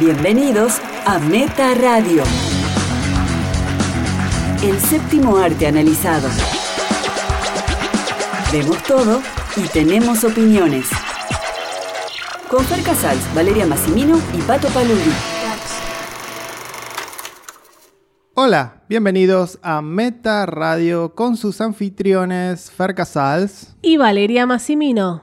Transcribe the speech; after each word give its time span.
Bienvenidos 0.00 0.80
a 1.04 1.18
Meta 1.18 1.74
Radio. 1.74 2.22
El 4.62 4.80
séptimo 4.80 5.36
arte 5.36 5.66
analizado. 5.66 6.26
Vemos 8.50 8.82
todo 8.84 9.20
y 9.58 9.68
tenemos 9.68 10.24
opiniones. 10.24 10.88
Con 12.48 12.64
Fer 12.64 12.82
Casals, 12.82 13.22
Valeria 13.34 13.66
Massimino 13.66 14.18
y 14.32 14.40
Pato 14.40 14.68
Paludi. 14.68 15.12
Hola, 18.32 18.84
bienvenidos 18.88 19.58
a 19.60 19.82
Meta 19.82 20.46
Radio 20.46 21.14
con 21.14 21.36
sus 21.36 21.60
anfitriones 21.60 22.70
Fer 22.70 22.94
Casals 22.94 23.76
y 23.82 23.98
Valeria 23.98 24.46
Massimino. 24.46 25.20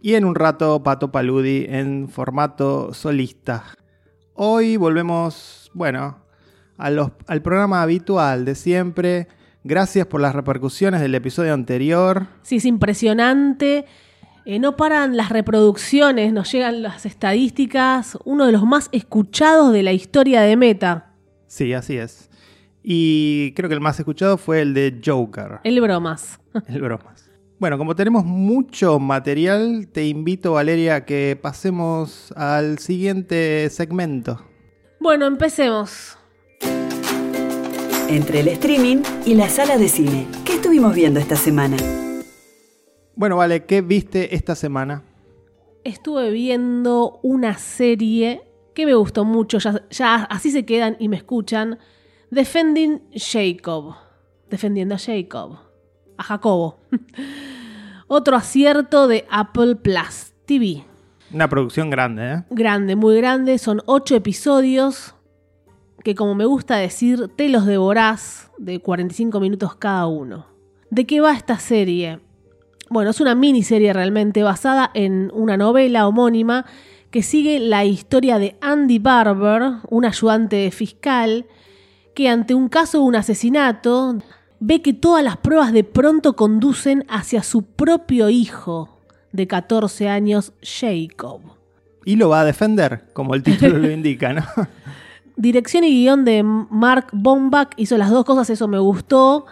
Y 0.00 0.14
en 0.14 0.24
un 0.24 0.36
rato 0.36 0.84
Pato 0.84 1.10
Paludi 1.10 1.66
en 1.68 2.08
formato 2.08 2.94
solista. 2.94 3.64
Hoy 4.36 4.76
volvemos, 4.76 5.70
bueno, 5.74 6.18
al 6.76 7.42
programa 7.42 7.82
habitual 7.82 8.44
de 8.44 8.56
siempre. 8.56 9.28
Gracias 9.62 10.08
por 10.08 10.20
las 10.20 10.34
repercusiones 10.34 11.00
del 11.00 11.14
episodio 11.14 11.54
anterior. 11.54 12.26
Sí, 12.42 12.56
es 12.56 12.64
impresionante. 12.64 13.84
Eh, 14.44 14.58
no 14.58 14.76
paran 14.76 15.16
las 15.16 15.30
reproducciones, 15.30 16.32
nos 16.32 16.50
llegan 16.50 16.82
las 16.82 17.06
estadísticas. 17.06 18.18
Uno 18.24 18.46
de 18.46 18.52
los 18.52 18.64
más 18.64 18.88
escuchados 18.90 19.72
de 19.72 19.84
la 19.84 19.92
historia 19.92 20.40
de 20.42 20.56
Meta. 20.56 21.12
Sí, 21.46 21.72
así 21.72 21.96
es. 21.96 22.28
Y 22.82 23.52
creo 23.52 23.68
que 23.68 23.74
el 23.74 23.80
más 23.80 24.00
escuchado 24.00 24.36
fue 24.36 24.60
el 24.62 24.74
de 24.74 25.00
Joker. 25.02 25.60
El 25.62 25.80
bromas. 25.80 26.40
El 26.66 26.82
bromas. 26.82 27.23
Bueno, 27.64 27.78
como 27.78 27.96
tenemos 27.96 28.26
mucho 28.26 28.98
material, 28.98 29.88
te 29.90 30.06
invito, 30.06 30.52
Valeria, 30.52 30.96
a 30.96 31.04
que 31.06 31.34
pasemos 31.40 32.30
al 32.36 32.78
siguiente 32.78 33.70
segmento. 33.70 34.38
Bueno, 35.00 35.24
empecemos. 35.24 36.18
Entre 38.10 38.40
el 38.40 38.48
streaming 38.48 38.98
y 39.24 39.32
la 39.32 39.48
sala 39.48 39.78
de 39.78 39.88
cine, 39.88 40.26
¿qué 40.44 40.56
estuvimos 40.56 40.94
viendo 40.94 41.18
esta 41.18 41.36
semana? 41.36 41.78
Bueno, 43.16 43.38
vale, 43.38 43.64
¿qué 43.64 43.80
viste 43.80 44.34
esta 44.34 44.54
semana? 44.54 45.02
Estuve 45.84 46.30
viendo 46.32 47.18
una 47.22 47.56
serie 47.56 48.42
que 48.74 48.84
me 48.84 48.92
gustó 48.92 49.24
mucho, 49.24 49.56
ya, 49.56 49.82
ya 49.88 50.16
así 50.24 50.50
se 50.50 50.66
quedan 50.66 50.98
y 50.98 51.08
me 51.08 51.16
escuchan. 51.16 51.78
Defending 52.30 53.04
Jacob. 53.14 53.94
Defendiendo 54.50 54.96
a 54.96 54.98
Jacob. 54.98 55.63
A 56.16 56.22
Jacobo. 56.22 56.78
Otro 58.06 58.36
acierto 58.36 59.08
de 59.08 59.26
Apple 59.30 59.76
Plus 59.76 60.32
TV. 60.46 60.84
Una 61.32 61.48
producción 61.48 61.90
grande, 61.90 62.32
¿eh? 62.32 62.44
Grande, 62.50 62.96
muy 62.96 63.16
grande. 63.16 63.58
Son 63.58 63.82
ocho 63.86 64.14
episodios 64.14 65.14
que, 66.04 66.14
como 66.14 66.34
me 66.34 66.44
gusta 66.44 66.76
decir, 66.76 67.28
te 67.34 67.48
los 67.48 67.66
devorás 67.66 68.50
de 68.58 68.80
45 68.80 69.40
minutos 69.40 69.74
cada 69.74 70.06
uno. 70.06 70.46
¿De 70.90 71.06
qué 71.06 71.20
va 71.20 71.32
esta 71.32 71.58
serie? 71.58 72.20
Bueno, 72.90 73.10
es 73.10 73.20
una 73.20 73.34
miniserie 73.34 73.92
realmente 73.92 74.42
basada 74.42 74.90
en 74.94 75.30
una 75.34 75.56
novela 75.56 76.06
homónima 76.06 76.66
que 77.10 77.22
sigue 77.22 77.58
la 77.58 77.84
historia 77.84 78.38
de 78.38 78.56
Andy 78.60 78.98
Barber, 78.98 79.78
un 79.88 80.04
ayudante 80.04 80.70
fiscal, 80.70 81.46
que 82.14 82.28
ante 82.28 82.54
un 82.54 82.68
caso 82.68 82.98
de 82.98 83.04
un 83.04 83.16
asesinato 83.16 84.18
ve 84.66 84.80
que 84.80 84.94
todas 84.94 85.22
las 85.22 85.36
pruebas 85.36 85.74
de 85.74 85.84
pronto 85.84 86.36
conducen 86.36 87.04
hacia 87.08 87.42
su 87.42 87.62
propio 87.66 88.30
hijo 88.30 88.98
de 89.30 89.46
14 89.46 90.08
años, 90.08 90.54
Jacob. 90.62 91.42
Y 92.06 92.16
lo 92.16 92.30
va 92.30 92.40
a 92.40 92.44
defender, 92.44 93.04
como 93.12 93.34
el 93.34 93.42
título 93.42 93.78
lo 93.78 93.90
indica, 93.92 94.32
¿no? 94.32 94.42
Dirección 95.36 95.84
y 95.84 95.90
guion 95.90 96.24
de 96.24 96.42
Mark 96.42 97.08
Bombach 97.12 97.72
hizo 97.76 97.98
las 97.98 98.10
dos 98.10 98.24
cosas, 98.24 98.48
eso 98.48 98.66
me 98.66 98.78
gustó. 98.78 99.44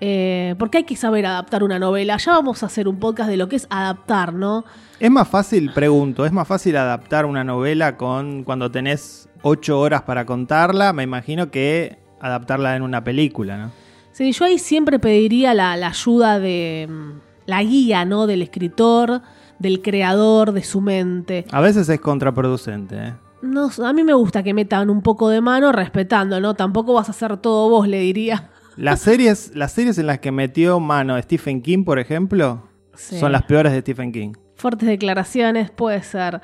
Eh, 0.00 0.54
porque 0.58 0.78
hay 0.78 0.84
que 0.84 0.96
saber 0.96 1.26
adaptar 1.26 1.64
una 1.64 1.78
novela. 1.78 2.16
Ya 2.18 2.32
vamos 2.32 2.62
a 2.62 2.66
hacer 2.66 2.86
un 2.86 3.00
podcast 3.00 3.30
de 3.30 3.36
lo 3.36 3.48
que 3.48 3.56
es 3.56 3.66
adaptar, 3.70 4.34
¿no? 4.34 4.64
Es 5.00 5.10
más 5.10 5.26
fácil, 5.26 5.72
pregunto, 5.72 6.26
es 6.26 6.32
más 6.32 6.46
fácil 6.46 6.76
adaptar 6.76 7.26
una 7.26 7.42
novela 7.42 7.96
con 7.96 8.44
cuando 8.44 8.70
tenés 8.70 9.28
ocho 9.42 9.80
horas 9.80 10.02
para 10.02 10.26
contarla, 10.26 10.92
me 10.92 11.02
imagino 11.02 11.50
que 11.50 11.98
adaptarla 12.20 12.76
en 12.76 12.82
una 12.82 13.02
película, 13.02 13.56
¿no? 13.56 13.83
Sí, 14.14 14.30
yo 14.30 14.44
ahí 14.44 14.60
siempre 14.60 15.00
pediría 15.00 15.54
la, 15.54 15.72
ayuda 15.72 16.38
de 16.38 16.86
mm, 16.88 17.10
la 17.46 17.64
guía, 17.64 18.04
¿no? 18.04 18.28
Del 18.28 18.42
escritor, 18.42 19.22
del 19.58 19.82
creador, 19.82 20.52
de 20.52 20.62
su 20.62 20.80
mente. 20.80 21.46
A 21.50 21.60
veces 21.60 21.88
es 21.88 21.98
contraproducente, 21.98 22.96
¿eh? 22.96 23.14
No, 23.42 23.68
a 23.84 23.92
mí 23.92 24.04
me 24.04 24.14
gusta 24.14 24.44
que 24.44 24.54
metan 24.54 24.88
un 24.88 25.02
poco 25.02 25.28
de 25.30 25.40
mano 25.40 25.72
respetando, 25.72 26.38
¿no? 26.38 26.54
Tampoco 26.54 26.94
vas 26.94 27.08
a 27.08 27.10
hacer 27.10 27.38
todo 27.38 27.68
vos, 27.68 27.88
le 27.88 27.98
diría. 27.98 28.52
Las 28.76 29.00
series, 29.00 29.50
las 29.54 29.72
series 29.72 29.98
en 29.98 30.06
las 30.06 30.20
que 30.20 30.30
metió 30.30 30.78
mano 30.78 31.20
Stephen 31.20 31.60
King, 31.60 31.84
por 31.84 31.98
ejemplo, 31.98 32.68
son 32.94 33.30
las 33.30 33.42
peores 33.42 33.72
de 33.72 33.80
Stephen 33.80 34.10
King. 34.10 34.32
Fuertes 34.56 34.88
declaraciones, 34.88 35.70
puede 35.70 36.02
ser. 36.02 36.40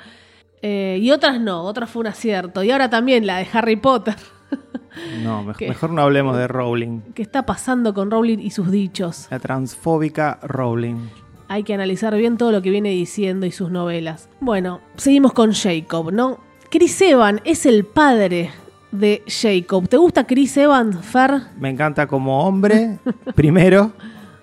Eh, 0.62 0.98
y 1.00 1.10
otras 1.10 1.41
no, 1.41 1.62
otras 1.62 1.91
fue 1.91 2.00
un 2.00 2.06
acierto. 2.06 2.62
Y 2.62 2.70
ahora 2.70 2.91
también 2.91 3.26
la 3.26 3.38
de 3.38 3.48
Harry 3.53 3.76
Potter. 3.76 4.14
No, 5.23 5.45
mejor, 5.45 5.91
no 5.91 6.03
hablemos 6.03 6.37
de 6.37 6.49
Rowling. 6.49 7.01
¿Qué 7.15 7.23
está 7.23 7.47
pasando 7.47 7.95
con 7.95 8.11
Rowling 8.11 8.39
y 8.39 8.51
sus 8.51 8.71
dichos? 8.71 9.28
La 9.31 9.39
transfóbica 9.39 10.39
Rowling. 10.43 11.09
Hay 11.49 11.65
que 11.65 11.75
analizar 11.75 12.17
bien 12.17 12.37
todo 12.37 12.53
lo 12.53 12.62
que 12.62 12.71
viene 12.71 12.91
diciendo 12.91 13.47
y 13.47 13.51
sus 13.51 13.71
novelas. 13.71 14.28
Bueno, 14.41 14.81
seguimos 14.97 15.33
con 15.33 15.53
Jacob, 15.53 16.12
¿no? 16.12 16.39
Chris 16.71 17.01
Evans 17.01 17.41
es 17.45 17.67
el 17.67 17.84
padre 17.84 18.51
de 18.93 19.25
Jacob. 19.27 19.89
¿Te 19.89 19.97
gusta 19.97 20.27
Chris 20.27 20.56
Evans, 20.56 21.05
Fer? 21.05 21.43
Me 21.59 21.71
encanta 21.71 22.07
como 22.07 22.45
hombre, 22.45 22.99
primero, 23.34 23.93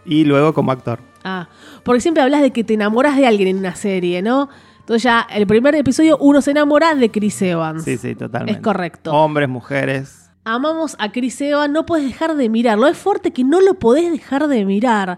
y 0.05 0.25
luego 0.25 0.53
como 0.53 0.71
actor. 0.71 0.99
Ah, 1.23 1.47
porque 1.83 2.01
siempre 2.01 2.23
hablas 2.23 2.41
de 2.41 2.51
que 2.51 2.63
te 2.63 2.73
enamoras 2.73 3.15
de 3.17 3.25
alguien 3.25 3.49
en 3.49 3.57
una 3.57 3.75
serie, 3.75 4.21
¿no? 4.21 4.49
Entonces 4.79 5.03
ya 5.03 5.27
el 5.29 5.45
primer 5.45 5.75
episodio 5.75 6.17
uno 6.17 6.41
se 6.41 6.51
enamora 6.51 6.95
de 6.95 7.11
Chris 7.11 7.41
Evans. 7.41 7.83
Sí, 7.83 7.97
sí, 7.97 8.15
totalmente. 8.15 8.59
Es 8.59 8.63
correcto. 8.63 9.11
Hombres, 9.11 9.49
mujeres. 9.49 10.26
Amamos 10.49 10.95
a 10.97 11.11
Chris 11.11 11.41
Evans, 11.41 11.73
no 11.73 11.85
puedes 11.85 12.07
dejar 12.07 12.37
de 12.37 12.47
mirarlo. 12.47 12.87
Es 12.87 12.97
fuerte 12.97 13.31
que 13.31 13.43
no 13.43 13.59
lo 13.59 13.73
podés 13.73 14.09
dejar 14.09 14.47
de 14.47 14.63
mirar. 14.63 15.17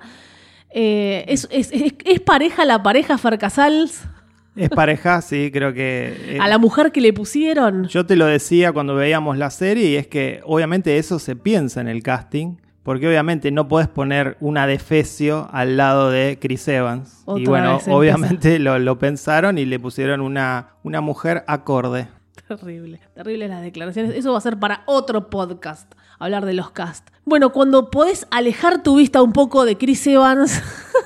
Eh, 0.72 1.24
es, 1.28 2.20
pareja 2.26 2.66
la 2.66 2.82
pareja 2.82 3.16
Farcasals. 3.20 4.08
Es 4.56 4.70
pareja, 4.70 5.22
sí, 5.22 5.52
creo 5.54 5.72
que... 5.72 6.36
Eh, 6.36 6.40
a 6.42 6.48
la 6.48 6.58
mujer 6.58 6.92
que 6.92 7.00
le 7.00 7.14
pusieron. 7.14 7.88
Yo 7.90 8.08
te 8.08 8.16
lo 8.16 8.26
decía 8.26 8.74
cuando 8.74 8.96
veíamos 8.96 9.38
la 9.38 9.52
serie 9.52 9.92
y 9.92 9.96
es 9.98 10.08
que 10.08 10.42
obviamente 10.46 10.98
eso 10.98 11.20
se 11.20 11.36
piensa 11.36 11.80
en 11.80 11.90
el 11.90 12.02
casting. 12.02 12.56
Porque 12.82 13.08
obviamente 13.08 13.52
no 13.52 13.68
puedes 13.68 13.88
poner 13.88 14.36
una 14.40 14.66
defecio 14.66 15.48
al 15.52 15.78
lado 15.78 16.10
de 16.10 16.40
Chris 16.42 16.68
Evans. 16.68 17.24
y 17.36 17.46
bueno, 17.46 17.80
obviamente 17.88 18.58
lo, 18.58 18.98
pensaron 18.98 19.60
y 19.60 19.66
le 19.66 19.80
pusieron 19.80 20.22
una, 20.22 20.70
una 20.82 21.02
mujer 21.02 21.44
acorde. 21.46 22.08
Terrible, 22.58 23.00
terrible 23.14 23.48
las 23.48 23.62
declaraciones. 23.62 24.16
Eso 24.16 24.32
va 24.32 24.40
a 24.40 24.42
ser 24.42 24.58
para 24.58 24.82
otro 24.88 25.30
podcast, 25.30 25.94
hablar 26.18 26.48
de 26.48 26.56
los 26.56 26.72
cast. 26.72 27.08
Bueno, 27.24 27.52
cuando 27.52 27.92
podés 27.92 28.26
alejar 28.32 28.82
tu 28.82 28.96
vista 28.96 29.22
un 29.22 29.34
poco 29.34 29.66
de 29.66 29.78
Chris 29.78 30.08
Evans 30.08 30.60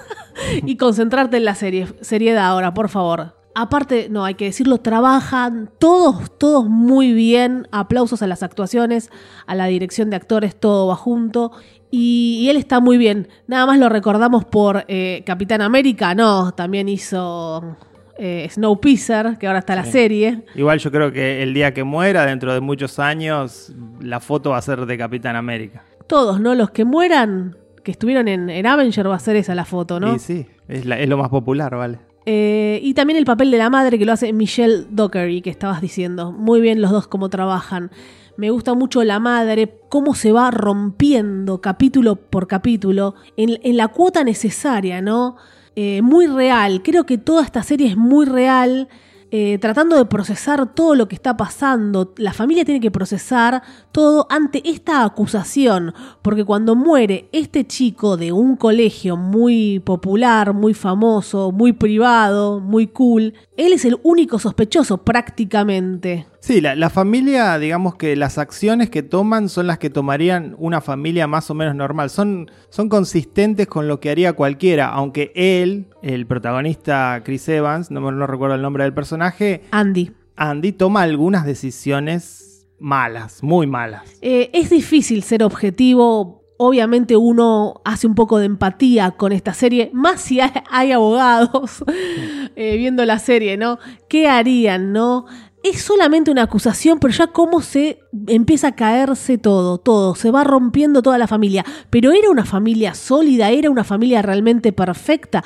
y 0.66 0.78
concentrarte 0.78 1.36
en 1.36 1.44
la 1.44 1.54
serie, 1.54 1.88
seriedad 2.00 2.46
ahora, 2.46 2.74
por 2.74 2.88
favor. 2.88 3.36
Aparte, 3.56 4.08
no, 4.10 4.24
hay 4.24 4.36
que 4.36 4.46
decirlo, 4.46 4.78
trabajan 4.78 5.70
todos, 5.80 6.32
todos 6.38 6.70
muy 6.70 7.12
bien. 7.12 7.68
Aplausos 7.74 8.22
a 8.22 8.28
las 8.28 8.42
actuaciones, 8.42 9.10
a 9.46 9.54
la 9.54 9.66
dirección 9.66 10.10
de 10.10 10.16
actores, 10.16 10.58
todo 10.58 10.88
va 10.88 10.96
junto. 10.96 11.52
Y, 11.92 12.48
él 12.50 12.56
está 12.56 12.80
muy 12.80 12.98
bien. 12.98 13.28
Nada 13.48 13.66
más 13.66 13.80
lo 13.80 13.90
recordamos 13.90 14.46
por 14.46 14.86
eh, 14.88 15.24
Capitán 15.26 15.62
América, 15.62 16.16
no, 16.16 16.54
también 16.54 16.88
hizo 16.88 17.76
eh, 18.18 18.48
Snowpiercer, 18.50 19.38
que 19.38 19.48
ahora 19.48 19.60
está 19.60 19.76
la 19.76 19.86
serie. 19.86 20.44
Igual 20.56 20.80
yo 20.80 20.92
creo 20.92 21.12
que 21.12 21.44
el 21.44 21.54
día 21.54 21.74
que 21.74 21.84
muera, 21.84 22.26
dentro 22.26 22.54
de 22.54 22.60
muchos 22.60 23.00
años, 23.00 23.74
la 24.00 24.20
foto 24.20 24.52
va 24.52 24.58
a 24.58 24.62
ser 24.62 24.86
de 24.86 24.98
Capitán 24.98 25.36
América. 25.36 25.84
Todos, 26.08 26.40
¿no? 26.40 26.56
Los 26.56 26.72
que 26.72 26.86
mueran, 26.86 27.58
que 27.84 27.92
estuvieron 27.92 28.28
en, 28.28 28.50
en 28.50 28.66
Avenger, 28.68 29.10
va 29.10 29.16
a 29.16 29.20
ser 29.20 29.36
esa 29.36 29.56
la 29.56 29.66
foto, 29.66 30.00
¿no? 30.00 30.20
Sí, 30.20 30.46
sí, 30.46 30.48
es, 30.68 30.86
es 30.86 31.10
lo 31.10 31.18
más 31.18 31.30
popular, 31.30 31.76
¿vale? 31.76 32.00
Eh, 32.26 32.80
y 32.82 32.94
también 32.94 33.18
el 33.18 33.26
papel 33.26 33.52
de 33.52 33.58
la 33.58 33.70
madre 33.70 34.00
que 34.00 34.06
lo 34.06 34.14
hace 34.14 34.32
Michelle 34.32 34.86
Dockery, 34.90 35.42
que 35.42 35.50
estabas 35.50 35.82
diciendo. 35.82 36.32
Muy 36.32 36.62
bien 36.62 36.82
los 36.82 36.92
dos 36.92 37.08
cómo 37.08 37.30
trabajan. 37.30 37.92
Me 38.38 38.50
gusta 38.50 38.74
mucho 38.74 39.04
la 39.04 39.20
madre, 39.20 39.80
cómo 39.90 40.16
se 40.16 40.32
va 40.32 40.50
rompiendo 40.50 41.62
capítulo 41.62 42.16
por 42.16 42.48
capítulo 42.48 43.14
en, 43.38 43.78
la 43.78 43.90
cuota 43.90 44.24
necesaria, 44.24 45.02
¿no? 45.02 45.36
Eh, 45.76 46.02
muy 46.02 46.28
real. 46.28 46.82
Creo 46.84 47.06
que 47.06 47.18
toda 47.18 47.44
esta 47.44 47.64
serie 47.64 47.88
es 47.88 47.98
muy 47.98 48.26
real. 48.26 48.90
Eh, 49.36 49.58
tratando 49.58 49.98
de 49.98 50.06
procesar 50.06 50.76
todo 50.76 50.94
lo 50.94 51.08
que 51.08 51.16
está 51.16 51.36
pasando. 51.36 52.14
La 52.18 52.34
familia 52.34 52.66
tiene 52.66 52.80
que 52.80 52.92
procesar 52.92 53.64
todo 53.92 54.28
ante 54.30 54.62
esta 54.64 55.04
acusación, 55.04 55.92
porque 56.22 56.46
cuando 56.46 56.76
muere 56.76 57.30
este 57.32 57.66
chico 57.66 58.16
de 58.16 58.32
un 58.32 58.56
colegio 58.56 59.18
muy 59.18 59.80
popular, 59.80 60.54
muy 60.54 60.76
famoso, 60.76 61.52
muy 61.52 61.74
privado, 61.74 62.60
muy 62.60 62.86
cool, 62.86 63.34
él 63.58 63.74
es 63.74 63.86
el 63.86 63.98
único 64.04 64.38
sospechoso 64.38 65.00
prácticamente. 65.00 66.28
Sí, 66.44 66.60
la, 66.60 66.90
familia, 66.90 67.58
digamos 67.58 67.96
que 67.96 68.18
las 68.18 68.38
acciones 68.38 68.90
que 68.90 69.02
toman 69.02 69.48
son 69.48 69.66
las 69.66 69.78
que 69.78 69.90
tomarían 69.90 70.56
una 70.58 70.82
familia 70.82 71.26
más 71.26 71.50
o 71.50 71.54
menos 71.54 71.74
normal. 71.74 72.10
Son, 72.10 72.52
consistentes 72.90 73.66
con 73.66 73.88
lo 73.88 74.02
que 74.02 74.10
haría 74.10 74.34
cualquiera, 74.34 74.90
aunque 74.90 75.32
él, 75.36 75.86
el 76.02 76.28
protagonista 76.28 77.22
Chris 77.24 77.48
Evans, 77.48 77.92
no, 77.92 78.12
no 78.12 78.28
recuerdo 78.28 78.56
el 78.56 78.62
nombre 78.62 78.84
del 78.84 78.94
personaje. 78.94 79.23
Andy. 79.72 80.12
Andy 80.36 80.72
toma 80.72 81.02
algunas 81.02 81.46
decisiones 81.46 82.68
malas, 82.80 83.42
muy 83.44 83.68
malas. 83.68 84.04
Eh, 84.22 84.50
es 84.54 84.70
difícil 84.70 85.24
ser 85.24 85.44
objetivo. 85.44 86.44
Obviamente 86.58 87.18
uno 87.18 87.82
hace 87.84 88.08
un 88.08 88.16
poco 88.16 88.38
de 88.40 88.46
empatía 88.46 89.12
con 89.12 89.32
esta 89.32 89.54
serie, 89.54 89.90
más 89.94 90.22
si 90.22 90.40
hay, 90.40 90.92
abogados 90.92 91.84
eh, 92.56 92.78
viendo 92.78 93.06
la 93.06 93.20
serie, 93.20 93.58
¿no? 93.58 93.80
¿Qué 94.08 94.28
harían, 94.28 94.94
no? 94.94 95.26
es 95.64 95.82
solamente 95.82 96.30
una 96.30 96.44
acusación, 96.44 97.00
pero 97.00 97.14
ya 97.14 97.28
cómo 97.28 97.62
se 97.62 98.00
empieza 98.28 98.68
a 98.68 98.76
caerse 98.76 99.38
todo, 99.38 99.78
todo, 99.78 100.14
se 100.14 100.30
va 100.30 100.44
rompiendo 100.44 101.02
toda 101.02 101.18
la 101.18 101.26
familia. 101.26 101.64
Pero 101.90 102.12
era 102.12 102.30
una 102.30 102.44
familia 102.44 102.94
sólida, 102.94 103.50
era 103.50 103.70
una 103.70 103.86
familia 103.86 104.22
realmente 104.22 104.74
perfecta. 104.74 105.42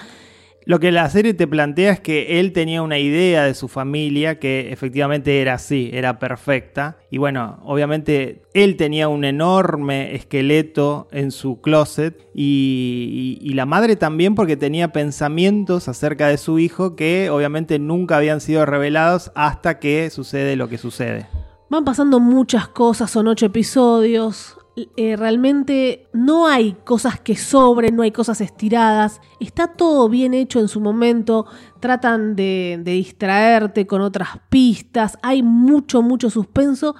Lo 0.68 0.82
que 0.82 0.92
la 0.92 1.10
serie 1.10 1.34
te 1.34 1.48
plantea 1.48 1.94
es 1.94 2.02
que 2.02 2.42
él 2.42 2.52
tenía 2.52 2.82
una 2.82 3.00
idea 3.00 3.46
de 3.46 3.54
su 3.54 3.70
familia 3.70 4.38
que 4.38 4.74
efectivamente 4.74 5.40
era 5.42 5.54
así, 5.54 5.90
era 5.94 6.20
perfecta. 6.20 6.98
Y 7.10 7.20
bueno, 7.20 7.62
obviamente 7.64 8.42
él 8.54 8.76
tenía 8.76 9.08
un 9.08 9.24
enorme 9.24 10.14
esqueleto 10.14 11.08
en 11.14 11.32
su 11.32 11.62
closet 11.62 12.28
y, 12.34 13.50
la 13.54 13.66
madre 13.66 13.96
también 13.96 14.36
porque 14.36 14.58
tenía 14.58 14.92
pensamientos 14.92 15.88
acerca 15.88 16.28
de 16.28 16.38
su 16.38 16.60
hijo 16.60 16.98
que 16.98 17.30
obviamente 17.30 17.80
nunca 17.80 18.18
habían 18.18 18.42
sido 18.42 18.66
revelados 18.66 19.32
hasta 19.36 19.80
que 19.80 20.10
sucede 20.10 20.58
lo 20.58 20.68
que 20.68 20.78
sucede. 20.78 21.28
Van 21.70 21.86
pasando 21.86 22.20
muchas 22.20 22.68
cosas, 22.68 23.10
son 23.10 23.30
ocho 23.30 23.46
episodios, 23.46 24.58
eh, 24.96 25.16
realmente 25.18 26.08
no 26.14 26.46
hay 26.46 26.74
cosas 26.84 27.20
que 27.20 27.36
sobren, 27.36 27.96
no 27.96 28.04
hay 28.04 28.12
cosas 28.12 28.42
estiradas, 28.42 29.22
está 29.40 29.70
todo 29.70 30.08
bien 30.08 30.36
hecho 30.36 30.60
en 30.60 30.68
su 30.68 30.80
momento, 30.80 31.48
tratan 31.80 32.36
de, 32.36 32.80
distraerte 32.86 33.88
con 33.88 34.02
otras 34.02 34.40
pistas, 34.50 35.18
hay 35.24 35.42
mucho, 35.42 36.04
mucho 36.04 36.30
suspenso, 36.30 36.96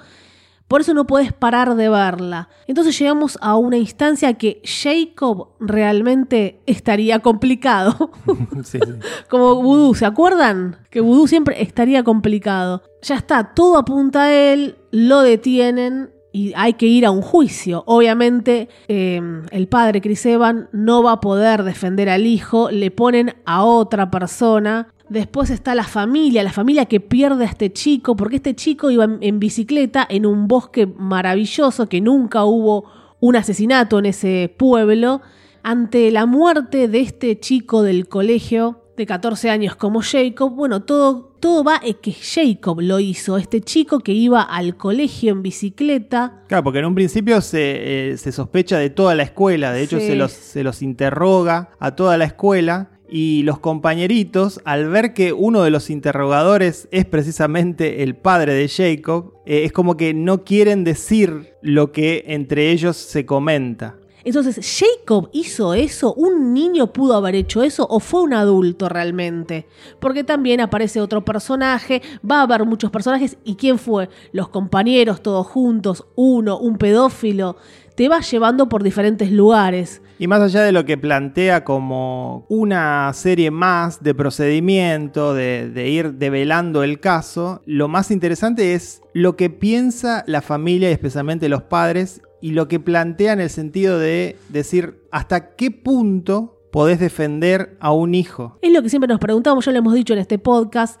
por 0.66 0.80
eso 0.80 0.92
no 0.92 1.06
puedes 1.06 1.32
parar 1.32 1.76
de 1.76 1.88
verla. 1.88 2.48
Entonces 2.66 2.98
llegamos 2.98 3.38
a 3.40 3.54
una 3.54 3.76
instancia 3.76 4.34
que 4.34 4.60
Jacob 4.64 5.50
realmente 5.60 6.60
estaría 6.66 7.20
complicado. 7.20 8.10
Como 9.30 9.62
Voodoo, 9.62 9.94
¿se 9.94 10.04
acuerdan? 10.04 10.78
Que 10.90 11.00
Voodoo 11.00 11.28
siempre 11.28 11.62
estaría 11.62 12.02
complicado. 12.02 12.82
Ya 13.02 13.14
está, 13.14 13.54
todo 13.54 13.78
apunta 13.78 14.24
a 14.24 14.34
él, 14.34 14.76
lo 14.90 15.22
detienen 15.22 16.10
y 16.38 16.52
hay 16.54 16.74
que 16.74 16.86
ir 16.86 17.04
a 17.04 17.10
un 17.10 17.20
juicio. 17.20 17.82
Obviamente 17.86 18.68
em, 18.86 19.42
el 19.50 19.66
padre 19.66 20.00
Chris 20.00 20.24
Evan 20.24 20.68
no 20.70 21.02
va 21.02 21.12
a 21.12 21.20
poder 21.20 21.64
defender 21.64 22.08
al 22.08 22.26
hijo, 22.26 22.70
le 22.70 22.92
ponen 22.92 23.34
a 23.44 23.64
otra 23.64 24.08
persona. 24.08 24.86
Después 25.08 25.50
está 25.50 25.74
la 25.74 25.82
familia, 25.82 26.44
la 26.44 26.52
familia 26.52 26.86
que 26.86 27.00
pierde 27.00 27.44
a 27.44 27.48
este 27.48 27.72
chico, 27.72 28.14
porque 28.14 28.36
este 28.36 28.54
chico 28.54 28.88
iba 28.88 29.08
en 29.20 29.40
bicicleta 29.40 30.06
en 30.08 30.26
un 30.26 30.46
bosque 30.46 30.86
maravilloso, 30.86 31.88
que 31.88 32.00
nunca 32.00 32.44
hubo 32.44 32.84
un 33.18 33.34
asesinato 33.34 33.98
en 33.98 34.06
ese 34.06 34.54
pueblo. 34.56 35.20
Ante 35.64 36.12
la 36.12 36.24
muerte 36.24 36.86
de 36.86 37.00
este 37.00 37.40
chico 37.40 37.82
del 37.82 38.06
colegio 38.06 38.84
de 38.98 39.06
14 39.06 39.48
años 39.48 39.76
como 39.76 40.02
Jacob, 40.02 40.54
bueno, 40.54 40.82
todo 40.82 41.28
todo 41.40 41.62
va 41.62 41.76
es 41.76 41.96
que 41.96 42.12
Jacob 42.12 42.80
lo 42.80 42.98
hizo, 42.98 43.38
este 43.38 43.60
chico 43.60 44.00
que 44.00 44.12
iba 44.12 44.42
al 44.42 44.76
colegio 44.76 45.30
en 45.30 45.42
bicicleta. 45.42 46.42
Claro, 46.48 46.64
porque 46.64 46.80
en 46.80 46.86
un 46.86 46.96
principio 46.96 47.40
se, 47.40 48.10
eh, 48.12 48.16
sospecha 48.16 48.76
de 48.78 48.90
toda 48.90 49.14
la 49.14 49.22
escuela, 49.22 49.72
de 49.72 49.82
hecho 49.82 50.00
se, 50.00 50.16
los, 50.16 50.32
se 50.32 50.64
los 50.64 50.82
interroga 50.82 51.70
a 51.78 51.94
toda 51.94 52.16
la 52.16 52.24
escuela 52.24 52.90
y 53.08 53.42
los 53.44 53.60
compañeritos, 53.60 54.60
al 54.64 54.88
ver 54.88 55.14
que 55.14 55.32
uno 55.32 55.62
de 55.62 55.70
los 55.70 55.90
interrogadores 55.90 56.88
es 56.90 57.04
precisamente 57.04 58.02
el 58.02 58.16
padre 58.16 58.52
de 58.52 58.68
Jacob, 58.68 59.34
eh, 59.46 59.64
es 59.64 59.72
como 59.72 59.96
que 59.96 60.12
no 60.12 60.44
quieren 60.44 60.82
decir 60.84 61.54
lo 61.62 61.92
que 61.92 62.24
entre 62.26 62.70
ellos 62.70 62.96
se 62.96 63.24
comenta. 63.24 63.96
Entonces, 64.28 64.60
¿Jacob 64.78 65.30
hizo 65.32 65.72
eso? 65.72 66.12
¿Un 66.12 66.52
niño 66.52 66.92
pudo 66.92 67.14
haber 67.14 67.34
hecho 67.34 67.62
eso? 67.62 67.86
¿O 67.88 67.98
fue 67.98 68.20
un 68.20 68.34
adulto 68.34 68.86
realmente? 68.86 69.66
Porque 70.00 70.22
también 70.22 70.60
aparece 70.60 71.00
otro 71.00 71.24
personaje, 71.24 72.02
va 72.30 72.40
a 72.40 72.42
haber 72.42 72.66
muchos 72.66 72.90
personajes. 72.90 73.38
¿Y 73.42 73.54
quién 73.54 73.78
fue? 73.78 74.10
Los 74.32 74.50
compañeros 74.50 75.22
todos 75.22 75.46
juntos, 75.46 76.04
uno, 76.14 76.58
un 76.58 76.76
pedófilo. 76.76 77.56
Te 77.94 78.10
va 78.10 78.20
llevando 78.20 78.68
por 78.68 78.82
diferentes 78.82 79.32
lugares. 79.32 80.02
Y 80.18 80.26
más 80.26 80.42
allá 80.42 80.62
de 80.62 80.72
lo 80.72 80.84
que 80.84 80.98
plantea 80.98 81.64
como 81.64 82.44
una 82.50 83.10
serie 83.14 83.50
más 83.50 84.02
de 84.02 84.14
procedimiento, 84.14 85.32
de, 85.32 85.70
de, 85.70 85.88
ir 85.88 86.14
develando 86.14 86.82
el 86.82 87.00
caso, 87.00 87.62
lo 87.64 87.88
más 87.88 88.10
interesante 88.10 88.74
es 88.74 89.00
lo 89.14 89.36
que 89.36 89.48
piensa 89.48 90.22
la 90.26 90.42
familia 90.42 90.90
y 90.90 90.92
especialmente 90.92 91.48
los 91.48 91.62
padres 91.62 92.20
y 92.40 92.52
lo 92.52 92.68
que 92.68 92.80
plantea 92.80 93.32
en 93.32 93.40
el 93.40 93.50
sentido 93.50 93.98
de 93.98 94.36
decir 94.48 95.02
hasta 95.10 95.56
qué 95.56 95.70
punto 95.70 96.58
podés 96.70 97.00
defender 97.00 97.76
a 97.80 97.92
un 97.92 98.14
hijo. 98.14 98.58
Es 98.62 98.72
lo 98.72 98.82
que 98.82 98.88
siempre 98.88 99.08
nos 99.08 99.20
preguntamos, 99.20 99.64
ya 99.64 99.72
lo 99.72 99.78
hemos 99.78 99.94
dicho 99.94 100.12
en 100.12 100.18
este 100.18 100.38
podcast. 100.38 101.00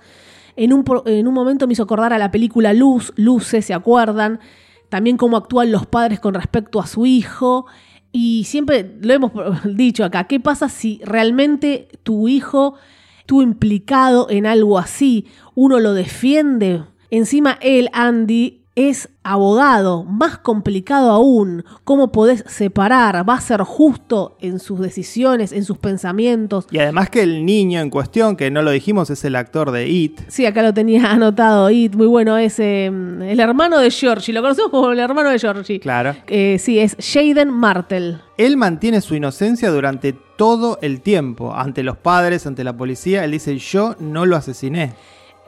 En 0.56 0.72
un, 0.72 0.84
en 1.06 1.28
un 1.28 1.34
momento 1.34 1.66
me 1.66 1.74
hizo 1.74 1.84
acordar 1.84 2.12
a 2.12 2.18
la 2.18 2.30
película 2.30 2.72
Luz, 2.72 3.12
Luces, 3.16 3.66
¿se 3.66 3.74
acuerdan? 3.74 4.40
También 4.88 5.16
cómo 5.16 5.36
actúan 5.36 5.70
los 5.70 5.86
padres 5.86 6.18
con 6.18 6.34
respecto 6.34 6.80
a 6.80 6.86
su 6.86 7.06
hijo. 7.06 7.66
Y 8.10 8.44
siempre 8.44 8.96
lo 9.00 9.12
hemos 9.12 9.32
dicho 9.64 10.04
acá, 10.04 10.24
¿qué 10.24 10.40
pasa 10.40 10.68
si 10.68 11.00
realmente 11.04 11.88
tu 12.02 12.26
hijo 12.26 12.74
estuvo 13.20 13.42
implicado 13.42 14.28
en 14.30 14.46
algo 14.46 14.78
así? 14.78 15.26
Uno 15.54 15.78
lo 15.78 15.94
defiende. 15.94 16.82
Encima 17.10 17.58
él, 17.60 17.88
Andy, 17.92 18.57
es 18.78 19.08
abogado, 19.24 20.04
más 20.04 20.38
complicado 20.38 21.10
aún, 21.10 21.64
cómo 21.82 22.12
podés 22.12 22.44
separar, 22.46 23.28
va 23.28 23.34
a 23.34 23.40
ser 23.40 23.62
justo 23.62 24.36
en 24.40 24.60
sus 24.60 24.78
decisiones, 24.78 25.50
en 25.50 25.64
sus 25.64 25.78
pensamientos. 25.78 26.68
Y 26.70 26.78
además 26.78 27.10
que 27.10 27.24
el 27.24 27.44
niño 27.44 27.80
en 27.80 27.90
cuestión, 27.90 28.36
que 28.36 28.52
no 28.52 28.62
lo 28.62 28.70
dijimos, 28.70 29.10
es 29.10 29.24
el 29.24 29.34
actor 29.34 29.72
de 29.72 29.88
It. 29.88 30.20
Sí, 30.28 30.46
acá 30.46 30.62
lo 30.62 30.72
tenía 30.72 31.06
anotado, 31.10 31.68
It, 31.70 31.96
muy 31.96 32.06
bueno, 32.06 32.38
es 32.38 32.60
em, 32.60 33.20
el 33.22 33.40
hermano 33.40 33.80
de 33.80 33.90
Georgie, 33.90 34.32
lo 34.32 34.42
conocemos 34.42 34.70
como 34.70 34.92
el 34.92 35.00
hermano 35.00 35.30
de 35.30 35.40
Georgie. 35.40 35.80
Claro. 35.80 36.14
Eh, 36.28 36.58
sí, 36.60 36.78
es 36.78 36.96
Jaden 37.00 37.50
Martel. 37.50 38.20
Él 38.36 38.56
mantiene 38.56 39.00
su 39.00 39.16
inocencia 39.16 39.70
durante 39.70 40.12
todo 40.12 40.78
el 40.82 41.00
tiempo, 41.00 41.52
ante 41.52 41.82
los 41.82 41.96
padres, 41.96 42.46
ante 42.46 42.62
la 42.62 42.76
policía, 42.76 43.24
él 43.24 43.32
dice, 43.32 43.58
yo 43.58 43.96
no 43.98 44.24
lo 44.24 44.36
asesiné. 44.36 44.92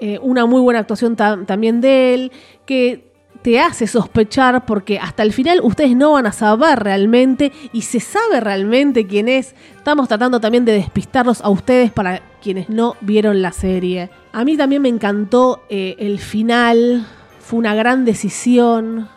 Eh, 0.00 0.19
una 0.23 0.47
muy 0.47 0.62
buena 0.62 0.81
actuación 0.81 1.14
también 1.14 1.83
de 1.83 2.14
él, 2.14 2.33
que 2.64 3.10
te 3.42 3.59
hace 3.59 3.87
sospechar 3.87 4.66
porque 4.66 4.99
hasta 4.99 5.23
el 5.23 5.32
final 5.32 5.61
ustedes 5.62 5.97
no 5.97 6.12
van 6.12 6.26
a 6.26 6.32
saber 6.32 6.78
realmente 6.78 7.52
y 7.73 7.82
se 7.82 8.00
sabe 8.00 8.40
realmente 8.40 9.06
quién 9.06 9.28
es. 9.28 9.54
Estamos 9.76 10.09
tratando 10.09 10.40
también 10.40 10.64
de 10.64 10.73
despistarlos 10.73 11.40
a 11.40 11.49
ustedes 11.49 11.90
para 11.90 12.23
quienes 12.42 12.68
no 12.68 12.97
vieron 13.00 13.42
la 13.42 13.52
serie. 13.52 14.11
A 14.32 14.44
mí 14.44 14.56
también 14.56 14.82
me 14.82 14.88
encantó 14.88 15.62
eh, 15.68 15.97
el 15.99 16.18
final, 16.18 17.06
fue 17.40 17.59
una 17.59 17.75
gran 17.75 18.04
decisión, 18.04 19.09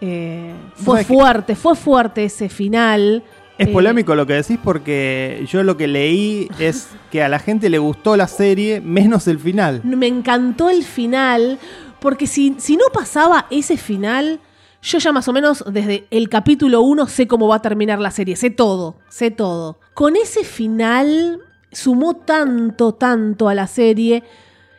eh, 0.00 0.52
fue 0.74 1.04
fuerte, 1.04 1.54
fue 1.56 1.74
fuerte 1.74 2.24
ese 2.24 2.48
final. 2.48 3.22
Es 3.58 3.68
eh, 3.68 3.72
polémico 3.72 4.14
lo 4.14 4.26
que 4.26 4.34
decís 4.34 4.58
porque 4.62 5.44
yo 5.50 5.62
lo 5.62 5.76
que 5.76 5.86
leí 5.86 6.48
es 6.58 6.88
que 7.10 7.22
a 7.22 7.28
la 7.28 7.38
gente 7.38 7.68
le 7.68 7.78
gustó 7.78 8.16
la 8.16 8.26
serie 8.26 8.80
menos 8.80 9.26
el 9.28 9.38
final. 9.38 9.82
Me 9.84 10.06
encantó 10.06 10.70
el 10.70 10.84
final 10.84 11.58
porque 12.00 12.26
si, 12.26 12.56
si 12.58 12.76
no 12.76 12.84
pasaba 12.92 13.46
ese 13.50 13.76
final, 13.76 14.40
yo 14.82 14.98
ya 14.98 15.12
más 15.12 15.28
o 15.28 15.32
menos 15.32 15.64
desde 15.70 16.06
el 16.10 16.28
capítulo 16.28 16.80
1 16.82 17.06
sé 17.06 17.26
cómo 17.26 17.48
va 17.48 17.56
a 17.56 17.62
terminar 17.62 17.98
la 17.98 18.10
serie, 18.10 18.36
sé 18.36 18.50
todo, 18.50 18.96
sé 19.08 19.30
todo. 19.30 19.78
Con 19.94 20.16
ese 20.16 20.44
final 20.44 21.40
sumó 21.70 22.16
tanto, 22.16 22.92
tanto 22.92 23.48
a 23.48 23.54
la 23.54 23.66
serie 23.66 24.24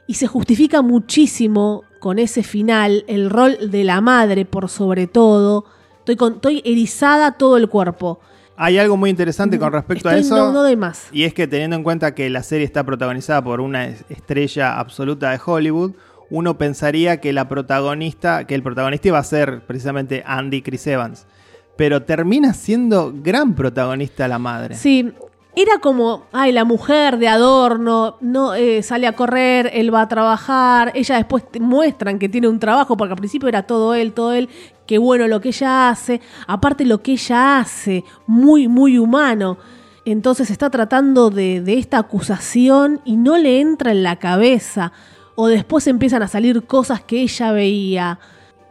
y 0.08 0.16
se 0.16 0.28
justifica 0.28 0.82
muchísimo 0.82 1.84
con 2.00 2.18
ese 2.18 2.42
final, 2.42 3.06
el 3.08 3.30
rol 3.30 3.70
de 3.70 3.84
la 3.84 4.02
madre 4.02 4.46
por 4.46 4.70
sobre 4.70 5.08
todo. 5.08 5.66
Estoy, 6.00 6.16
con, 6.16 6.34
estoy 6.34 6.62
erizada 6.66 7.34
todo 7.34 7.58
el 7.58 7.70
cuerpo. 7.70 8.20
Hay 8.58 8.78
algo 8.78 8.98
muy 8.98 9.10
interesante 9.10 9.58
con 9.58 9.72
respecto 9.72 10.10
a 10.10 10.18
eso. 10.18 10.36
No, 10.36 10.52
no 10.52 10.64
doy 10.64 10.76
más. 10.76 11.08
Y 11.12 11.24
es 11.24 11.34
que 11.34 11.48
teniendo 11.48 11.76
en 11.76 11.84
cuenta 11.84 12.14
que 12.14 12.30
la 12.30 12.44
serie 12.44 12.66
está 12.66 12.84
protagonizada 12.84 13.44
por 13.44 13.62
una 13.62 13.86
estrella 13.86 14.80
absoluta 14.80 15.32
de 15.32 15.40
Hollywood, 15.44 15.94
uno 16.32 16.58
pensaría 16.58 17.20
que 17.20 17.34
la 17.34 17.48
protagonista, 17.48 18.48
que 18.48 18.56
el 18.56 18.64
protagonista 18.64 19.10
iba 19.10 19.20
a 19.20 19.24
ser 19.24 19.66
precisamente 19.68 20.24
Andy 20.26 20.62
Chris 20.62 20.88
Evans. 20.88 21.28
Pero 21.76 22.04
termina 22.04 22.54
siendo 22.54 23.14
gran 23.14 23.54
protagonista 23.54 24.28
la 24.28 24.40
madre. 24.40 24.76
Sí, 24.76 25.12
era 25.54 25.80
como, 25.80 26.24
ay, 26.32 26.54
la 26.54 26.64
mujer 26.64 27.18
de 27.18 27.28
adorno, 27.28 28.16
no 28.22 28.54
eh, 28.54 28.82
sale 28.84 29.08
a 29.08 29.14
correr, 29.14 29.70
él 29.74 29.94
va 29.94 30.04
a 30.04 30.08
trabajar, 30.08 30.94
ella 30.96 31.18
después 31.18 31.44
muestran 31.60 32.20
que 32.20 32.30
tiene 32.30 32.48
un 32.48 32.60
trabajo, 32.60 32.96
porque 32.96 33.12
al 33.12 33.18
principio 33.18 33.50
era 33.50 33.64
todo 33.64 33.94
él, 33.94 34.14
todo 34.14 34.32
él, 34.32 34.48
qué 34.88 34.98
bueno 34.98 35.28
lo 35.28 35.42
que 35.42 35.50
ella 35.50 35.90
hace, 35.90 36.22
aparte 36.48 36.86
lo 36.86 37.02
que 37.02 37.14
ella 37.14 37.60
hace, 37.60 38.06
muy, 38.26 38.70
muy 38.70 38.98
humano. 38.98 39.58
Entonces 40.06 40.50
está 40.50 40.70
tratando 40.70 41.30
de, 41.30 41.60
de 41.60 41.78
esta 41.78 42.00
acusación 42.00 43.02
y 43.04 43.18
no 43.18 43.38
le 43.38 43.60
entra 43.60 43.92
en 43.92 44.04
la 44.04 44.16
cabeza, 44.16 44.94
o 45.42 45.48
después 45.48 45.88
empiezan 45.88 46.22
a 46.22 46.28
salir 46.28 46.62
cosas 46.68 47.02
que 47.02 47.24
ella 47.24 47.52
veía. 47.52 48.20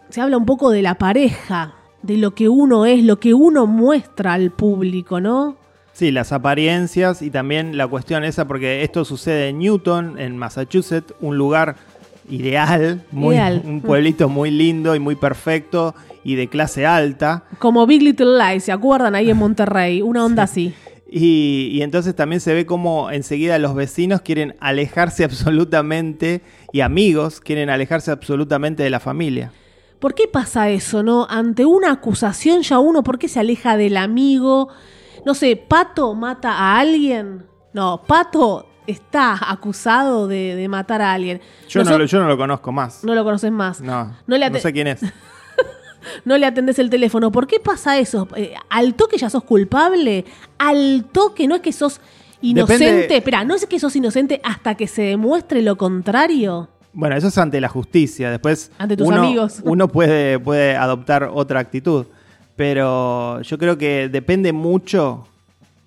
Se 0.09 0.21
habla 0.21 0.37
un 0.37 0.47
poco 0.47 0.71
de 0.71 0.83
la 0.83 0.95
pareja, 0.95 1.75
de 2.01 2.17
lo 2.17 2.33
que 2.37 2.49
uno 2.49 2.87
es, 2.87 3.03
lo 3.03 3.19
que 3.19 3.35
uno 3.35 3.67
muestra 3.67 4.35
al 4.35 4.53
público, 4.53 5.21
¿no? 5.21 5.57
Sí, 5.93 6.13
las 6.13 6.31
apariencias 6.31 7.23
y 7.23 7.31
también 7.31 7.77
la 7.77 7.89
cuestión 7.89 8.23
esa, 8.23 8.47
porque 8.47 8.85
esto 8.85 9.05
sucede 9.05 9.49
en 9.49 9.59
Newton, 9.59 10.17
en 10.21 10.39
Massachusetts, 10.39 11.13
un 11.21 11.37
lugar 11.37 11.75
ideal, 12.31 13.03
muy, 13.11 13.37
un 13.65 13.81
pueblito 13.81 14.29
muy 14.29 14.53
lindo 14.53 14.95
y 14.95 15.01
muy 15.01 15.17
perfecto 15.17 15.97
y 16.23 16.37
de 16.37 16.47
clase 16.47 16.87
alta. 16.87 17.43
Como 17.59 17.85
Big 17.85 18.01
Little 18.01 18.39
Lies, 18.39 18.63
¿se 18.63 18.71
acuerdan? 18.71 19.17
Ahí 19.17 19.29
en 19.29 19.37
Monterrey, 19.37 20.03
una 20.03 20.25
onda 20.25 20.45
así. 20.45 20.73
Y, 21.13 21.71
y, 21.73 21.83
entonces 21.83 22.15
también 22.15 22.41
se 22.41 22.55
ve 22.55 22.67
como 22.67 23.11
enseguida 23.11 23.59
los 23.59 23.75
vecinos 23.75 24.21
quieren 24.21 24.55
alejarse 24.61 25.25
absolutamente 25.25 26.43
y 26.73 26.81
amigos 26.81 27.41
quieren 27.41 27.69
alejarse 27.69 28.11
absolutamente 28.11 28.83
de 28.83 28.91
la 28.91 29.01
familia. 29.01 29.53
¿Por 29.99 30.15
qué 30.15 30.29
pasa 30.29 30.71
eso, 30.71 31.03
no? 31.03 31.27
Ante 31.29 31.67
una 31.67 31.93
acusación 31.93 32.63
ya 32.63 32.79
uno, 32.79 33.03
¿por 33.03 33.19
qué 33.19 33.29
se 33.29 33.41
aleja 33.41 33.77
del 33.77 33.97
amigo? 33.97 34.69
no 35.25 35.35
sé, 35.35 35.57
Pato 35.57 36.15
mata 36.15 36.53
a 36.53 36.79
alguien. 36.79 37.47
No, 37.73 38.03
Pato 38.07 38.67
está 38.87 39.39
acusado 39.51 40.27
de, 40.27 40.67
matar 40.69 41.03
a 41.03 41.13
alguien. 41.13 41.41
Yo, 41.69 41.85
no, 41.85 42.05
yo 42.05 42.19
no 42.21 42.29
lo 42.29 42.37
conozco 42.37 42.73
más. 42.73 43.05
No 43.05 43.15
lo 43.15 43.25
conoces 43.25 43.53
más. 43.53 43.81
No, 43.81 44.17
no, 44.27 44.39
no 44.39 44.59
sé 44.59 44.73
quién 44.73 44.89
es. 44.89 45.01
no 46.25 46.39
le 46.39 46.47
atendés 46.47 46.79
el 46.79 46.91
teléfono. 46.91 47.33
¿Por 47.33 47.47
qué 47.47 47.61
pasa 47.61 47.99
eso? 47.99 48.29
Eh, 48.37 48.55
¿Al 48.69 48.95
toque 48.95 49.19
ya 49.19 49.31
sos 49.31 49.45
culpable? 49.45 50.25
¿Al 50.59 51.07
toque 51.13 51.47
no 51.47 51.57
es 51.57 51.61
que 51.61 51.73
sos 51.73 52.01
inocente? 52.41 53.17
Espera, 53.17 53.45
¿no 53.45 53.55
es 53.55 53.67
que 53.67 53.79
sos 53.79 53.95
inocente 53.97 54.41
hasta 54.45 54.75
que 54.75 54.87
se 54.87 55.03
demuestre 55.03 55.63
lo 55.63 55.77
contrario? 55.77 56.69
Bueno, 56.93 57.17
eso 57.17 57.29
es 57.29 57.39
ante 57.39 57.61
la 57.61 57.69
justicia. 57.69 58.31
Después. 58.31 58.73
Ante 58.79 58.97
tus 58.97 59.11
amigos. 59.11 59.61
Uno 59.65 59.89
puede, 59.89 60.39
puede 60.39 60.77
adoptar 60.77 61.31
otra 61.33 61.61
actitud 61.61 62.07
pero 62.61 63.41
yo 63.41 63.57
creo 63.57 63.79
que 63.79 64.11
depende 64.11 64.53
mucho 64.53 65.27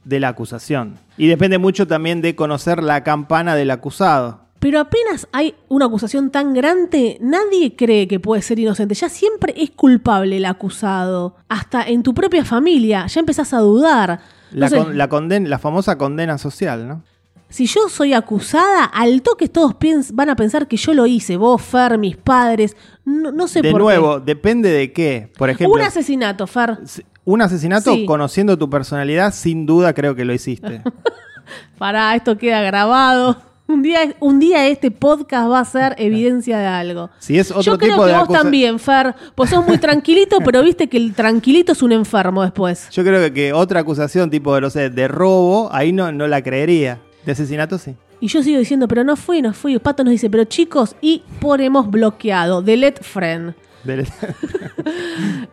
de 0.05 0.20
la 0.20 0.29
acusación. 0.29 0.98
Y 1.17 1.27
depende 1.27 1.60
mucho 1.60 1.86
también 1.86 2.20
de 2.24 2.36
conocer 2.36 2.82
la 2.82 3.03
campana 3.03 3.53
del 3.53 3.70
acusado. 3.70 4.39
Pero 4.63 4.79
apenas 4.79 5.27
hay 5.34 5.55
una 5.67 5.88
acusación 5.88 6.32
tan 6.32 6.53
grande, 6.53 7.17
nadie 7.20 7.75
cree 7.75 8.08
que 8.08 8.22
puede 8.22 8.41
ser 8.41 8.60
inocente. 8.60 8.96
Ya 8.96 9.10
siempre 9.10 9.53
es 9.58 9.72
culpable 9.72 10.38
el 10.38 10.46
acusado. 10.46 11.36
Hasta 11.50 11.84
en 11.84 12.01
tu 12.01 12.13
propia 12.13 12.46
familia, 12.46 13.05
ya 13.08 13.20
empezás 13.20 13.53
a 13.53 13.58
dudar. 13.58 14.22
La, 14.51 14.70
la 14.70 15.60
famosa 15.60 15.98
condena 15.98 16.38
social, 16.38 16.88
¿no? 16.88 17.03
Si 17.50 17.65
yo 17.65 17.89
soy 17.89 18.13
acusada, 18.13 18.86
al 18.86 19.22
toque 19.22 19.50
todos 19.50 19.75
van 20.13 20.29
a 20.29 20.38
pensar 20.38 20.70
que 20.70 20.77
yo 20.77 20.93
lo 20.93 21.08
hice, 21.08 21.36
vos, 21.36 21.62
Fer, 21.62 21.98
mis 21.98 22.15
padres, 22.15 22.77
no, 23.03 23.50
sé 23.50 23.62
de 23.62 23.70
por 23.70 23.82
nuevo, 23.82 24.22
depende 24.22 24.70
de 24.70 24.93
qué. 24.93 25.29
Por 25.38 25.50
ejemplo, 25.50 25.75
un 25.75 25.82
asesinato, 25.82 26.48
Fer. 26.48 26.77
Un 27.25 27.41
asesinato, 27.41 27.93
conociendo 28.05 28.58
tu 28.58 28.70
personalidad, 28.70 29.34
sin 29.34 29.65
duda 29.65 29.93
creo 29.93 30.15
que 30.15 30.24
lo 30.24 30.34
hiciste. 30.34 30.82
Para, 31.77 32.15
esto 32.15 32.38
queda 32.38 32.62
grabado. 32.62 33.52
Un 33.65 33.82
día, 33.82 34.13
un 34.20 34.39
día 34.39 34.67
este 34.67 34.91
podcast 34.91 35.50
va 35.50 35.60
a 35.60 35.65
ser 35.65 35.96
evidencia 35.98 36.60
de 36.60 36.65
algo. 36.65 37.10
Si 37.20 37.39
es 37.39 37.50
otro 37.50 37.62
Yo 37.62 37.77
creo 37.77 38.05
que 38.05 38.12
vos 38.12 38.27
también, 38.27 38.77
Fer. 38.77 39.15
Pues 39.36 39.51
sos 39.51 39.65
muy 39.65 39.77
tranquilito, 39.77 40.39
pero 40.43 40.62
viste 40.62 40.89
que 40.89 40.98
el 40.98 41.13
tranquilito 41.13 41.72
es 41.72 41.82
un 41.82 41.93
enfermo 41.93 42.43
después. 42.43 42.89
Yo 42.91 43.03
creo 43.03 43.34
que, 43.34 43.53
otra 43.53 43.79
acusación 43.79 44.29
tipo, 44.29 44.60
no 44.60 44.70
sé, 44.70 44.89
de 44.89 45.08
robo, 45.08 45.70
ahí 45.72 45.93
no, 45.93 46.12
no 46.12 46.27
la 46.27 46.41
creería. 46.41 47.00
De 47.25 47.32
asesinato, 47.32 47.77
sí. 47.77 47.96
Y 48.20 48.27
yo 48.27 48.43
sigo 48.43 48.60
diciendo, 48.60 48.88
pero 48.89 49.05
no 49.05 49.15
fui, 49.15 49.41
no 49.41 49.53
fui. 49.53 49.79
Pato 49.79 50.03
nos 50.03 50.12
dice, 50.12 50.29
pero 50.29 50.43
chicos, 50.43 50.98
y 51.00 51.24
ponemos 51.39 51.89
bloqueado, 51.89 52.62
delete 52.62 53.01
friend. 53.01 53.53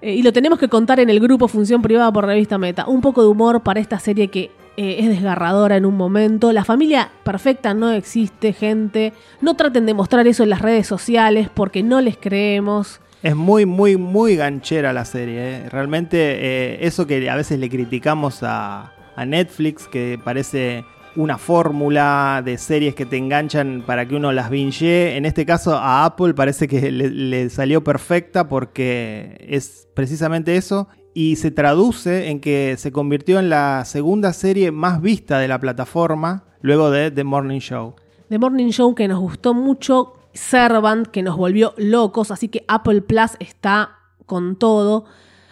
Eh, 0.02 0.14
y 0.14 0.22
lo 0.22 0.32
tenemos 0.32 0.58
que 0.58 0.68
contar 0.68 0.98
en 0.98 1.10
el 1.10 1.20
grupo 1.20 1.46
Función 1.46 1.82
Privada 1.82 2.10
por 2.10 2.24
Revista 2.24 2.56
Meta. 2.56 2.86
Un 2.86 3.02
poco 3.02 3.20
de 3.20 3.28
humor 3.28 3.62
para 3.62 3.80
esta 3.80 3.98
serie 3.98 4.28
que 4.28 4.50
eh, 4.82 5.00
es 5.00 5.08
desgarradora 5.10 5.76
en 5.76 5.84
un 5.84 5.94
momento. 5.94 6.52
La 6.52 6.64
familia 6.64 7.10
perfecta 7.22 7.74
no 7.74 7.90
existe, 7.90 8.54
gente. 8.54 9.12
No 9.42 9.54
traten 9.54 9.84
de 9.84 9.92
mostrar 9.92 10.26
eso 10.26 10.42
en 10.42 10.48
las 10.48 10.62
redes 10.62 10.86
sociales 10.86 11.50
porque 11.52 11.82
no 11.82 12.00
les 12.00 12.16
creemos. 12.16 13.02
Es 13.22 13.36
muy, 13.36 13.66
muy, 13.66 13.98
muy 13.98 14.36
ganchera 14.36 14.94
la 14.94 15.04
serie. 15.04 15.38
¿eh? 15.38 15.68
Realmente 15.68 16.86
eso 16.86 17.06
que 17.06 17.28
a 17.28 17.36
veces 17.36 17.58
le 17.58 17.68
criticamos 17.68 18.42
a, 18.42 18.94
a 19.16 19.26
Netflix, 19.26 19.86
que 19.86 20.18
parece 20.24 20.82
una 21.16 21.38
fórmula 21.38 22.42
de 22.42 22.56
series 22.56 22.94
que 22.94 23.04
te 23.04 23.16
enganchan 23.16 23.82
para 23.86 24.06
que 24.06 24.14
uno 24.14 24.32
las 24.32 24.50
binge. 24.50 25.16
En 25.16 25.26
este 25.26 25.44
caso 25.44 25.76
a 25.76 26.04
Apple 26.04 26.34
parece 26.34 26.68
que 26.68 26.90
le, 26.90 27.50
salió 27.50 27.82
perfecta 27.84 28.48
porque 28.48 29.36
es 29.48 29.88
precisamente 29.94 30.56
eso 30.56 30.88
y 31.14 31.36
se 31.36 31.50
traduce 31.50 32.30
en 32.30 32.40
que 32.40 32.76
se 32.78 32.92
convirtió 32.92 33.38
en 33.38 33.50
la 33.50 33.84
segunda 33.84 34.32
serie 34.32 34.70
más 34.70 35.00
vista 35.00 35.38
de 35.38 35.48
la 35.48 35.58
plataforma 35.58 36.44
luego 36.60 36.90
de 36.90 37.10
The 37.10 37.24
Morning 37.24 37.60
Show. 37.60 37.94
The 38.28 38.38
Morning 38.38 38.70
Show 38.70 38.94
que 38.94 39.08
nos 39.08 39.18
gustó 39.18 39.54
mucho, 39.54 40.14
Servant 40.32 41.08
que 41.08 41.22
nos 41.22 41.36
volvió 41.36 41.74
locos, 41.76 42.30
así 42.30 42.48
que 42.48 42.64
Apple 42.68 43.02
Plus 43.02 43.32
está 43.40 43.98
con 44.26 44.56
todo. 44.56 45.04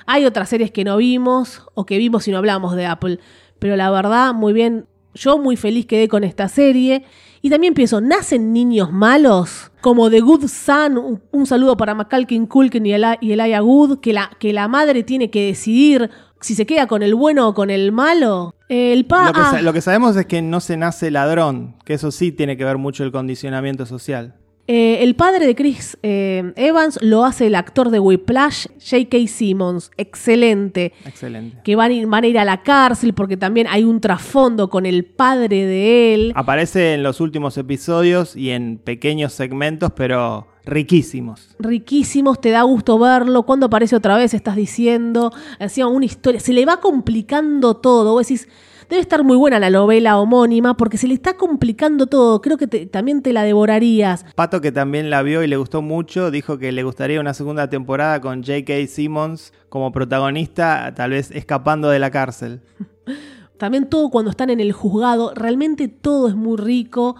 Hay 0.07 0.25
otras 0.25 0.49
series 0.49 0.71
que 0.71 0.85
no 0.85 0.97
vimos 0.97 1.67
o 1.75 1.85
que 1.85 1.99
vimos 1.99 2.29
y 2.29 2.31
no 2.31 2.38
hablamos 2.38 2.77
de 2.77 2.87
Apple, 2.87 3.19
pero 3.59 3.77
la 3.77 3.91
verdad, 3.91 4.35
muy 4.35 4.53
bien, 4.53 4.87
yo 5.19 5.39
muy 5.39 5.57
feliz 5.57 5.87
quedé 5.87 6.09
con 6.09 6.25
esta 6.25 6.49
serie. 6.49 7.05
Y 7.41 7.51
también 7.51 7.75
pienso, 7.75 8.01
¿nacen 8.01 8.53
niños 8.53 8.93
malos? 8.93 9.71
Como 9.81 10.11
The 10.11 10.21
Good 10.21 10.49
Son, 10.49 11.21
un, 11.31 11.47
saludo 11.47 11.77
para 11.77 11.95
Macalkin 11.95 12.47
Culkin 12.47 12.85
y, 12.85 12.93
el, 12.93 13.05
y 13.21 13.59
Good, 13.59 14.01
que 14.01 14.13
la, 14.13 14.31
que 14.41 14.53
la 14.53 14.67
madre 14.67 15.05
tiene 15.05 15.31
que 15.31 15.47
decidir 15.47 16.11
si 16.41 16.55
se 16.55 16.67
queda 16.67 16.87
con 16.87 17.03
el 17.03 17.15
bueno 17.15 17.49
o 17.49 17.55
con 17.55 17.71
el 17.71 17.93
malo. 17.93 18.55
El 18.69 19.07
pa 19.07 19.33
lo, 19.33 19.57
que, 19.57 19.63
lo 19.63 19.73
que 19.73 19.81
sabemos 19.81 20.17
es 20.17 20.27
que 20.27 20.43
no 20.43 20.61
se 20.61 20.77
nace 20.77 21.11
ladrón, 21.11 21.77
que 21.85 21.95
eso 21.95 22.11
sí 22.11 22.33
tiene 22.33 22.57
que 22.57 22.65
ver 22.65 22.77
mucho 22.77 23.05
el 23.05 23.13
condicionamiento 23.13 23.87
social. 23.87 24.35
Eh, 24.71 25.03
el 25.03 25.17
padre 25.17 25.47
de 25.47 25.55
Chris 25.55 25.97
eh, 26.03 26.53
Evans 26.57 26.99
lo 27.01 27.25
hace 27.25 27.47
el 27.47 27.55
actor 27.55 27.89
de 27.89 28.01
Whiplash, 28.01 28.67
J.K. 28.79 29.27
Simmons. 29.27 29.91
Excelente. 29.97 30.93
Excelente. 31.07 31.57
Que 31.65 31.75
van, 31.75 31.91
a 31.91 32.27
ir 32.27 32.39
a 32.39 32.45
la 32.45 32.63
cárcel 32.63 33.15
porque 33.15 33.39
también 33.39 33.67
hay 33.71 33.85
un 33.85 34.03
trasfondo 34.03 34.69
con 34.69 34.85
el 34.85 35.07
padre 35.07 35.65
de 35.65 36.13
él. 36.13 36.33
Aparece 36.35 36.93
en 36.93 37.03
los 37.03 37.23
últimos 37.23 37.57
episodios 37.57 38.37
y 38.37 38.51
en 38.51 38.77
pequeños 38.77 39.33
segmentos, 39.33 39.93
pero 39.97 40.49
riquísimos. 40.67 41.57
Riquísimos, 41.59 42.39
te 42.39 42.51
da 42.51 42.61
gusto 42.61 42.99
verlo. 42.99 43.45
Cuando 43.45 43.67
aparece 43.67 43.97
otra 43.97 44.19
vez, 44.19 44.35
estás 44.35 44.55
diciendo, 44.55 45.33
hacía 45.59 45.87
una 45.87 46.05
historia. 46.05 46.41
Se 46.41 46.53
le 46.53 46.67
va 46.67 46.79
complicando 46.81 47.79
todo. 47.79 48.13
Vos 48.13 48.29
decís 48.29 48.47
Debe 48.88 49.02
estar 49.02 49.23
muy 49.23 49.37
buena 49.37 49.59
la 49.59 49.68
novela 49.68 50.18
homónima 50.18 50.75
porque 50.75 50.97
se 50.97 51.07
le 51.07 51.12
está 51.12 51.37
complicando 51.37 52.07
todo. 52.07 52.40
Creo 52.40 52.57
que 52.57 52.66
también 52.66 53.21
te 53.21 53.35
la 53.35 53.42
devorarías. 53.42 54.25
Pato, 54.35 54.62
que 54.62 54.73
también 54.73 55.11
la 55.11 55.21
vio 55.23 55.42
y 55.42 55.47
le 55.47 55.59
gustó 55.59 55.83
mucho, 55.83 56.30
dijo 56.30 56.57
que 56.57 56.73
le 56.73 56.83
gustaría 56.85 57.21
una 57.21 57.35
segunda 57.35 57.68
temporada 57.68 58.23
con 58.23 58.42
J.K. 58.42 58.87
Simmons 58.87 59.52
como 59.68 59.92
protagonista, 59.92 60.95
tal 60.95 61.11
vez 61.11 61.30
escapando 61.33 61.90
de 61.90 61.99
la 61.99 62.11
cárcel. 62.11 62.62
También 63.59 63.90
todo 63.90 64.09
cuando 64.09 64.30
están 64.30 64.49
en 64.50 64.61
el 64.61 64.73
juzgado, 64.73 65.35
realmente 65.35 65.88
todo 65.88 66.28
es 66.28 66.35
muy 66.35 66.57
rico. 66.57 67.16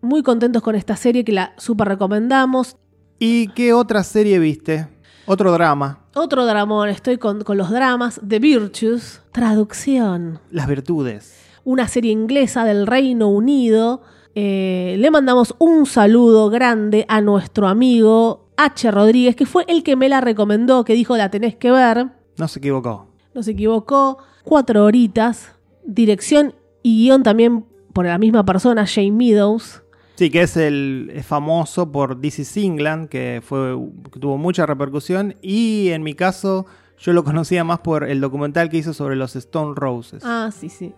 Muy 0.00 0.22
contentos 0.22 0.62
con 0.62 0.74
esta 0.74 0.96
serie 0.96 1.24
que 1.24 1.32
la 1.32 1.52
super 1.56 1.86
recomendamos. 1.86 2.76
¿Y 3.18 3.48
qué 3.48 3.72
otra 3.72 4.02
serie 4.02 4.38
viste? 4.38 4.88
Otro 5.26 5.52
drama. 5.52 6.05
Otro 6.18 6.46
dramón, 6.46 6.88
estoy 6.88 7.18
con, 7.18 7.44
los 7.46 7.70
dramas. 7.70 8.18
The 8.26 8.38
Virtues, 8.38 9.20
traducción. 9.32 10.40
Las 10.50 10.66
virtudes. 10.66 11.38
Una 11.62 11.88
serie 11.88 12.10
inglesa 12.10 12.64
del 12.64 12.86
Reino 12.86 13.28
Unido. 13.28 14.00
Eh, 14.34 14.96
le 14.98 15.10
mandamos 15.10 15.54
un 15.58 15.84
saludo 15.84 16.48
grande 16.48 17.04
a 17.10 17.20
nuestro 17.20 17.68
amigo 17.68 18.48
H. 18.56 18.90
Rodríguez, 18.90 19.36
que 19.36 19.44
fue 19.44 19.66
el 19.68 19.82
que 19.82 19.94
me 19.94 20.08
la 20.08 20.22
recomendó, 20.22 20.86
que 20.86 20.94
dijo 20.94 21.18
la 21.18 21.30
tenés 21.30 21.54
que 21.54 21.70
ver. 21.70 22.08
No 22.38 22.48
se 22.48 22.60
equivocó. 22.60 23.08
no 23.34 23.42
se 23.42 23.50
equivocó. 23.50 24.16
Cuatro 24.42 24.84
horitas. 24.84 25.52
Dirección 25.84 26.54
y 26.82 27.04
guion 27.04 27.24
también 27.24 27.66
por 27.92 28.06
la 28.06 28.16
misma 28.16 28.42
persona, 28.46 28.86
Jane 28.86 29.12
Meadows. 29.12 29.82
Sí, 30.16 30.30
que 30.30 30.42
es 30.42 30.56
el 30.56 31.22
famoso 31.24 31.92
por 31.92 32.18
This 32.18 32.38
is 32.38 32.56
England, 32.56 33.10
que, 33.10 33.42
fue, 33.44 33.76
que 34.10 34.18
tuvo 34.18 34.38
mucha 34.38 34.64
repercusión. 34.64 35.36
Y 35.42 35.90
en 35.90 36.02
mi 36.02 36.14
caso, 36.14 36.64
yo 36.98 37.12
lo 37.12 37.22
conocía 37.22 37.64
más 37.64 37.80
por 37.80 38.02
el 38.02 38.22
documental 38.22 38.70
que 38.70 38.78
hizo 38.78 38.94
sobre 38.94 39.14
los 39.14 39.36
Stone 39.36 39.74
Roses. 39.76 40.22
Ah, 40.24 40.50
sí, 40.58 40.70
sí. 40.70 40.94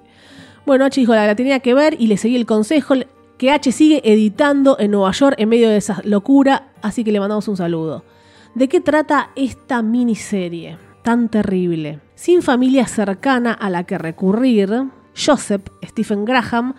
Bueno, 0.66 0.84
H 0.84 1.00
dijo, 1.00 1.14
la 1.14 1.34
tenía 1.34 1.58
que 1.58 1.74
ver 1.74 1.96
y 1.98 2.06
le 2.06 2.16
seguí 2.16 2.36
el 2.36 2.46
consejo 2.46 2.94
que 3.38 3.50
H 3.50 3.72
sigue 3.72 4.02
editando 4.04 4.78
en 4.78 4.92
Nueva 4.92 5.10
York 5.10 5.34
en 5.38 5.48
medio 5.48 5.68
de 5.68 5.78
esa 5.78 6.00
locura, 6.04 6.68
así 6.80 7.02
que 7.02 7.10
le 7.10 7.18
mandamos 7.18 7.48
un 7.48 7.56
saludo. 7.56 8.04
¿De 8.54 8.68
qué 8.68 8.80
trata 8.80 9.30
esta 9.34 9.82
miniserie 9.82 10.78
tan 11.02 11.28
terrible? 11.28 12.00
Sin 12.14 12.42
familia 12.42 12.86
cercana 12.86 13.52
a 13.52 13.68
la 13.68 13.82
que 13.82 13.98
recurrir, 13.98 14.84
Joseph 15.16 15.68
Stephen 15.84 16.24
Graham 16.24 16.74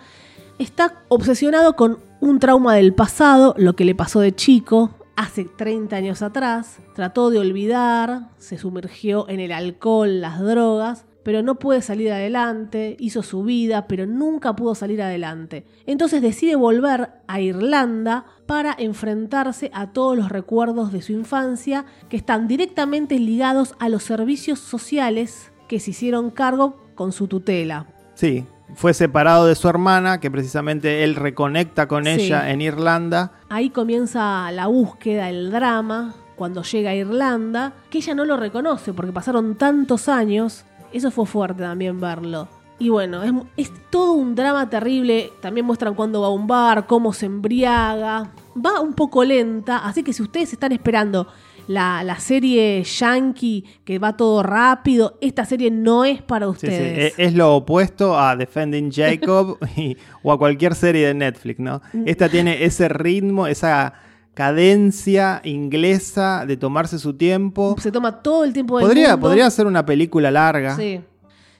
está 0.58 1.02
obsesionado 1.08 1.76
con 1.76 2.09
un 2.20 2.38
trauma 2.38 2.74
del 2.74 2.94
pasado, 2.94 3.54
lo 3.56 3.74
que 3.74 3.84
le 3.84 3.94
pasó 3.94 4.20
de 4.20 4.34
chico, 4.34 4.90
hace 5.16 5.44
30 5.44 5.96
años 5.96 6.22
atrás, 6.22 6.78
trató 6.94 7.30
de 7.30 7.38
olvidar, 7.38 8.30
se 8.38 8.58
sumergió 8.58 9.28
en 9.28 9.40
el 9.40 9.52
alcohol, 9.52 10.20
las 10.20 10.40
drogas, 10.40 11.06
pero 11.22 11.42
no 11.42 11.58
puede 11.58 11.82
salir 11.82 12.10
adelante, 12.12 12.96
hizo 12.98 13.22
su 13.22 13.42
vida, 13.42 13.86
pero 13.86 14.06
nunca 14.06 14.56
pudo 14.56 14.74
salir 14.74 15.02
adelante. 15.02 15.66
Entonces 15.86 16.22
decide 16.22 16.56
volver 16.56 17.10
a 17.26 17.40
Irlanda 17.40 18.24
para 18.46 18.74
enfrentarse 18.78 19.70
a 19.74 19.92
todos 19.92 20.16
los 20.16 20.30
recuerdos 20.30 20.92
de 20.92 21.02
su 21.02 21.12
infancia 21.12 21.84
que 22.08 22.16
están 22.16 22.48
directamente 22.48 23.18
ligados 23.18 23.74
a 23.78 23.88
los 23.88 24.02
servicios 24.02 24.58
sociales 24.58 25.52
que 25.68 25.80
se 25.80 25.90
hicieron 25.90 26.30
cargo 26.30 26.80
con 26.94 27.12
su 27.12 27.28
tutela. 27.28 27.86
Sí, 28.14 28.44
fue 28.74 28.94
separado 28.94 29.46
de 29.46 29.54
su 29.54 29.68
hermana, 29.68 30.20
que 30.20 30.30
precisamente 30.30 31.04
él 31.04 31.16
reconecta 31.16 31.88
con 31.88 32.06
ella 32.06 32.50
en 32.50 32.60
Irlanda. 32.60 33.32
Ahí 33.48 33.70
comienza 33.70 34.50
la 34.52 34.66
búsqueda, 34.66 35.28
el 35.28 35.50
drama, 35.50 36.14
cuando 36.36 36.62
llega 36.62 36.90
a 36.90 36.94
Irlanda, 36.94 37.74
que 37.90 37.98
ella 37.98 38.14
no 38.14 38.24
lo 38.24 38.36
reconoce 38.36 38.92
porque 38.92 39.12
pasaron 39.12 39.56
tantos 39.56 40.08
años 40.08 40.64
eso 40.92 41.10
fue 41.10 41.26
fuerte 41.26 41.62
también 41.62 42.00
verlo. 42.00 42.48
Y 42.78 42.88
bueno, 42.88 43.22
es, 43.56 43.70
todo 43.90 44.12
un 44.12 44.34
drama 44.34 44.68
terrible. 44.70 45.32
También 45.40 45.66
muestran 45.66 45.94
cuándo 45.94 46.22
va 46.22 46.28
a 46.28 46.30
un 46.30 46.46
bar, 46.46 46.86
cómo 46.86 47.12
se 47.12 47.26
embriaga. 47.26 48.32
Va 48.56 48.80
un 48.80 48.94
poco 48.94 49.22
lenta, 49.22 49.78
así 49.78 50.02
que 50.02 50.12
si 50.12 50.22
ustedes 50.22 50.52
están 50.52 50.72
esperando 50.72 51.28
la, 51.66 52.16
serie 52.18 52.82
yankee 52.82 53.64
que 53.84 53.98
va 53.98 54.16
todo 54.16 54.42
rápido, 54.42 55.18
esta 55.20 55.44
serie 55.44 55.70
no 55.70 56.04
es 56.04 56.22
para 56.22 56.48
ustedes. 56.48 57.14
Es, 57.16 57.34
lo 57.34 57.56
opuesto 57.56 58.18
a 58.18 58.36
Defending 58.36 58.90
Jacob 58.92 59.58
o 60.22 60.32
a 60.32 60.38
cualquier 60.38 60.74
serie 60.74 61.08
de 61.08 61.14
Netflix, 61.14 61.60
¿no? 61.60 61.80
Mm. 61.92 62.04
Esta 62.06 62.28
tiene 62.28 62.64
ese 62.64 62.88
ritmo, 62.88 63.46
esa 63.46 63.94
cadencia 64.34 65.40
inglesa 65.44 66.44
de 66.46 66.56
tomarse 66.56 66.98
su 66.98 67.14
tiempo. 67.14 67.76
Se 67.78 67.92
toma 67.92 68.22
todo 68.22 68.44
el 68.44 68.52
tiempo 68.52 68.78
del 68.78 68.86
podría, 68.86 69.10
mundo. 69.10 69.28
Podría 69.28 69.50
ser 69.50 69.66
una 69.66 69.84
película 69.84 70.30
larga. 70.30 70.76
Sí. 70.76 71.00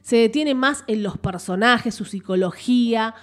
Se 0.02 0.16
detiene 0.16 0.54
más 0.54 0.84
en 0.86 1.02
los 1.02 1.18
personajes, 1.18 1.94
su 1.94 2.04
psicología. 2.04 3.14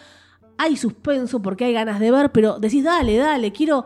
Hay 0.58 0.78
suspenso 0.78 1.42
porque 1.42 1.66
hay 1.66 1.74
ganas 1.74 2.00
de 2.00 2.12
ver, 2.12 2.32
pero 2.32 2.60
decís, 2.60 2.84
dale, 2.84 3.18
dale, 3.18 3.52
quiero. 3.52 3.86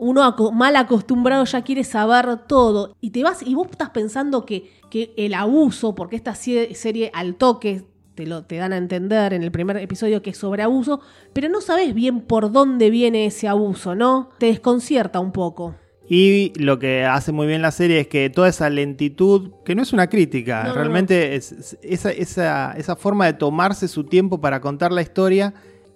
Uno 0.00 0.34
mal 0.52 0.76
acostumbrado 0.76 1.44
ya 1.44 1.62
quiere 1.62 1.84
saber 1.84 2.46
todo. 2.46 2.96
Y 3.02 3.10
te 3.10 3.22
vas 3.22 3.42
y 3.42 3.54
vos 3.54 3.68
estás 3.70 3.90
pensando 3.90 4.46
que, 4.46 4.70
que 4.90 5.12
el 5.16 5.34
abuso, 5.34 5.94
porque 5.94 6.16
esta 6.16 6.34
serie 6.34 7.10
al 7.12 7.34
toque 7.34 7.84
te, 8.14 8.26
lo, 8.26 8.44
te 8.44 8.56
dan 8.56 8.72
a 8.72 8.78
entender 8.78 9.34
en 9.34 9.42
el 9.42 9.50
primer 9.50 9.76
episodio 9.76 10.22
que 10.22 10.30
es 10.30 10.38
sobre 10.38 10.62
abuso, 10.62 11.00
pero 11.34 11.50
no 11.50 11.60
sabes 11.60 11.94
bien 11.94 12.22
por 12.22 12.50
dónde 12.50 12.88
viene 12.88 13.26
ese 13.26 13.46
abuso, 13.46 13.94
¿no? 13.94 14.30
Te 14.38 14.46
desconcierta 14.46 15.20
un 15.20 15.32
poco. 15.32 15.74
Y 16.08 16.52
lo 16.58 16.78
que 16.78 17.04
hace 17.04 17.30
muy 17.30 17.46
bien 17.46 17.62
la 17.62 17.70
serie 17.70 18.00
es 18.00 18.08
que 18.08 18.30
toda 18.30 18.48
esa 18.48 18.68
lentitud, 18.68 19.52
que 19.64 19.76
no 19.76 19.82
es 19.82 19.92
una 19.92 20.08
crítica, 20.08 20.72
realmente 20.72 21.36
Es, 21.36 21.78
esa, 21.82 22.10
esa, 22.72 22.96
forma 22.96 23.26
de 23.26 23.34
tomarse 23.34 23.86
su 23.86 24.02
tiempo 24.04 24.40
para 24.40 24.60
contar 24.60 24.90
la 24.90 25.02
historia. 25.02 25.54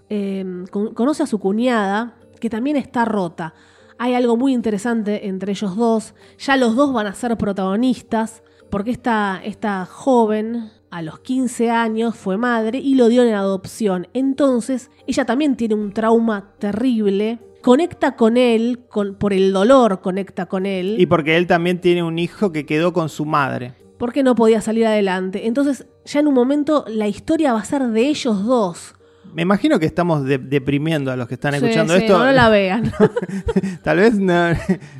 Em, 0.08 0.66
conoce 0.66 1.24
a 1.24 1.26
su 1.26 1.40
cuñada, 1.40 2.14
que 2.38 2.48
también 2.48 2.76
está 2.76 3.04
rota. 3.04 3.54
Hay 4.04 4.12
algo 4.12 4.36
muy 4.36 4.52
interesante 4.52 5.28
entre 5.28 5.52
ellos 5.52 5.76
dos. 5.76 6.14
Ya 6.36 6.58
los 6.58 6.76
dos 6.76 6.92
van 6.92 7.06
a 7.06 7.14
ser 7.14 7.38
protagonistas, 7.38 8.42
porque 8.68 8.90
esta, 8.90 9.40
esta 9.42 9.86
joven 9.86 10.68
a 10.90 11.00
los 11.00 11.20
15 11.20 11.70
años 11.70 12.14
fue 12.14 12.36
madre 12.36 12.80
y 12.80 12.96
lo 12.96 13.08
dio 13.08 13.24
en 13.24 13.32
adopción. 13.32 14.08
Entonces, 14.12 14.90
ella 15.06 15.24
también 15.24 15.56
tiene 15.56 15.74
un 15.74 15.94
trauma 15.94 16.52
terrible. 16.58 17.38
Conecta 17.62 18.14
con 18.14 18.36
él, 18.36 18.80
con, 18.90 19.14
por 19.14 19.32
el 19.32 19.54
dolor 19.54 20.02
conecta 20.02 20.44
con 20.44 20.66
él. 20.66 20.96
Y 20.98 21.06
porque 21.06 21.38
él 21.38 21.46
también 21.46 21.80
tiene 21.80 22.02
un 22.02 22.18
hijo 22.18 22.52
que 22.52 22.66
quedó 22.66 22.92
con 22.92 23.08
su 23.08 23.24
madre. 23.24 23.72
Porque 23.96 24.22
no 24.22 24.34
podía 24.34 24.60
salir 24.60 24.86
adelante. 24.86 25.46
Entonces, 25.46 25.86
ya 26.04 26.20
en 26.20 26.26
un 26.26 26.34
momento 26.34 26.84
la 26.88 27.08
historia 27.08 27.54
va 27.54 27.60
a 27.60 27.64
ser 27.64 27.86
de 27.88 28.06
ellos 28.06 28.44
dos. 28.44 28.96
Me 29.34 29.42
imagino 29.42 29.80
que 29.80 29.86
estamos 29.86 30.24
deprimiendo 30.24 31.10
a 31.10 31.16
los 31.16 31.26
que 31.26 31.34
están 31.34 31.54
escuchando 31.54 31.94
esto. 31.94 32.18
No, 32.18 32.30
la 32.30 32.48
vean. 32.48 32.92
Tal 33.82 33.98
vez 33.98 34.14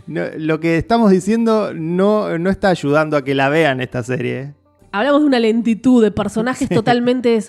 lo 0.06 0.60
que 0.60 0.76
estamos 0.76 1.10
diciendo 1.10 1.72
no, 1.74 2.36
no 2.38 2.50
está 2.50 2.68
ayudando 2.68 3.16
a 3.16 3.22
que 3.22 3.34
la 3.34 3.48
vean 3.48 3.80
esta 3.80 4.02
serie. 4.02 4.54
hablamos 4.92 5.20
de 5.20 5.26
una 5.26 5.40
lentitud, 5.40 6.02
de 6.02 6.10
personajes 6.10 6.68
totalmente 6.74 7.42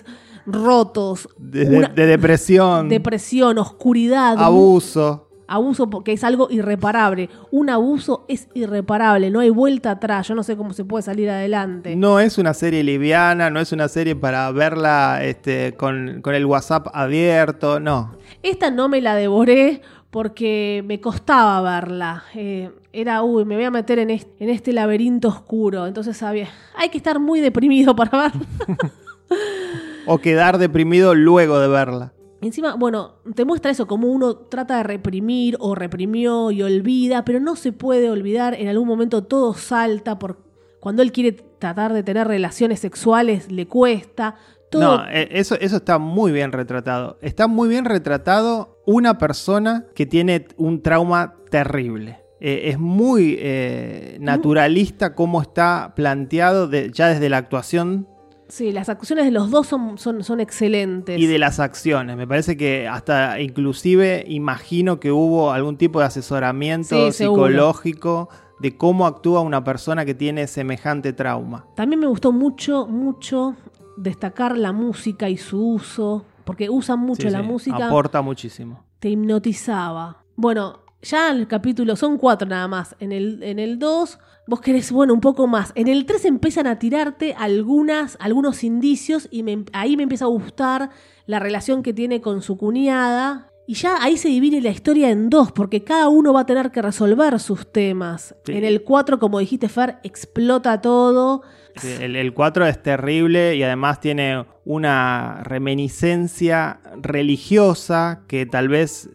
rotos. 0.46 1.28
De, 1.38 1.88
depresión. 1.94 2.88
Depresión, 2.88 3.58
oscuridad. 3.58 4.38
Abuso. 4.38 5.25
Abuso 5.46 5.88
porque 5.90 6.12
es 6.12 6.24
algo 6.24 6.48
irreparable. 6.50 7.28
Un 7.50 7.70
abuso 7.70 8.24
es 8.28 8.48
irreparable, 8.54 9.30
no 9.30 9.40
hay 9.40 9.50
vuelta 9.50 9.92
atrás. 9.92 10.28
Yo 10.28 10.34
no 10.34 10.42
sé 10.42 10.56
cómo 10.56 10.72
se 10.72 10.84
puede 10.84 11.02
salir 11.02 11.30
adelante. 11.30 11.96
No 11.96 12.20
es 12.20 12.38
una 12.38 12.54
serie 12.54 12.82
liviana, 12.82 13.50
no 13.50 13.60
es 13.60 13.72
una 13.72 13.88
serie 13.88 14.16
para 14.16 14.50
verla 14.52 15.20
este, 15.22 15.74
con, 15.76 16.20
con 16.22 16.34
el 16.34 16.46
WhatsApp 16.46 16.88
abierto, 16.92 17.80
no. 17.80 18.16
Esta 18.42 18.70
no 18.70 18.88
me 18.88 19.00
la 19.00 19.14
devoré 19.14 19.82
porque 20.10 20.82
me 20.86 21.00
costaba 21.00 21.60
verla. 21.60 22.24
Eh, 22.34 22.70
era, 22.92 23.22
uy, 23.22 23.44
me 23.44 23.56
voy 23.56 23.64
a 23.64 23.70
meter 23.70 23.98
en 23.98 24.10
este, 24.10 24.32
en 24.42 24.50
este 24.50 24.72
laberinto 24.72 25.28
oscuro. 25.28 25.86
Entonces 25.86 26.16
sabía, 26.16 26.48
hay 26.74 26.88
que 26.88 26.96
estar 26.96 27.18
muy 27.18 27.40
deprimido 27.40 27.94
para 27.94 28.30
verla. 28.30 28.46
o 30.06 30.18
quedar 30.18 30.58
deprimido 30.58 31.14
luego 31.14 31.58
de 31.58 31.68
verla. 31.68 32.12
Encima, 32.40 32.74
bueno, 32.74 33.16
te 33.34 33.44
muestra 33.44 33.70
eso, 33.70 33.86
como 33.86 34.08
uno 34.08 34.36
trata 34.36 34.76
de 34.76 34.82
reprimir 34.82 35.56
o 35.58 35.74
reprimió 35.74 36.50
y 36.50 36.62
olvida, 36.62 37.24
pero 37.24 37.40
no 37.40 37.56
se 37.56 37.72
puede 37.72 38.10
olvidar, 38.10 38.54
en 38.54 38.68
algún 38.68 38.86
momento 38.86 39.24
todo 39.24 39.54
salta, 39.54 40.18
por, 40.18 40.38
cuando 40.80 41.02
él 41.02 41.12
quiere 41.12 41.32
tratar 41.32 41.92
de 41.94 42.02
tener 42.02 42.28
relaciones 42.28 42.80
sexuales 42.80 43.50
le 43.50 43.66
cuesta, 43.66 44.36
no, 44.72 45.06
eh, 45.08 45.28
eso, 45.30 45.56
eso 45.60 45.76
está 45.76 45.98
muy 45.98 46.32
bien 46.32 46.52
retratado. 46.52 47.18
Está 47.22 47.46
muy 47.46 47.68
bien 47.68 47.84
retratado 47.84 48.78
una 48.86 49.18
persona 49.18 49.86
que 49.94 50.06
tiene 50.06 50.46
un 50.56 50.82
trauma 50.82 51.34
terrible. 51.50 52.20
Eh, 52.40 52.62
es 52.70 52.78
muy 52.78 53.36
eh, 53.38 54.18
naturalista 54.20 55.14
cómo 55.14 55.40
está 55.40 55.94
planteado 55.96 56.70
ya 56.70 57.08
desde 57.08 57.28
la 57.28 57.38
actuación. 57.38 58.08
Sí, 58.48 58.72
las 58.72 58.88
actuaciones 58.88 59.24
de 59.24 59.32
los 59.32 59.50
dos 59.50 59.66
son, 59.66 59.98
son, 59.98 60.22
son, 60.22 60.40
excelentes. 60.40 61.18
Y 61.18 61.26
de 61.26 61.38
las 61.38 61.58
acciones. 61.58 62.16
Me 62.16 62.26
parece 62.26 62.56
que 62.56 62.86
hasta 62.86 63.40
inclusive 63.40 64.24
imagino 64.28 65.00
que 65.00 65.10
hubo 65.10 65.52
algún 65.52 65.76
tipo 65.76 65.98
de 65.98 66.06
asesoramiento 66.06 67.10
psicológico 67.10 68.28
de 68.58 68.76
cómo 68.76 69.06
actúa 69.06 69.40
una 69.40 69.64
persona 69.64 70.04
que 70.04 70.14
tiene 70.14 70.46
semejante 70.46 71.12
trauma. 71.12 71.66
También 71.74 72.00
me 72.00 72.06
gustó 72.06 72.32
mucho, 72.32 72.86
mucho 72.86 73.56
destacar 73.96 74.56
la 74.56 74.72
música 74.72 75.28
y 75.28 75.36
su 75.36 75.74
uso, 75.74 76.24
porque 76.44 76.70
usan 76.70 77.00
mucho 77.00 77.28
la 77.28 77.42
música. 77.42 77.86
Aporta 77.86 78.22
muchísimo. 78.22 78.84
Te 78.98 79.10
hipnotizaba. 79.10 80.24
Bueno, 80.36 80.80
ya 81.02 81.30
el 81.30 81.46
capítulo 81.46 81.96
son 81.96 82.18
cuatro 82.18 82.48
nada 82.48 82.68
más. 82.68 82.96
En 83.00 83.12
el, 83.12 83.42
en 83.42 83.58
el 83.58 83.78
2, 83.78 84.18
vos 84.46 84.60
querés, 84.60 84.92
bueno, 84.92 85.14
un 85.14 85.20
poco 85.20 85.46
más. 85.46 85.72
En 85.74 85.88
el 85.88 86.06
3 86.06 86.24
empiezan 86.26 86.66
a 86.66 86.78
tirarte 86.78 87.34
algunas, 87.38 88.16
algunos 88.20 88.64
indicios 88.64 89.28
y 89.30 89.44
ahí 89.72 89.96
me 89.96 90.04
empieza 90.04 90.24
a 90.24 90.28
gustar 90.28 90.90
la 91.26 91.38
relación 91.38 91.82
que 91.82 91.92
tiene 91.92 92.20
con 92.20 92.42
su 92.42 92.56
cuñada. 92.56 93.50
Y 93.68 93.74
ya 93.74 94.00
ahí 94.00 94.16
se 94.16 94.28
divide 94.28 94.60
la 94.60 94.70
historia 94.70 95.10
en 95.10 95.28
dos, 95.28 95.50
porque 95.50 95.82
cada 95.82 96.08
uno 96.08 96.32
va 96.32 96.42
a 96.42 96.46
tener 96.46 96.70
que 96.70 96.80
resolver 96.82 97.40
sus 97.40 97.72
temas. 97.72 98.36
En 98.46 98.62
el 98.62 98.84
4, 98.84 99.18
como 99.18 99.40
dijiste, 99.40 99.68
Fer, 99.68 99.98
explota 100.04 100.80
todo 100.80 101.42
el, 101.84 102.32
4 102.32 102.66
es 102.66 102.82
terrible 102.82 103.54
y 103.54 103.62
además 103.62 104.00
tiene 104.00 104.44
una 104.64 105.42
reminiscencia 105.44 106.80
religiosa 106.96 108.22
que 108.28 108.46
tal 108.46 108.68
vez 108.68 109.10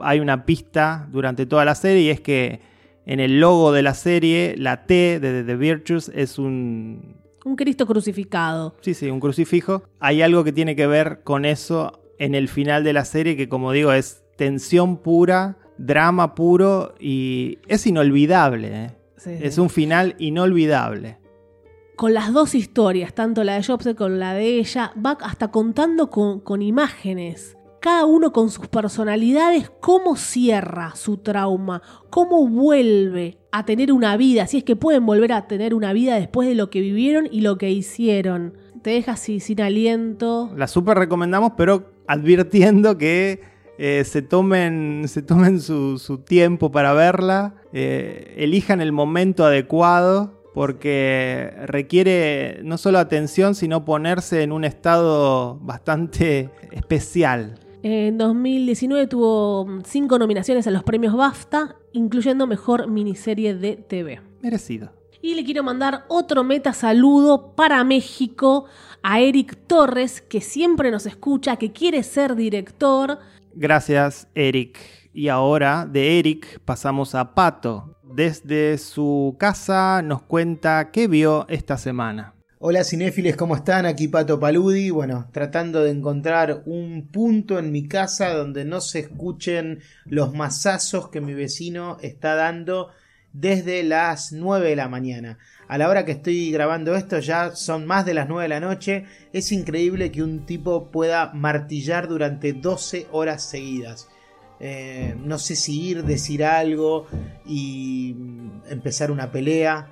hay 0.00 0.20
una 0.20 0.44
pista 0.44 1.08
durante 1.10 1.46
toda 1.46 1.64
la 1.64 1.74
serie 1.74 2.02
y 2.02 2.10
es 2.10 2.20
que 2.20 2.60
en 3.06 3.20
el 3.20 3.40
logo 3.40 3.72
de 3.72 3.82
la 3.82 3.94
serie 3.94 4.54
la 4.56 4.86
T 4.86 5.20
de 5.20 5.44
The 5.44 5.56
Virtues 5.56 6.10
es 6.14 6.38
un, 6.38 7.16
Un 7.44 7.56
Cristo 7.56 7.86
crucificado. 7.86 8.74
Sí, 8.80 8.94
sí, 8.94 9.10
un 9.10 9.20
crucifijo. 9.20 9.82
Hay 10.00 10.22
algo 10.22 10.44
que 10.44 10.52
tiene 10.52 10.76
que 10.76 10.86
ver 10.86 11.22
con 11.22 11.44
eso 11.44 12.00
en 12.18 12.34
el 12.34 12.48
final 12.48 12.84
de 12.84 12.92
la 12.92 13.04
serie 13.04 13.36
que 13.36 13.48
como 13.48 13.72
digo 13.72 13.92
es 13.92 14.22
tensión 14.36 14.98
pura, 14.98 15.58
drama 15.78 16.34
puro 16.34 16.94
y 17.00 17.58
es 17.68 17.86
inolvidable. 17.86 18.68
¿eh? 18.84 18.96
es 19.40 19.58
un 19.58 19.70
final 19.70 20.14
inolvidable. 20.18 21.18
Con 21.96 22.14
las 22.14 22.32
dos 22.32 22.54
historias, 22.54 23.14
tanto 23.14 23.44
la 23.44 23.54
de 23.54 23.62
Jobs 23.62 23.88
como 23.96 24.10
la 24.10 24.34
de 24.34 24.58
ella, 24.58 24.92
va 25.04 25.18
hasta 25.20 25.50
contando 25.50 26.10
con, 26.10 26.40
con 26.40 26.62
imágenes 26.62 27.56
cada 27.82 28.06
uno 28.06 28.32
con 28.32 28.48
sus 28.48 28.68
personalidades, 28.68 29.70
cómo 29.80 30.16
cierra 30.16 30.94
su 30.94 31.16
trauma, 31.16 31.82
cómo 32.10 32.46
vuelve 32.46 33.38
a 33.50 33.66
tener 33.66 33.92
una 33.92 34.16
vida, 34.16 34.46
si 34.46 34.58
es 34.58 34.64
que 34.64 34.76
pueden 34.76 35.04
volver 35.04 35.32
a 35.32 35.48
tener 35.48 35.74
una 35.74 35.92
vida 35.92 36.14
después 36.14 36.48
de 36.48 36.54
lo 36.54 36.70
que 36.70 36.80
vivieron 36.80 37.28
y 37.30 37.40
lo 37.40 37.58
que 37.58 37.70
hicieron. 37.70 38.56
Te 38.82 38.90
deja 38.90 39.12
así 39.12 39.40
sin 39.40 39.60
aliento. 39.60 40.52
La 40.56 40.68
super 40.68 40.96
recomendamos, 40.96 41.54
pero 41.56 41.90
advirtiendo 42.06 42.96
que 42.96 43.40
eh, 43.78 44.04
se 44.04 44.22
tomen, 44.22 45.06
se 45.08 45.22
tomen 45.22 45.60
su, 45.60 46.22
tiempo 46.24 46.70
para 46.70 46.92
verla, 46.92 47.56
eh, 47.72 48.34
elijan 48.38 48.80
el 48.80 48.92
momento 48.92 49.44
adecuado 49.44 50.40
porque 50.54 51.52
requiere 51.66 52.60
no 52.62 52.78
solo 52.78 53.00
atención, 53.00 53.56
sino 53.56 53.84
ponerse 53.84 54.42
en 54.44 54.52
un 54.52 54.64
estado 54.64 55.58
bastante 55.62 56.50
especial. 56.70 57.58
En 57.84 58.16
2019 58.16 59.08
tuvo 59.08 59.66
cinco 59.84 60.16
nominaciones 60.16 60.68
a 60.68 60.70
los 60.70 60.84
premios 60.84 61.16
BAFTA, 61.16 61.74
incluyendo 61.92 62.46
Mejor 62.46 62.86
Miniserie 62.86 63.54
de 63.54 63.74
TV. 63.76 64.20
Merecido. 64.40 64.92
Y 65.20 65.34
le 65.34 65.44
quiero 65.44 65.64
mandar 65.64 66.04
otro 66.08 66.44
meta 66.44 66.72
saludo 66.72 67.54
para 67.56 67.82
México 67.82 68.66
a 69.02 69.20
Eric 69.20 69.66
Torres, 69.66 70.20
que 70.20 70.40
siempre 70.40 70.92
nos 70.92 71.06
escucha, 71.06 71.56
que 71.56 71.72
quiere 71.72 72.04
ser 72.04 72.36
director. 72.36 73.18
Gracias, 73.54 74.28
Eric. 74.36 74.78
Y 75.12 75.26
ahora 75.28 75.84
de 75.84 76.20
Eric 76.20 76.60
pasamos 76.64 77.16
a 77.16 77.34
Pato. 77.34 77.96
Desde 78.04 78.78
su 78.78 79.36
casa 79.38 80.02
nos 80.02 80.22
cuenta 80.22 80.92
qué 80.92 81.08
vio 81.08 81.46
esta 81.48 81.76
semana. 81.76 82.31
Hola 82.64 82.84
cinéfiles, 82.84 83.34
¿cómo 83.34 83.56
están? 83.56 83.86
Aquí 83.86 84.06
Pato 84.06 84.38
Paludi. 84.38 84.90
Bueno, 84.90 85.28
tratando 85.32 85.82
de 85.82 85.90
encontrar 85.90 86.62
un 86.66 87.08
punto 87.08 87.58
en 87.58 87.72
mi 87.72 87.88
casa 87.88 88.32
donde 88.34 88.64
no 88.64 88.80
se 88.80 89.00
escuchen 89.00 89.80
los 90.04 90.32
masazos 90.32 91.08
que 91.08 91.20
mi 91.20 91.34
vecino 91.34 91.98
está 92.02 92.36
dando 92.36 92.90
desde 93.32 93.82
las 93.82 94.30
9 94.30 94.68
de 94.68 94.76
la 94.76 94.88
mañana. 94.88 95.38
A 95.66 95.76
la 95.76 95.88
hora 95.88 96.04
que 96.04 96.12
estoy 96.12 96.52
grabando 96.52 96.94
esto 96.94 97.18
ya 97.18 97.50
son 97.56 97.84
más 97.84 98.06
de 98.06 98.14
las 98.14 98.28
9 98.28 98.44
de 98.44 98.48
la 98.48 98.60
noche. 98.60 99.06
Es 99.32 99.50
increíble 99.50 100.12
que 100.12 100.22
un 100.22 100.46
tipo 100.46 100.92
pueda 100.92 101.32
martillar 101.34 102.06
durante 102.06 102.52
12 102.52 103.08
horas 103.10 103.42
seguidas. 103.42 104.08
Eh, 104.60 105.16
no 105.18 105.40
sé 105.40 105.56
si 105.56 105.88
ir, 105.88 106.04
decir 106.04 106.44
algo 106.44 107.08
y 107.44 108.14
empezar 108.68 109.10
una 109.10 109.32
pelea. 109.32 109.90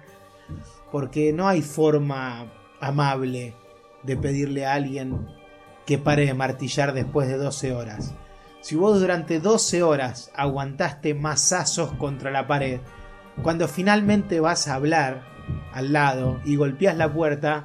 Porque 0.92 1.32
no 1.32 1.48
hay 1.48 1.62
forma 1.62 2.59
amable 2.80 3.54
de 4.02 4.16
pedirle 4.16 4.66
a 4.66 4.74
alguien 4.74 5.28
que 5.86 5.98
pare 5.98 6.26
de 6.26 6.34
martillar 6.34 6.92
después 6.92 7.28
de 7.28 7.36
12 7.36 7.72
horas. 7.74 8.14
Si 8.60 8.76
vos 8.76 9.00
durante 9.00 9.40
12 9.40 9.82
horas 9.82 10.30
aguantaste 10.34 11.14
masazos 11.14 11.92
contra 11.92 12.30
la 12.30 12.46
pared, 12.46 12.80
cuando 13.42 13.68
finalmente 13.68 14.40
vas 14.40 14.68
a 14.68 14.74
hablar 14.74 15.22
al 15.72 15.92
lado 15.92 16.40
y 16.44 16.56
golpeas 16.56 16.96
la 16.96 17.12
puerta, 17.12 17.64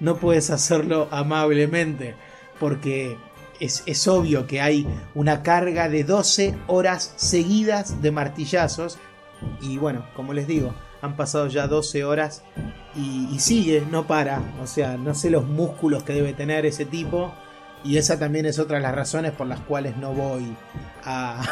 no 0.00 0.16
puedes 0.16 0.50
hacerlo 0.50 1.08
amablemente, 1.10 2.14
porque 2.60 3.16
es, 3.58 3.82
es, 3.86 4.06
obvio 4.06 4.46
que 4.46 4.60
hay 4.60 4.86
una 5.14 5.42
carga 5.42 5.88
de 5.88 6.04
12 6.04 6.56
horas 6.66 7.14
seguidas 7.16 8.02
de 8.02 8.12
martillazos. 8.12 8.98
Y 9.60 9.78
bueno, 9.78 10.06
como 10.14 10.34
les 10.34 10.46
digo, 10.46 10.74
han 11.00 11.16
pasado 11.16 11.46
ya 11.48 11.66
12 11.66 12.04
horas 12.04 12.42
y, 12.96 13.38
sigue, 13.38 13.84
no 13.90 14.06
para. 14.06 14.42
O 14.62 14.66
sea, 14.66 14.96
no 14.96 15.14
sé 15.14 15.30
los 15.30 15.46
músculos 15.46 16.02
que 16.02 16.12
debe 16.12 16.32
tener 16.32 16.66
ese 16.66 16.84
tipo. 16.84 17.32
Y 17.84 17.96
esa 17.96 18.18
también 18.18 18.46
es 18.46 18.58
otra 18.58 18.78
de 18.78 18.82
las 18.82 18.94
razones 18.94 19.32
por 19.32 19.46
las 19.46 19.60
cuales 19.60 19.96
no 19.96 20.12
voy 20.12 20.56
a, 21.04 21.42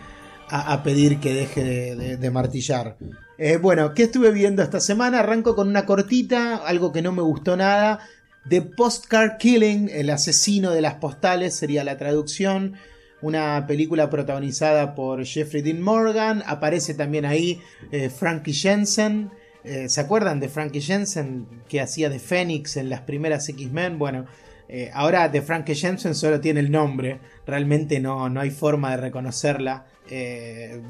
a, 0.48 0.82
pedir 0.82 1.20
que 1.20 1.32
deje 1.32 1.96
de, 2.16 2.30
martillar. 2.30 2.96
Eh, 3.38 3.56
bueno, 3.58 3.94
¿qué 3.94 4.04
estuve 4.04 4.32
viendo 4.32 4.62
esta 4.62 4.80
semana? 4.80 5.20
Arranco 5.20 5.54
con 5.54 5.68
una 5.68 5.86
cortita, 5.86 6.56
algo 6.56 6.90
que 6.90 7.02
no 7.02 7.12
me 7.12 7.22
gustó 7.22 7.56
nada. 7.56 8.00
The 8.48 8.62
Postcard 8.62 9.38
Killing, 9.38 9.88
el 9.92 10.10
asesino 10.10 10.72
de 10.72 10.80
las 10.80 10.94
postales 10.94 11.54
sería 11.54 11.84
la 11.84 11.98
traducción 11.98 12.74
una 13.22 13.66
película 13.66 14.10
protagonizada 14.10 14.94
por 14.94 15.24
Jeffrey 15.24 15.62
Dean 15.62 15.80
Morgan, 15.80 16.42
aparece 16.46 16.94
también 16.94 17.24
ahí 17.24 17.60
eh, 17.90 18.10
Frankie 18.10 18.52
Jensen. 18.52 19.30
Eh, 19.64 19.88
¿Se 19.88 20.00
acuerdan 20.00 20.38
de 20.38 20.48
Frankie 20.48 20.80
Jensen 20.80 21.46
que 21.68 21.80
hacía 21.80 22.08
de 22.08 22.18
Fénix 22.18 22.76
en 22.76 22.90
las 22.90 23.00
primeras 23.00 23.48
X-Men? 23.48 23.98
Bueno, 23.98 24.26
eh, 24.68 24.90
ahora 24.92 25.28
de 25.28 25.42
Frankie 25.42 25.74
Jensen 25.74 26.14
solo 26.14 26.40
tiene 26.40 26.60
el 26.60 26.70
nombre, 26.70 27.20
realmente 27.46 28.00
no, 28.00 28.28
no 28.28 28.40
hay 28.40 28.50
forma 28.50 28.90
de 28.92 28.96
reconocerla 28.98 29.86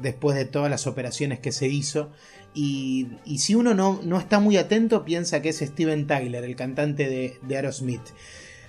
después 0.03 0.37
de 0.37 0.45
todas 0.45 0.69
las 0.69 0.85
operaciones 0.85 1.39
que 1.39 1.51
se 1.51 1.67
hizo. 1.67 2.11
Y, 2.53 3.07
si 3.37 3.55
uno 3.55 3.73
no, 3.73 3.99
no, 4.03 4.19
está 4.19 4.39
muy 4.39 4.57
atento, 4.57 5.03
piensa 5.03 5.41
que 5.41 5.49
es 5.49 5.57
Steven 5.57 6.05
Tyler, 6.05 6.43
el 6.43 6.55
cantante 6.55 7.09
de, 7.09 7.39
de 7.41 7.55
Aerosmith. 7.55 8.01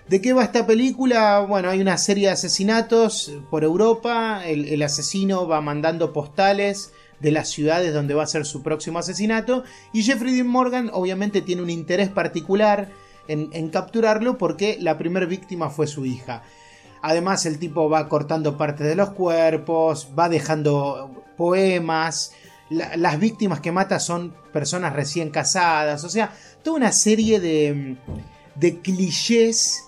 ¿De 0.09 0.23
qué 0.23 0.33
va 0.33 0.42
esta 0.42 0.66
película? 0.66 1.40
Bueno, 1.40 1.68
hay 1.68 1.83
una 1.83 1.99
serie 1.99 2.29
de 2.29 2.33
asesinatos 2.33 3.31
por 3.51 3.62
Europa. 3.62 4.42
El, 4.47 4.83
asesino 4.83 5.47
va 5.47 5.61
mandando 5.61 6.14
postales 6.14 6.92
de 7.21 7.31
las 7.31 7.51
ciudades 7.51 7.92
donde 7.92 8.14
va 8.14 8.23
a 8.23 8.27
ser 8.27 8.47
su 8.47 8.62
próximo 8.62 8.99
asesinato. 8.99 9.64
Y 9.92 10.03
Jeffrey 10.03 10.35
Dean 10.35 10.47
Morgan 10.47 10.90
obviamente 10.94 11.42
tiene 11.42 11.61
un 11.61 11.68
interés 11.68 12.09
particular 12.09 12.88
en, 13.27 13.68
capturarlo 13.68 14.38
porque 14.38 14.79
la 14.81 14.97
primera 14.97 15.27
víctima 15.27 15.68
fue 15.68 15.87
su 15.87 16.07
hija. 16.07 16.42
Además 17.03 17.44
el 17.44 17.59
tipo 17.59 17.90
va 17.90 18.09
cortando 18.09 18.57
partes 18.57 18.87
de 18.87 18.94
los 18.94 19.11
cuerpos, 19.11 20.09
va 20.18 20.31
dejando 20.31 21.23
poemas. 21.37 22.33
las 22.71 23.21
víctimas 23.21 23.61
que 23.61 23.73
mata 23.73 24.01
son 24.01 24.35
personas 24.55 24.94
recién 24.94 25.29
casadas. 25.29 26.03
O 26.05 26.09
sea, 26.09 26.33
toda 26.62 26.79
una 26.79 26.92
serie 26.92 27.40
de, 27.40 27.99
de 28.55 28.81
clichés 28.81 29.85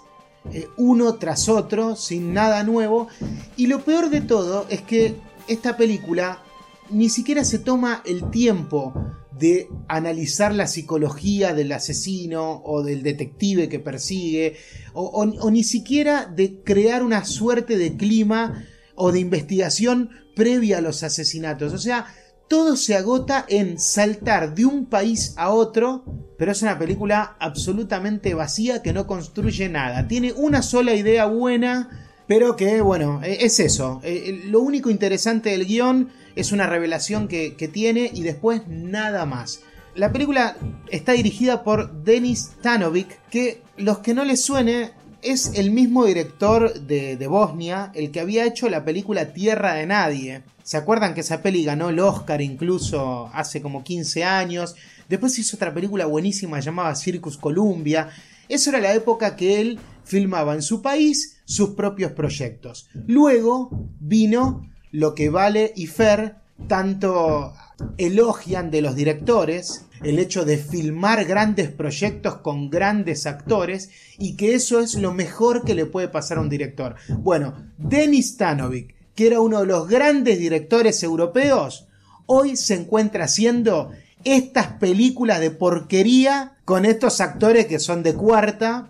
eh, 0.52 0.68
uno 0.76 1.14
tras 1.16 1.48
otro, 1.48 1.96
sin 1.96 2.32
nada 2.32 2.62
nuevo. 2.64 3.08
Y 3.56 3.66
lo 3.66 3.84
peor 3.84 4.10
de 4.10 4.20
todo 4.20 4.66
es 4.68 4.82
que 4.82 5.16
esta 5.48 5.76
película 5.76 6.42
ni 6.90 7.08
siquiera 7.08 7.44
se 7.44 7.58
toma 7.58 8.02
el 8.04 8.30
tiempo 8.30 8.94
de 9.38 9.68
analizar 9.88 10.54
la 10.54 10.66
psicología 10.66 11.54
del 11.54 11.72
asesino 11.72 12.62
o 12.64 12.82
del 12.82 13.02
detective 13.02 13.68
que 13.68 13.78
persigue, 13.78 14.56
o, 14.92 15.24
ni 15.50 15.64
siquiera 15.64 16.26
de 16.26 16.62
crear 16.62 17.02
una 17.02 17.24
suerte 17.24 17.78
de 17.78 17.96
clima 17.96 18.66
o 18.94 19.12
de 19.12 19.20
investigación 19.20 20.10
previa 20.36 20.78
a 20.78 20.82
los 20.82 21.02
asesinatos. 21.02 21.72
O 21.72 21.78
sea, 21.78 22.06
todo 22.50 22.74
se 22.74 22.96
agota 22.96 23.46
en 23.48 23.78
saltar 23.78 24.56
de 24.56 24.66
un 24.66 24.86
país 24.86 25.34
a 25.36 25.50
otro, 25.50 26.04
pero 26.36 26.50
es 26.50 26.62
una 26.62 26.76
película 26.80 27.36
absolutamente 27.38 28.34
vacía 28.34 28.82
que 28.82 28.92
no 28.92 29.06
construye 29.06 29.68
nada. 29.68 30.08
Tiene 30.08 30.32
una 30.32 30.60
sola 30.60 30.92
idea 30.94 31.26
buena, 31.26 32.10
pero 32.26 32.56
que, 32.56 32.80
bueno, 32.80 33.20
e-, 33.22 33.44
es 33.44 33.60
eso. 33.60 34.00
E-, 34.02 34.40
lo 34.46 34.62
único 34.62 34.90
interesante 34.90 35.50
del 35.50 35.64
guion 35.64 36.08
es 36.34 36.50
una 36.50 36.66
revelación 36.66 37.28
que, 37.28 37.70
tiene 37.72 38.10
y 38.12 38.22
después 38.22 38.62
nada 38.66 39.26
más. 39.26 39.60
La 39.94 40.10
película 40.10 40.56
está 40.90 41.12
dirigida 41.12 41.62
por 41.62 42.02
Denis 42.02 42.50
Tanovic, 42.62 43.20
que 43.30 43.62
los 43.76 43.98
que 43.98 44.12
no 44.12 44.24
les 44.24 44.44
suene 44.44 44.90
es 45.22 45.52
el 45.54 45.70
mismo 45.70 46.04
director 46.04 46.80
de, 46.80 47.16
de, 47.16 47.26
Bosnia, 47.26 47.92
el 47.94 48.10
que 48.10 48.20
había 48.20 48.44
hecho 48.44 48.68
la 48.68 48.84
película 48.84 49.32
Tierra 49.32 49.74
de 49.74 49.86
Nadie. 49.86 50.42
¿Se 50.62 50.76
acuerdan 50.76 51.14
que 51.14 51.20
esa 51.20 51.42
peli 51.42 51.64
ganó 51.64 51.88
el 51.88 51.98
Oscar 51.98 52.40
incluso 52.40 53.30
hace 53.32 53.60
como 53.60 53.84
15 53.84 54.24
años? 54.24 54.76
Después 55.08 55.38
hizo 55.38 55.56
otra 55.56 55.74
película 55.74 56.06
buenísima 56.06 56.60
llamada 56.60 56.94
Circus 56.94 57.36
Columbia. 57.36 58.10
Eso 58.48 58.70
era 58.70 58.80
la 58.80 58.94
época 58.94 59.36
que 59.36 59.60
él 59.60 59.78
filmaba 60.04 60.54
en 60.54 60.62
su 60.62 60.82
país 60.82 61.40
sus 61.44 61.70
propios 61.70 62.12
proyectos. 62.12 62.88
Luego 63.06 63.70
vino 63.98 64.70
lo 64.92 65.14
que 65.14 65.30
Vale 65.30 65.72
y 65.76 65.86
Fer 65.86 66.39
tanto 66.66 67.54
elogian 67.96 68.70
de 68.70 68.82
los 68.82 68.94
directores, 68.94 69.86
el 70.02 70.18
hecho 70.18 70.44
de 70.44 70.58
filmar 70.58 71.24
grandes 71.24 71.70
proyectos 71.70 72.36
con 72.36 72.70
grandes 72.70 73.26
actores 73.26 73.90
y 74.18 74.36
que 74.36 74.54
eso 74.54 74.80
es 74.80 74.94
lo 74.94 75.12
mejor 75.12 75.64
que 75.64 75.74
le 75.74 75.86
puede 75.86 76.08
pasar 76.08 76.38
a 76.38 76.42
un 76.42 76.48
director. 76.48 76.96
Bueno, 77.08 77.54
Denis 77.78 78.34
Stanovic 78.34 78.94
que 79.20 79.26
era 79.26 79.40
uno 79.40 79.60
de 79.60 79.66
los 79.66 79.86
grandes 79.86 80.38
directores 80.38 81.02
europeos, 81.02 81.86
hoy 82.24 82.56
se 82.56 82.74
encuentra 82.74 83.24
haciendo 83.24 83.90
estas 84.24 84.66
películas 84.78 85.40
de 85.40 85.50
porquería 85.50 86.56
con 86.64 86.86
estos 86.86 87.20
actores 87.20 87.66
que 87.66 87.78
son 87.78 88.02
de 88.02 88.14
cuarta. 88.14 88.88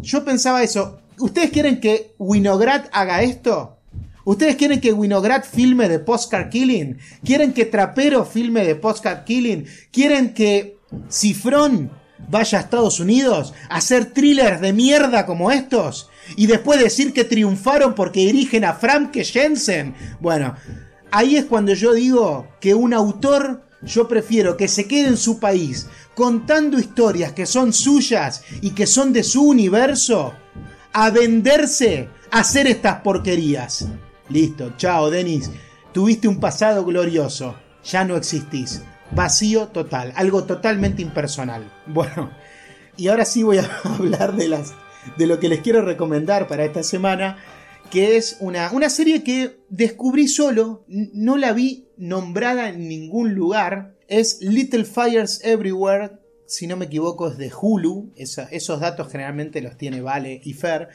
Yo 0.00 0.24
pensaba 0.24 0.62
eso. 0.64 1.00
¿Ustedes 1.18 1.50
quieren 1.50 1.80
que 1.80 2.14
Winograd 2.18 2.86
haga 2.92 3.22
esto? 3.22 3.76
¿Ustedes 4.30 4.54
quieren 4.54 4.80
que 4.80 4.92
Winograd 4.92 5.42
filme 5.42 5.88
de 5.88 5.98
Postcard 5.98 6.50
Killing? 6.50 6.98
¿Quieren 7.24 7.52
que 7.52 7.64
Trapero 7.64 8.24
filme 8.24 8.64
de 8.64 8.76
Postcard 8.76 9.24
Killing? 9.24 9.66
¿Quieren 9.90 10.34
que 10.34 10.78
Cifrón 11.10 11.90
vaya 12.28 12.58
a 12.58 12.60
Estados 12.60 13.00
Unidos 13.00 13.52
a 13.68 13.78
hacer 13.78 14.12
thrillers 14.12 14.60
de 14.60 14.72
mierda 14.72 15.26
como 15.26 15.50
estos? 15.50 16.10
Y 16.36 16.46
después 16.46 16.78
decir 16.78 17.12
que 17.12 17.24
triunfaron 17.24 17.96
porque 17.96 18.20
dirigen 18.20 18.64
a 18.64 18.74
Frank 18.74 19.12
Jensen. 19.16 19.96
Bueno, 20.20 20.54
ahí 21.10 21.34
es 21.34 21.46
cuando 21.46 21.74
yo 21.74 21.92
digo 21.92 22.46
que 22.60 22.72
un 22.72 22.94
autor 22.94 23.66
yo 23.82 24.06
prefiero 24.06 24.56
que 24.56 24.68
se 24.68 24.86
quede 24.86 25.08
en 25.08 25.16
su 25.16 25.40
país 25.40 25.88
contando 26.14 26.78
historias 26.78 27.32
que 27.32 27.46
son 27.46 27.72
suyas 27.72 28.44
y 28.60 28.70
que 28.76 28.86
son 28.86 29.12
de 29.12 29.24
su 29.24 29.42
universo 29.42 30.34
a 30.92 31.10
venderse 31.10 32.08
a 32.30 32.38
hacer 32.38 32.68
estas 32.68 33.00
porquerías. 33.00 33.88
Listo, 34.30 34.74
chao 34.76 35.10
Denis, 35.10 35.50
tuviste 35.92 36.28
un 36.28 36.38
pasado 36.38 36.84
glorioso, 36.84 37.56
ya 37.84 38.04
no 38.04 38.16
existís. 38.16 38.80
Vacío 39.10 39.66
total, 39.68 40.12
algo 40.14 40.44
totalmente 40.44 41.02
impersonal. 41.02 41.72
Bueno, 41.86 42.30
y 42.96 43.08
ahora 43.08 43.24
sí 43.24 43.42
voy 43.42 43.58
a 43.58 43.68
hablar 43.84 44.36
de, 44.36 44.46
las, 44.46 44.72
de 45.18 45.26
lo 45.26 45.40
que 45.40 45.48
les 45.48 45.60
quiero 45.60 45.82
recomendar 45.82 46.46
para 46.46 46.64
esta 46.64 46.84
semana 46.84 47.38
que 47.90 48.16
es 48.16 48.36
una, 48.38 48.70
una 48.70 48.88
serie 48.88 49.24
que 49.24 49.58
descubrí 49.68 50.28
solo, 50.28 50.84
no 50.86 51.36
la 51.36 51.52
vi 51.52 51.88
nombrada 51.96 52.68
en 52.68 52.88
ningún 52.88 53.34
lugar, 53.34 53.96
es 54.06 54.40
Little 54.40 54.84
Fires 54.84 55.40
Everywhere, 55.42 56.12
si 56.46 56.68
no 56.68 56.76
me 56.76 56.84
equivoco 56.84 57.26
es 57.28 57.36
de 57.36 57.50
Hulu, 57.50 58.12
esos 58.14 58.78
datos 58.78 59.10
generalmente 59.10 59.60
los 59.60 59.76
tiene 59.76 60.02
Vale 60.02 60.40
y 60.44 60.52
Fer, 60.52 60.88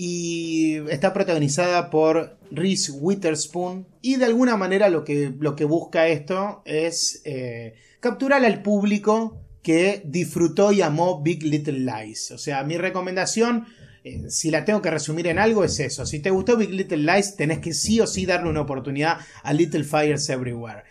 y 0.00 0.76
está 0.90 1.12
protagonizada 1.12 1.90
por 1.90 2.38
Reese 2.52 2.92
Witherspoon, 2.92 3.88
y 4.00 4.14
de 4.14 4.26
alguna 4.26 4.56
manera 4.56 4.88
lo 4.90 5.02
que, 5.02 5.32
lo 5.40 5.56
que 5.56 5.64
busca 5.64 6.06
esto 6.06 6.62
es 6.64 7.20
eh, 7.24 7.74
capturar 7.98 8.44
al 8.44 8.62
público 8.62 9.40
que 9.60 10.00
disfrutó 10.04 10.70
y 10.70 10.82
amó 10.82 11.20
Big 11.20 11.42
Little 11.42 11.80
Lies. 11.80 12.30
O 12.30 12.38
sea, 12.38 12.62
mi 12.62 12.78
recomendación 12.78 13.66
eh, 14.04 14.26
si 14.28 14.52
la 14.52 14.64
tengo 14.64 14.80
que 14.80 14.92
resumir 14.92 15.26
en 15.26 15.40
algo, 15.40 15.64
es 15.64 15.80
eso. 15.80 16.06
Si 16.06 16.20
te 16.20 16.30
gustó 16.30 16.56
Big 16.56 16.70
Little 16.70 16.98
Lies, 16.98 17.34
tenés 17.34 17.58
que 17.58 17.74
sí 17.74 18.00
o 18.00 18.06
sí 18.06 18.24
darle 18.24 18.50
una 18.50 18.60
oportunidad 18.60 19.18
a 19.42 19.52
Little 19.52 19.82
Fires 19.82 20.28
Everywhere. 20.28 20.84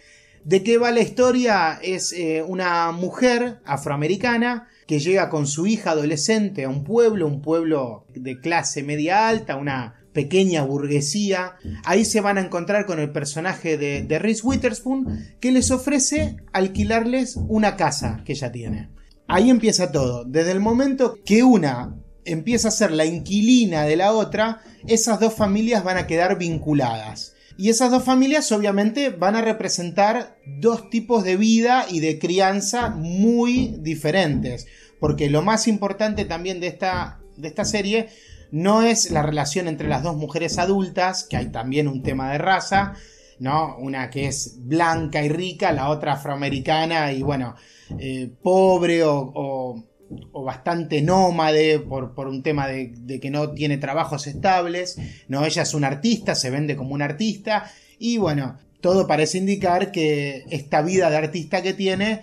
¿De 0.47 0.63
qué 0.63 0.77
va 0.77 0.91
la 0.91 1.01
historia? 1.01 1.77
Es 1.81 2.13
eh, 2.13 2.41
una 2.41 2.93
mujer 2.93 3.59
afroamericana 3.65 4.69
que 4.87 4.99
llega 4.99 5.27
con 5.27 5.45
su 5.45 5.67
hija 5.67 5.91
adolescente 5.91 6.63
a 6.63 6.69
un 6.69 6.85
pueblo, 6.85 7.27
un 7.27 7.41
pueblo 7.41 8.05
de 8.15 8.39
clase 8.39 8.81
media 8.81 9.27
alta, 9.27 9.57
una 9.57 10.07
pequeña 10.13 10.63
burguesía. 10.63 11.57
Ahí 11.83 12.05
se 12.05 12.21
van 12.21 12.37
a 12.37 12.45
encontrar 12.45 12.85
con 12.85 13.01
el 13.01 13.11
personaje 13.11 13.77
de, 13.77 14.03
de 14.03 14.19
Reese 14.19 14.47
Witherspoon 14.47 15.35
que 15.41 15.51
les 15.51 15.69
ofrece 15.69 16.37
alquilarles 16.53 17.35
una 17.35 17.75
casa 17.75 18.21
que 18.23 18.31
ella 18.31 18.49
tiene. 18.49 18.89
Ahí 19.27 19.49
empieza 19.49 19.91
todo. 19.91 20.23
Desde 20.23 20.53
el 20.53 20.61
momento 20.61 21.17
que 21.25 21.43
una 21.43 21.97
empieza 22.23 22.69
a 22.69 22.71
ser 22.71 22.91
la 22.91 23.03
inquilina 23.03 23.83
de 23.83 23.97
la 23.97 24.13
otra, 24.13 24.61
esas 24.87 25.19
dos 25.19 25.33
familias 25.33 25.83
van 25.83 25.97
a 25.97 26.07
quedar 26.07 26.37
vinculadas. 26.37 27.33
Y 27.57 27.69
esas 27.69 27.89
dos 27.89 28.03
familias 28.03 28.51
obviamente 28.51 29.09
van 29.09 29.35
a 29.35 29.41
representar 29.41 30.37
dos 30.45 30.89
tipos 30.89 31.23
de 31.23 31.37
vida 31.37 31.85
y 31.89 31.99
de 31.99 32.19
crianza 32.19 32.89
muy 32.89 33.75
diferentes. 33.79 34.67
Porque 34.99 35.29
lo 35.29 35.41
más 35.41 35.67
importante 35.67 36.25
también 36.25 36.59
de 36.59 36.67
esta, 36.67 37.19
de 37.35 37.47
esta 37.47 37.65
serie 37.65 38.09
no 38.51 38.83
es 38.83 39.11
la 39.11 39.23
relación 39.23 39.67
entre 39.67 39.87
las 39.87 40.03
dos 40.03 40.15
mujeres 40.15 40.57
adultas, 40.57 41.23
que 41.23 41.37
hay 41.37 41.47
también 41.47 41.87
un 41.87 42.03
tema 42.03 42.31
de 42.31 42.37
raza, 42.37 42.93
¿no? 43.39 43.75
Una 43.77 44.09
que 44.09 44.27
es 44.27 44.57
blanca 44.59 45.23
y 45.23 45.29
rica, 45.29 45.71
la 45.71 45.89
otra 45.89 46.13
afroamericana 46.13 47.11
y 47.11 47.23
bueno, 47.23 47.55
eh, 47.99 48.29
pobre 48.41 49.03
o 49.03 49.31
o 49.35 49.83
bastante 50.31 51.01
nómade 51.01 51.79
por, 51.79 52.27
un 52.27 52.43
tema 52.43 52.67
de, 52.67 53.19
que 53.19 53.29
no 53.29 53.51
tiene 53.51 53.77
trabajos 53.77 54.27
estables. 54.27 54.97
No, 55.27 55.45
ella 55.45 55.63
es 55.63 55.73
una 55.73 55.87
artista, 55.87 56.35
se 56.35 56.49
vende 56.49 56.75
como 56.75 56.93
una 56.93 57.05
artista 57.05 57.71
y 57.99 58.17
bueno, 58.17 58.57
todo 58.81 59.07
parece 59.07 59.37
indicar 59.37 59.91
que 59.91 60.45
esta 60.49 60.81
vida 60.81 61.09
de 61.09 61.17
artista 61.17 61.61
que 61.61 61.73
tiene, 61.73 62.21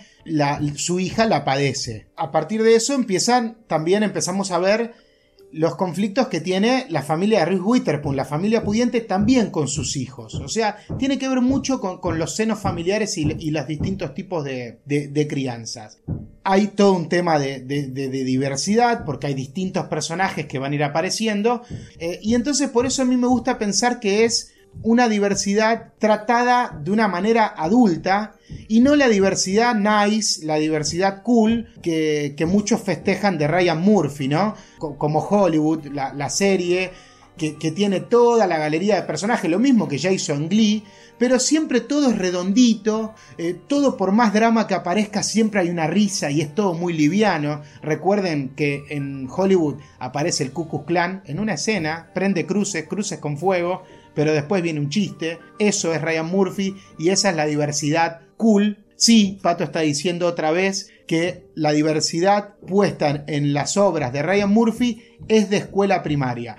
su 0.77 1.01
hija 1.01 1.27
la 1.27 1.45
padece. 1.45 2.07
A 2.17 2.31
partir 2.31 2.63
de 2.63 2.77
eso 2.77 2.95
empiezan, 2.95 3.59
también 3.67 4.03
empezamos 4.03 4.51
a 4.51 4.59
ver 4.59 4.95
los 5.55 5.77
conflictos 5.77 6.27
que 6.27 6.41
tiene 6.41 6.87
la 6.89 7.03
familia 7.03 7.41
de 7.41 7.45
Reese 7.47 7.63
Witherspoon, 7.63 8.17
la 8.17 8.25
familia 8.25 8.65
pudiente 8.65 9.01
también 9.01 9.51
con 9.51 9.69
sus 9.69 9.97
hijos. 9.97 10.35
O 10.35 10.49
sea, 10.49 10.79
tiene 10.99 11.17
que 11.17 11.29
ver 11.29 11.41
mucho 11.41 11.81
con, 11.81 12.19
los 12.19 12.35
senos 12.35 12.59
familiares 12.59 13.17
y, 13.17 13.51
los 13.51 13.67
distintos 13.67 14.15
tipos 14.15 14.45
de, 14.45 15.27
crianzas. 15.29 16.01
Hay 16.43 16.69
todo 16.69 16.95
un 16.95 17.09
tema 17.09 17.39
de, 17.39 17.61
diversidad, 17.61 19.05
porque 19.05 19.29
hay 19.29 19.35
distintos 19.35 19.87
personajes 19.87 20.47
que 20.47 20.59
van 20.59 20.73
a 20.73 20.75
ir 20.75 20.85
apareciendo, 20.85 21.63
eh, 22.01 22.19
y 22.21 22.35
entonces 22.35 22.69
por 22.71 22.85
eso 22.85 23.03
a 23.03 23.05
mí 23.05 23.17
me 23.17 23.29
gusta 23.29 23.57
pensar 23.57 24.01
que 24.01 24.25
es 24.25 24.54
una 24.83 25.09
diversidad 25.09 25.93
tratada 25.99 26.79
de 26.83 26.91
una 26.91 27.09
manera 27.09 27.55
adulta 27.57 28.35
y 28.69 28.81
no 28.81 28.97
la 28.97 29.09
diversidad 29.09 29.75
nice, 29.75 30.45
la 30.45 30.57
diversidad 30.57 31.23
cool 31.23 31.69
que, 31.83 32.37
muchos 32.47 32.83
festejan 32.83 33.39
de 33.39 33.49
Ryan 33.49 33.81
Murphy, 33.81 34.29
¿no? 34.29 34.55
Como 34.79 35.21
Hollywood, 35.21 35.87
la, 35.87 36.31
serie 36.31 36.91
que, 37.37 37.53
tiene 37.73 38.01
toda 38.01 38.47
la 38.47 38.59
galería 38.59 38.97
de 38.97 39.03
personajes, 39.03 39.51
lo 39.51 39.59
mismo 39.59 39.89
que 39.89 39.99
ya 39.99 40.11
hizo 40.11 40.35
en 40.35 40.49
Glee, 40.49 40.85
pero 41.19 41.39
siempre 41.39 41.81
todo 41.81 42.11
es 42.11 42.19
redondito, 42.19 43.15
eh, 43.39 43.57
todo 43.67 43.97
por 43.97 44.13
más 44.13 44.33
drama 44.35 44.67
que 44.67 44.75
aparezca 44.75 45.23
siempre 45.23 45.61
hay 45.61 45.71
una 45.71 45.87
risa 45.87 46.31
y 46.31 46.41
es 46.41 46.55
todo 46.55 46.75
muy 46.75 46.93
liviano. 46.93 47.63
Recuerden 47.83 48.51
que 48.51 48.85
en 48.91 49.29
Hollywood 49.31 49.77
aparece 49.99 50.45
el 50.45 50.53
Ku 50.53 50.69
Klux 50.69 50.87
Klan 50.87 51.23
en 51.27 51.39
una 51.39 51.55
escena, 51.55 52.11
prende 52.15 52.47
cruces, 52.47 52.87
cruces 52.89 53.19
con 53.19 53.39
fuego, 53.39 53.83
pero 54.15 54.33
después 54.33 54.63
viene 54.63 54.81
un 54.81 54.91
chiste. 54.91 55.39
Eso 55.59 55.93
es 55.95 56.03
Ryan 56.03 56.27
Murphy 56.27 56.77
y 56.99 57.11
esa 57.11 57.31
es 57.31 57.37
la 57.37 57.47
diversidad 57.47 58.21
cool. 58.37 58.85
Sí, 58.97 59.39
Pato 59.43 59.65
está 59.65 59.81
diciendo 59.81 60.27
otra 60.27 60.51
vez 60.53 60.91
que 61.07 61.47
la 61.55 61.73
diversidad 61.73 62.55
puesta 62.67 63.25
en 63.27 63.53
las 63.53 63.77
obras 63.77 64.13
de 64.13 64.23
Ryan 64.23 64.51
Murphy 64.51 65.03
es 65.29 65.51
de 65.51 65.59
escuela 65.59 66.03
primaria. 66.03 66.57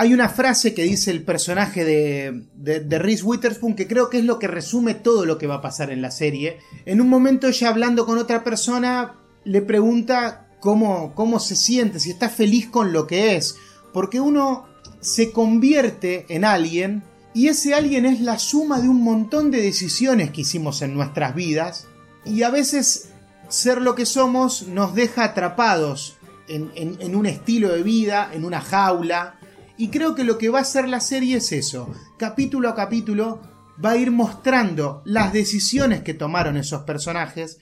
Hay 0.00 0.14
una 0.14 0.28
frase 0.28 0.74
que 0.74 0.84
dice 0.84 1.10
el 1.10 1.24
personaje 1.24 1.84
de, 1.84 2.44
de, 2.54 2.98
Reese 3.00 3.24
Witherspoon 3.24 3.74
que 3.74 3.88
creo 3.88 4.08
que 4.10 4.18
es 4.18 4.24
lo 4.24 4.38
que 4.38 4.46
resume 4.46 4.94
todo 4.94 5.24
lo 5.24 5.38
que 5.38 5.48
va 5.48 5.56
a 5.56 5.60
pasar 5.60 5.90
en 5.90 6.02
la 6.02 6.12
serie. 6.12 6.58
En 6.84 7.00
un 7.00 7.08
momento 7.08 7.48
ella 7.48 7.68
hablando 7.68 8.06
con 8.06 8.16
otra 8.16 8.44
persona 8.44 9.16
le 9.44 9.60
pregunta 9.60 10.48
cómo, 10.60 11.14
cómo 11.16 11.40
se 11.40 11.56
siente, 11.56 11.98
si 11.98 12.10
está 12.10 12.28
feliz 12.28 12.68
con 12.68 12.92
lo 12.92 13.08
que 13.08 13.36
es. 13.36 13.56
Porque 13.92 14.20
uno 14.20 14.68
se 15.08 15.32
convierte 15.32 16.26
en 16.28 16.44
alguien 16.44 17.02
y 17.32 17.48
ese 17.48 17.74
alguien 17.74 18.04
es 18.04 18.20
la 18.20 18.38
suma 18.38 18.80
de 18.80 18.88
un 18.88 19.02
montón 19.02 19.50
de 19.50 19.62
decisiones 19.62 20.30
que 20.30 20.42
hicimos 20.42 20.82
en 20.82 20.94
nuestras 20.94 21.34
vidas 21.34 21.86
y 22.24 22.42
a 22.42 22.50
veces 22.50 23.10
ser 23.48 23.80
lo 23.80 23.94
que 23.94 24.04
somos 24.04 24.68
nos 24.68 24.94
deja 24.94 25.24
atrapados 25.24 26.16
en, 26.48 27.14
un 27.14 27.26
estilo 27.26 27.70
de 27.70 27.82
vida, 27.82 28.30
en 28.32 28.44
una 28.44 28.60
jaula. 28.60 29.38
Y 29.76 29.88
creo 29.88 30.14
que 30.14 30.24
lo 30.24 30.38
que 30.38 30.48
va 30.48 30.58
a 30.58 30.62
hacer 30.62 30.88
la 30.88 31.00
serie 31.00 31.36
es 31.36 31.52
eso, 31.52 31.92
capítulo 32.18 32.68
a 32.68 32.74
capítulo 32.74 33.40
va 33.82 33.92
a 33.92 33.96
ir 33.96 34.10
mostrando 34.10 35.02
las 35.04 35.32
decisiones 35.32 36.02
que 36.02 36.14
tomaron 36.14 36.56
esos 36.56 36.82
personajes 36.82 37.58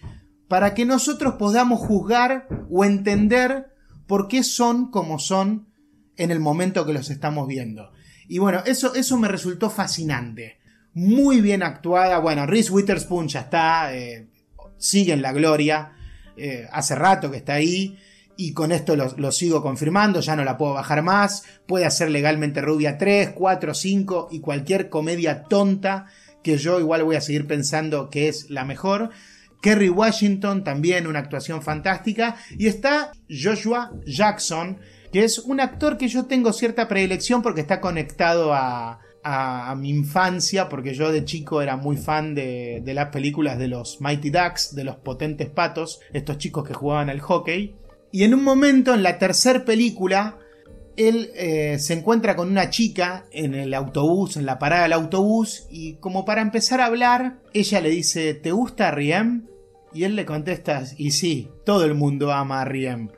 para 0.48 0.74
que 0.74 0.86
nosotros 0.86 1.34
podamos 1.34 1.80
juzgar 1.80 2.48
o 2.70 2.84
entender 2.84 3.66
por 4.06 4.28
qué 4.28 4.42
son 4.42 4.90
como 4.90 5.18
son 5.18 5.66
en 6.16 6.30
el 6.30 6.40
momento 6.40 6.86
que 6.86 6.92
los 6.92 7.10
estamos 7.10 7.46
viendo. 7.46 7.92
Y 8.28 8.38
bueno, 8.38 8.62
eso, 8.66 8.94
eso 8.94 9.18
me 9.18 9.28
resultó 9.28 9.70
fascinante. 9.70 10.58
Muy 10.94 11.40
bien 11.40 11.62
actuada. 11.62 12.18
Bueno, 12.18 12.46
Reese 12.46 12.72
Witherspoon 12.72 13.28
ya 13.28 13.40
está, 13.40 13.94
eh, 13.94 14.26
sigue 14.78 15.12
en 15.12 15.22
la 15.22 15.32
gloria. 15.32 15.92
Eh, 16.36 16.66
hace 16.72 16.94
rato 16.94 17.30
que 17.30 17.38
está 17.38 17.54
ahí. 17.54 17.98
Y 18.38 18.52
con 18.52 18.70
esto 18.70 18.96
lo, 18.96 19.32
sigo 19.32 19.62
confirmando, 19.62 20.20
ya 20.20 20.36
no 20.36 20.44
la 20.44 20.58
puedo 20.58 20.74
bajar 20.74 21.02
más. 21.02 21.44
Puede 21.66 21.86
hacer 21.86 22.10
legalmente 22.10 22.60
rubia 22.60 22.98
3, 22.98 23.30
4, 23.30 23.72
5 23.72 24.28
y 24.30 24.40
cualquier 24.40 24.90
comedia 24.90 25.44
tonta 25.44 26.06
que 26.42 26.58
yo 26.58 26.78
igual 26.78 27.02
voy 27.02 27.16
a 27.16 27.22
seguir 27.22 27.46
pensando 27.46 28.10
que 28.10 28.28
es 28.28 28.50
la 28.50 28.64
mejor. 28.64 29.10
Kerry 29.62 29.88
Washington 29.88 30.64
también 30.64 31.06
una 31.06 31.20
actuación 31.20 31.62
fantástica. 31.62 32.36
Y 32.58 32.66
está 32.66 33.10
Joshua 33.28 33.92
Jackson, 34.06 34.78
es 35.20 35.38
un 35.38 35.60
actor 35.60 35.98
que 35.98 36.08
yo 36.08 36.26
tengo 36.26 36.52
cierta 36.52 36.88
predilección 36.88 37.42
porque 37.42 37.60
está 37.60 37.80
conectado 37.80 38.52
a, 38.54 39.00
mi 39.76 39.90
infancia, 39.90 40.68
porque 40.68 40.94
yo 40.94 41.10
de 41.10 41.24
chico 41.24 41.60
era 41.60 41.76
muy 41.76 41.96
fan 41.96 42.36
de, 42.36 42.80
de, 42.84 42.94
las 42.94 43.08
películas 43.08 43.58
de 43.58 43.66
los 43.66 44.00
Mighty 44.00 44.30
Ducks, 44.30 44.72
de 44.72 44.84
los 44.84 44.98
potentes 44.98 45.50
patos, 45.50 45.98
estos 46.12 46.38
chicos 46.38 46.62
que 46.62 46.74
jugaban 46.74 47.10
al 47.10 47.18
hockey. 47.18 47.74
Y 48.12 48.22
en 48.22 48.34
un 48.34 48.44
momento, 48.44 48.94
en 48.94 49.02
la 49.02 49.18
tercera 49.18 49.64
película, 49.64 50.38
él 50.96 51.30
eh, 51.34 51.78
se 51.78 51.94
encuentra 51.94 52.36
con 52.36 52.48
una 52.48 52.70
chica 52.70 53.26
en 53.30 53.54
el 53.54 53.74
autobús, 53.74 54.36
en 54.36 54.46
la 54.46 54.58
parada 54.58 54.84
del 54.84 54.94
autobús, 54.94 55.66
y 55.70 55.94
como 55.94 56.24
para 56.24 56.42
empezar 56.42 56.80
a 56.80 56.86
hablar, 56.86 57.38
ella 57.52 57.80
le 57.80 57.90
dice, 57.90 58.34
¿te 58.34 58.52
gusta 58.52 58.90
Riem? 58.90 59.46
Y 59.92 60.04
él 60.04 60.16
le 60.16 60.26
contesta, 60.26 60.84
y 60.96 61.12
sí, 61.12 61.48
todo 61.64 61.84
el 61.84 61.94
mundo 61.94 62.32
ama 62.32 62.62
a 62.62 62.64
Riem. 62.64 63.10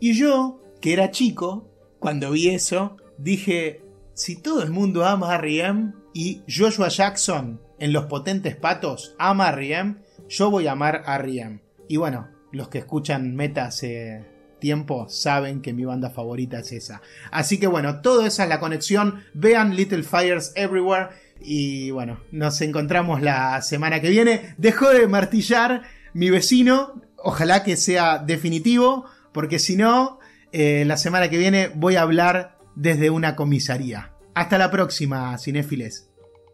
Y 0.00 0.14
yo, 0.14 0.60
que 0.80 0.92
era 0.92 1.10
chico, 1.10 1.68
cuando 1.98 2.30
vi 2.30 2.48
eso, 2.48 2.96
dije, 3.18 3.82
si 4.14 4.36
todo 4.36 4.62
el 4.62 4.70
mundo 4.70 5.04
ama 5.04 5.34
a 5.34 5.38
Riem 5.38 5.92
y 6.12 6.42
Joshua 6.48 6.88
Jackson 6.88 7.60
en 7.78 7.92
Los 7.92 8.06
Potentes 8.06 8.56
Patos 8.56 9.14
ama 9.18 9.48
a 9.48 9.52
Riem, 9.52 10.02
yo 10.28 10.50
voy 10.50 10.66
a 10.66 10.72
amar 10.72 11.02
a 11.06 11.18
Riem. 11.18 11.60
Y 11.88 11.96
bueno, 11.96 12.28
los 12.52 12.68
que 12.68 12.78
escuchan 12.78 13.34
Meta 13.34 13.64
hace 13.64 14.24
tiempo 14.60 15.08
saben 15.08 15.60
que 15.60 15.72
mi 15.72 15.84
banda 15.84 16.10
favorita 16.10 16.60
es 16.60 16.70
esa. 16.70 17.02
Así 17.32 17.58
que 17.58 17.66
bueno, 17.66 18.00
todo 18.00 18.24
esa 18.24 18.44
es 18.44 18.48
la 18.48 18.60
conexión. 18.60 19.24
Vean 19.34 19.74
Little 19.74 20.04
Fires 20.04 20.52
Everywhere. 20.54 21.08
Y 21.40 21.90
bueno, 21.90 22.20
nos 22.30 22.60
encontramos 22.60 23.22
la 23.22 23.60
semana 23.62 24.00
que 24.00 24.10
viene. 24.10 24.54
Dejó 24.56 24.90
de 24.90 25.08
martillar 25.08 25.82
mi 26.12 26.30
vecino. 26.30 27.02
Ojalá 27.16 27.64
que 27.64 27.76
sea 27.76 28.18
definitivo. 28.18 29.06
Porque 29.32 29.58
si 29.58 29.74
no, 29.74 30.19
eh, 30.52 30.84
la 30.86 30.96
semana 30.96 31.28
que 31.28 31.38
viene 31.38 31.70
voy 31.74 31.96
a 31.96 32.02
hablar 32.02 32.58
desde 32.74 33.10
una 33.10 33.36
comisaría. 33.36 34.12
Hasta 34.34 34.58
la 34.58 34.70
próxima, 34.70 35.36
cinéfiles. 35.38 36.10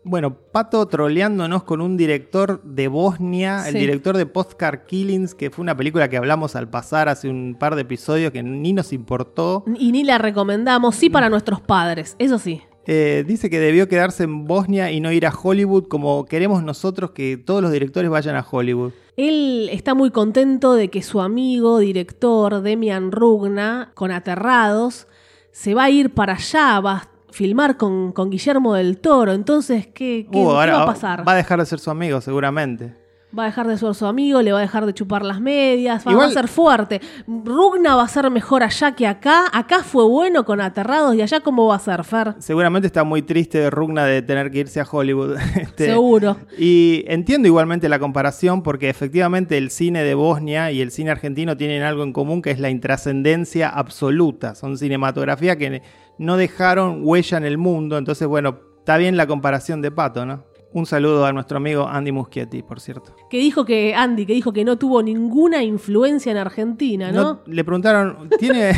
Bueno, 0.09 0.37
Pato 0.52 0.87
troleándonos 0.87 1.64
con 1.64 1.80
un 1.80 1.96
director 1.96 2.62
de 2.62 2.87
Bosnia, 2.87 3.68
el 3.68 3.74
director 3.74 4.16
de 4.16 4.24
Postcard 4.24 4.85
Killings, 4.87 5.35
que 5.35 5.50
fue 5.50 5.64
una 5.64 5.76
película 5.76 6.09
que 6.09 6.16
hablamos 6.16 6.54
al 6.54 6.70
pasar 6.70 7.09
hace 7.09 7.28
un 7.28 7.56
par 7.59 7.74
de 7.74 7.82
episodios 7.82 8.30
que 8.30 8.40
ni 8.40 8.72
nos 8.72 8.92
importó. 8.92 9.64
Y 9.76 9.90
ni 9.90 10.04
la 10.04 10.18
recomendamos, 10.18 10.94
sí 10.94 11.11
para 11.11 11.28
nuestros 11.28 11.61
padres, 11.61 12.14
eso 12.20 12.38
sí. 12.38 12.62
Eh, 12.87 13.24
dice 13.26 13.50
que 13.50 13.59
debió 13.59 13.88
quedarse 13.88 14.22
en 14.22 14.44
Bosnia 14.44 14.92
y 14.92 15.00
no 15.00 15.11
ir 15.11 15.26
a 15.26 15.32
Hollywood 15.32 15.88
como 15.88 16.24
queremos 16.24 16.62
nosotros 16.62 17.11
que 17.11 17.37
todos 17.37 17.61
los 17.61 17.72
directores 17.72 18.09
vayan 18.09 18.37
a 18.37 18.46
Hollywood. 18.48 18.92
Él 19.16 19.68
está 19.72 19.94
muy 19.94 20.11
contento 20.11 20.74
de 20.74 20.90
que 20.90 21.02
su 21.02 21.20
amigo 21.20 21.79
director 21.79 22.61
Demian 22.61 23.12
Rugna, 23.12 23.92
con 23.94 24.11
Aterrados, 24.11 25.09
se 25.52 25.74
va 25.74 25.85
a 25.85 25.90
ir 25.90 26.12
para 26.12 26.35
allá, 26.35 26.81
va 26.81 26.92
a 26.92 27.09
filmar 27.31 27.79
con, 27.79 28.12
Guillermo 28.31 28.74
del 28.74 28.98
Toro. 28.98 29.33
Entonces, 29.33 29.87
¿qué, 29.87 30.26
qué, 30.31 30.38
uh, 30.38 30.48
va 30.48 30.83
a 30.83 30.87
pasar? 30.87 31.26
Va 31.26 31.33
a 31.33 31.37
dejar 31.37 31.59
de 31.59 31.66
ser 31.66 31.79
su 31.79 31.90
amigo, 31.90 32.20
seguramente. 32.20 33.05
Va 33.36 33.42
a 33.42 33.46
dejar 33.46 33.66
de 33.66 33.76
ser 33.76 33.94
su 33.94 34.06
amigo, 34.06 34.40
le 34.40 34.52
va 34.52 34.58
a 34.58 34.62
dejar 34.62 34.86
de 34.86 34.94
chupar 34.94 35.24
las 35.24 35.40
medias, 35.40 36.06
va, 36.06 36.24
a 36.24 36.30
ser 36.30 36.48
fuerte. 36.48 37.00
Rugna 37.26 37.96
va 37.96 38.04
a 38.04 38.08
ser 38.08 38.30
mejor 38.30 38.62
allá 38.62 38.92
que 38.94 39.06
acá. 39.06 39.46
Acá 39.52 39.82
fue 39.82 40.04
bueno 40.04 40.44
con 40.44 40.60
Aterrados 40.60 41.14
y 41.14 41.22
allá 41.22 41.40
cómo 41.40 41.66
va 41.66 41.74
a 41.74 41.78
ser, 41.80 42.04
Fer. 42.04 42.34
Seguramente 42.38 42.86
está 42.86 43.02
muy 43.04 43.22
triste 43.22 43.68
Rugna 43.68 44.04
de 44.04 44.22
tener 44.22 44.50
que 44.50 44.60
irse 44.60 44.80
a 44.80 44.86
Hollywood. 44.90 45.36
Este, 45.56 45.86
Seguro. 45.86 46.36
Y 46.56 47.04
entiendo 47.08 47.48
igualmente 47.48 47.88
la 47.88 47.98
comparación 47.98 48.62
porque 48.62 48.88
efectivamente 48.88 49.58
el 49.58 49.70
cine 49.70 50.02
de 50.02 50.14
Bosnia 50.14 50.70
y 50.70 50.80
el 50.80 50.90
cine 50.90 51.10
argentino 51.10 51.56
tienen 51.56 51.82
algo 51.82 52.02
en 52.04 52.12
común 52.12 52.42
que 52.42 52.50
es 52.50 52.60
la 52.60 52.70
intrascendencia 52.70 53.68
absoluta. 53.68 54.54
Son 54.54 54.78
cinematografía 54.78 55.56
que 55.56 55.82
no 56.18 56.36
dejaron 56.36 57.00
huella 57.02 57.38
en 57.38 57.44
el 57.44 57.58
mundo. 57.58 57.98
Entonces, 57.98 58.28
bueno, 58.28 58.60
está 58.78 58.96
bien 58.96 59.16
la 59.16 59.26
comparación 59.26 59.82
de 59.82 59.90
Pato, 59.90 60.24
¿no? 60.24 60.44
Un 60.72 60.85
saludo 60.85 61.24
a 61.24 61.33
nuestro 61.33 61.57
amigo 61.57 61.87
Andy 61.88 62.12
Muschietti, 62.12 62.62
por 62.62 62.81
cierto. 62.81 63.14
Que 63.31 63.38
dijo 63.38 63.64
que, 63.64 63.94
Andy, 63.94 64.26
que 64.26 64.35
dijo 64.35 64.52
que 64.52 64.64
no 64.64 64.76
tuvo 64.76 65.02
ninguna 65.02 65.62
influencia 65.62 66.33
en 66.33 66.38
Argentina, 66.38 67.11
¿no? 67.12 67.40
le 67.46 67.64
preguntaron, 67.64 68.29
¿tiene. 68.38 68.72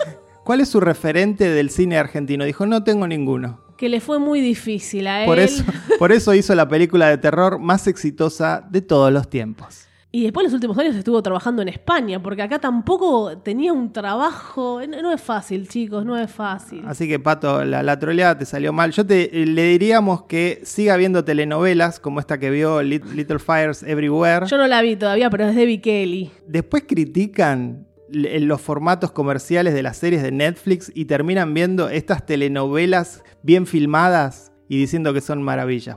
¿Cuál 0.44 0.60
es 0.60 0.68
su 0.68 0.80
referente 0.80 1.48
del 1.48 1.70
cine 1.70 1.98
argentino? 1.98 2.44
Dijo, 2.44 2.66
no 2.66 2.82
tengo 2.82 3.06
ninguno. 3.06 3.60
Que 3.76 3.88
le 3.88 4.00
fue 4.00 4.18
muy 4.18 4.40
difícil 4.40 5.06
a 5.06 5.22
él. 5.22 5.26
Por 5.26 5.38
eso, 5.38 5.64
por 5.98 6.12
eso 6.12 6.34
hizo 6.34 6.54
la 6.54 6.68
película 6.68 7.08
de 7.08 7.18
terror 7.18 7.58
más 7.58 7.86
exitosa 7.86 8.66
de 8.70 8.82
todos 8.82 9.12
los 9.12 9.28
tiempos. 9.28 9.86
Y 10.12 10.24
después 10.24 10.42
los 10.44 10.52
últimos 10.52 10.76
años 10.76 10.96
estuvo 10.96 11.22
trabajando 11.22 11.62
en 11.62 11.68
España, 11.68 12.20
porque 12.20 12.42
acá 12.42 12.58
tampoco 12.58 13.38
tenía 13.38 13.72
un 13.72 13.92
trabajo. 13.92 14.80
No 14.84 15.12
es 15.12 15.20
fácil, 15.20 15.68
chicos, 15.68 16.04
no 16.04 16.18
es 16.18 16.28
fácil. 16.28 16.82
Así 16.86 17.06
que, 17.06 17.20
Pato, 17.20 17.64
la, 17.64 17.98
troleada 17.98 18.36
te 18.36 18.44
salió 18.44 18.72
mal. 18.72 18.90
Yo 18.90 19.06
te 19.06 19.30
le 19.32 19.62
diríamos 19.64 20.24
que 20.24 20.62
siga 20.64 20.96
viendo 20.96 21.24
telenovelas 21.24 22.00
como 22.00 22.18
esta 22.18 22.38
que 22.38 22.50
vio 22.50 22.82
Little 22.82 23.38
Fires 23.38 23.84
Everywhere. 23.84 24.46
Yo 24.46 24.58
no 24.58 24.66
la 24.66 24.82
vi 24.82 24.96
todavía, 24.96 25.30
pero 25.30 25.48
es 25.48 25.54
de 25.54 25.80
Kelly. 25.80 26.32
Después 26.44 26.84
critican 26.88 27.86
los 28.08 28.60
formatos 28.60 29.12
comerciales 29.12 29.74
de 29.74 29.84
las 29.84 29.96
series 29.96 30.24
de 30.24 30.32
Netflix 30.32 30.90
y 30.92 31.04
terminan 31.04 31.54
viendo 31.54 31.88
estas 31.88 32.26
telenovelas 32.26 33.22
bien 33.44 33.64
filmadas 33.64 34.50
y 34.68 34.76
diciendo 34.76 35.14
que 35.14 35.20
son 35.20 35.40
maravillas. 35.44 35.96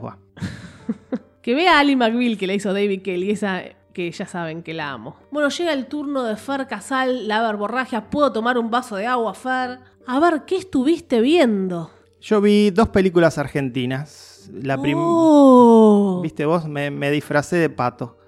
que 1.42 1.54
vea 1.54 1.78
a 1.78 1.80
Ali 1.80 1.96
McBeal 1.96 2.38
que 2.38 2.46
le 2.46 2.54
hizo 2.54 2.72
David 2.72 3.02
Kelly, 3.02 3.32
esa 3.32 3.64
que 3.94 4.10
ya 4.10 4.26
saben 4.26 4.62
que 4.62 4.74
la 4.74 4.90
amo. 4.90 5.16
Bueno, 5.30 5.48
llega 5.48 5.72
el 5.72 5.86
turno 5.86 6.24
de 6.24 6.36
Fer 6.36 6.66
Casal, 6.66 7.26
la 7.26 7.40
verborragia. 7.40 8.10
¿Puedo 8.10 8.32
tomar 8.32 8.58
un 8.58 8.70
vaso 8.70 8.96
de 8.96 9.06
agua, 9.06 9.32
Fer? 9.32 9.78
A 10.06 10.20
ver, 10.20 10.42
¿qué 10.46 10.56
estuviste 10.56 11.22
viendo? 11.22 11.90
Yo 12.20 12.42
vi 12.42 12.70
dos 12.70 12.88
películas 12.90 13.38
argentinas. 13.38 14.50
La 14.52 14.76
primera. 14.76 15.06
Oh. 15.08 16.20
Viste 16.22 16.44
vos, 16.44 16.66
me, 16.66 16.90
me 16.90 17.10
disfracé 17.10 17.56
de 17.56 17.70
pato. 17.70 18.18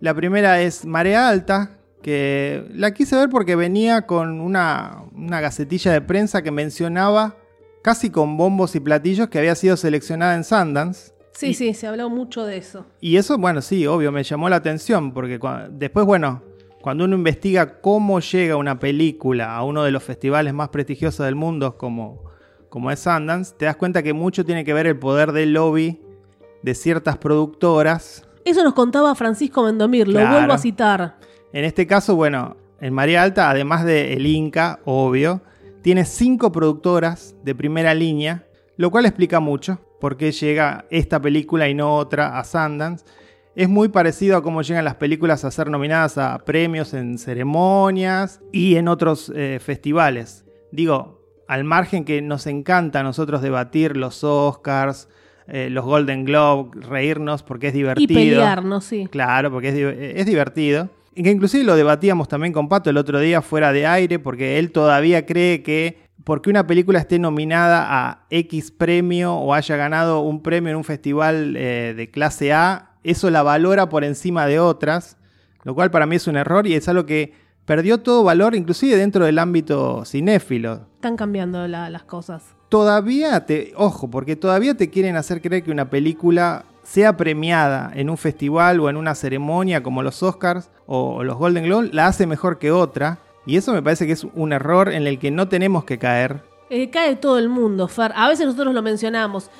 La 0.00 0.12
primera 0.12 0.60
es 0.60 0.84
Marea 0.84 1.28
Alta, 1.28 1.78
que 2.02 2.66
la 2.74 2.92
quise 2.92 3.16
ver 3.16 3.30
porque 3.30 3.56
venía 3.56 4.06
con 4.06 4.40
una, 4.40 5.04
una 5.14 5.40
gacetilla 5.40 5.92
de 5.92 6.02
prensa 6.02 6.42
que 6.42 6.50
mencionaba 6.50 7.36
casi 7.82 8.10
con 8.10 8.36
bombos 8.36 8.74
y 8.74 8.80
platillos 8.80 9.28
que 9.28 9.38
había 9.38 9.54
sido 9.54 9.76
seleccionada 9.78 10.34
en 10.34 10.44
Sundance 10.44 11.13
Sí, 11.34 11.52
sí, 11.52 11.74
se 11.74 11.88
habló 11.88 12.08
mucho 12.10 12.46
de 12.46 12.56
eso. 12.56 12.86
Y 13.00 13.16
eso, 13.16 13.36
bueno, 13.38 13.60
sí, 13.60 13.86
obvio, 13.86 14.12
me 14.12 14.22
llamó 14.22 14.48
la 14.48 14.56
atención, 14.56 15.12
porque 15.12 15.40
después, 15.70 16.06
bueno, 16.06 16.42
cuando 16.80 17.04
uno 17.04 17.16
investiga 17.16 17.80
cómo 17.80 18.20
llega 18.20 18.56
una 18.56 18.78
película 18.78 19.56
a 19.56 19.64
uno 19.64 19.82
de 19.82 19.90
los 19.90 20.02
festivales 20.02 20.54
más 20.54 20.68
prestigiosos 20.68 21.26
del 21.26 21.34
mundo, 21.34 21.76
como, 21.76 22.22
como 22.68 22.90
es 22.90 23.00
Sundance, 23.00 23.54
te 23.56 23.64
das 23.64 23.76
cuenta 23.76 24.02
que 24.02 24.12
mucho 24.12 24.44
tiene 24.44 24.64
que 24.64 24.72
ver 24.72 24.86
el 24.86 24.98
poder 24.98 25.32
del 25.32 25.54
lobby 25.54 26.00
de 26.62 26.74
ciertas 26.74 27.18
productoras. 27.18 28.28
Eso 28.44 28.62
nos 28.62 28.74
contaba 28.74 29.14
Francisco 29.16 29.64
Mendomir, 29.64 30.06
lo 30.06 30.24
vuelvo 30.28 30.52
a 30.52 30.58
citar. 30.58 31.16
En 31.52 31.64
este 31.64 31.86
caso, 31.86 32.14
bueno, 32.14 32.56
en 32.80 32.94
María 32.94 33.22
Alta, 33.22 33.50
además 33.50 33.84
de 33.84 34.12
El 34.12 34.26
Inca, 34.26 34.78
obvio, 34.84 35.42
tiene 35.82 36.04
cinco 36.04 36.52
productoras 36.52 37.34
de 37.42 37.54
primera 37.56 37.92
línea, 37.92 38.46
lo 38.76 38.90
cual 38.90 39.06
explica 39.06 39.40
mucho 39.40 39.80
por 40.04 40.18
qué 40.18 40.32
llega 40.32 40.84
esta 40.90 41.18
película 41.18 41.66
y 41.66 41.72
no 41.72 41.96
otra 41.96 42.38
a 42.38 42.44
Sundance. 42.44 43.06
Es 43.56 43.70
muy 43.70 43.88
parecido 43.88 44.36
a 44.36 44.42
cómo 44.42 44.60
llegan 44.60 44.84
las 44.84 44.96
películas 44.96 45.46
a 45.46 45.50
ser 45.50 45.70
nominadas 45.70 46.18
a 46.18 46.44
premios 46.44 46.92
en 46.92 47.16
ceremonias 47.16 48.42
y 48.52 48.76
en 48.76 48.88
otros 48.88 49.32
eh, 49.34 49.60
festivales. 49.64 50.44
Digo, 50.70 51.22
al 51.48 51.64
margen 51.64 52.04
que 52.04 52.20
nos 52.20 52.46
encanta 52.46 53.00
a 53.00 53.02
nosotros 53.02 53.40
debatir 53.40 53.96
los 53.96 54.22
Oscars, 54.24 55.08
eh, 55.46 55.70
los 55.70 55.86
Golden 55.86 56.26
Globe, 56.26 56.82
reírnos 56.86 57.42
porque 57.42 57.68
es 57.68 57.72
divertido. 57.72 58.20
Y 58.20 58.26
pelearnos, 58.26 58.84
sí. 58.84 59.08
Claro, 59.10 59.50
porque 59.50 59.70
es, 59.70 60.18
es 60.18 60.26
divertido. 60.26 60.90
Y 61.14 61.22
que 61.22 61.30
inclusive 61.30 61.64
lo 61.64 61.76
debatíamos 61.76 62.28
también 62.28 62.52
con 62.52 62.68
Pato 62.68 62.90
el 62.90 62.98
otro 62.98 63.20
día 63.20 63.40
fuera 63.40 63.72
de 63.72 63.86
aire, 63.86 64.18
porque 64.18 64.58
él 64.58 64.70
todavía 64.70 65.24
cree 65.24 65.62
que 65.62 66.03
porque 66.22 66.50
una 66.50 66.66
película 66.66 67.00
esté 67.00 67.18
nominada 67.18 67.86
a 67.88 68.26
X 68.30 68.70
premio 68.70 69.34
o 69.34 69.52
haya 69.52 69.76
ganado 69.76 70.20
un 70.20 70.42
premio 70.42 70.70
en 70.70 70.76
un 70.76 70.84
festival 70.84 71.56
eh, 71.56 71.94
de 71.96 72.10
clase 72.10 72.52
A, 72.52 72.92
eso 73.02 73.30
la 73.30 73.42
valora 73.42 73.88
por 73.88 74.04
encima 74.04 74.46
de 74.46 74.58
otras, 74.58 75.16
lo 75.64 75.74
cual 75.74 75.90
para 75.90 76.06
mí 76.06 76.16
es 76.16 76.26
un 76.26 76.36
error 76.36 76.66
y 76.66 76.74
es 76.74 76.88
algo 76.88 77.04
que 77.04 77.34
perdió 77.64 78.00
todo 78.00 78.24
valor, 78.24 78.54
inclusive 78.54 78.96
dentro 78.96 79.24
del 79.24 79.38
ámbito 79.38 80.04
cinéfilo. 80.04 80.86
Están 80.96 81.16
cambiando 81.16 81.66
las 81.68 82.02
cosas. 82.04 82.44
Todavía 82.68 83.44
te, 83.46 83.72
ojo, 83.76 84.10
porque 84.10 84.36
todavía 84.36 84.74
te 84.74 84.90
quieren 84.90 85.16
hacer 85.16 85.40
creer 85.40 85.62
que 85.62 85.70
una 85.70 85.90
película 85.90 86.64
sea 86.82 87.16
premiada 87.16 87.90
en 87.94 88.10
un 88.10 88.18
festival 88.18 88.80
o 88.80 88.90
en 88.90 88.96
una 88.96 89.14
ceremonia 89.14 89.82
como 89.82 90.02
los 90.02 90.22
Oscars 90.22 90.70
o 90.86 91.22
los 91.24 91.36
Golden 91.36 91.64
Globe, 91.64 91.90
la 91.92 92.06
hace 92.06 92.26
mejor 92.26 92.58
que 92.58 92.70
otra. 92.70 93.18
Y 93.46 93.56
eso 93.56 93.72
me 93.72 93.82
parece 93.82 94.06
que 94.06 94.12
es 94.12 94.24
un 94.34 94.52
error 94.52 94.92
en 94.92 95.06
el 95.06 95.18
que 95.18 95.30
no 95.30 95.48
tenemos 95.48 95.84
que 95.84 95.98
caer. 95.98 96.42
Eh, 96.70 96.90
cae 96.90 97.16
todo 97.16 97.38
el 97.38 97.48
mundo, 97.48 97.88
Fer. 97.88 98.12
A 98.16 98.28
veces 98.28 98.46
nosotros 98.46 98.74
lo 98.74 98.82
mencionamos. 98.82 99.50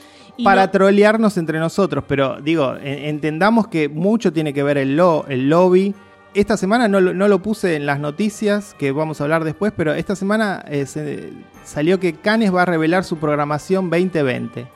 para 0.42 0.70
trolearnos 0.70 1.36
entre 1.36 1.58
nosotros, 1.58 2.02
pero 2.08 2.40
digo, 2.40 2.74
entendamos 2.82 3.68
que 3.68 3.88
mucho 3.88 4.32
tiene 4.32 4.52
que 4.52 4.62
ver 4.62 4.78
el, 4.78 4.98
el 5.28 5.48
lobby. 5.48 5.94
Esta 6.34 6.56
semana 6.56 6.88
no, 6.88 7.00
lo 7.00 7.38
puse 7.42 7.76
en 7.76 7.86
las 7.86 8.00
noticias, 8.00 8.74
que 8.76 8.90
vamos 8.90 9.20
a 9.20 9.24
hablar 9.24 9.44
después, 9.44 9.72
pero 9.76 9.94
esta 9.94 10.16
semana 10.16 10.64
eh, 10.66 11.32
salió 11.62 12.00
que 12.00 12.14
Cannes 12.14 12.52
va 12.52 12.62
a 12.62 12.64
revelar 12.64 13.04
su 13.04 13.18
programación 13.18 13.88
2020. 13.88 14.66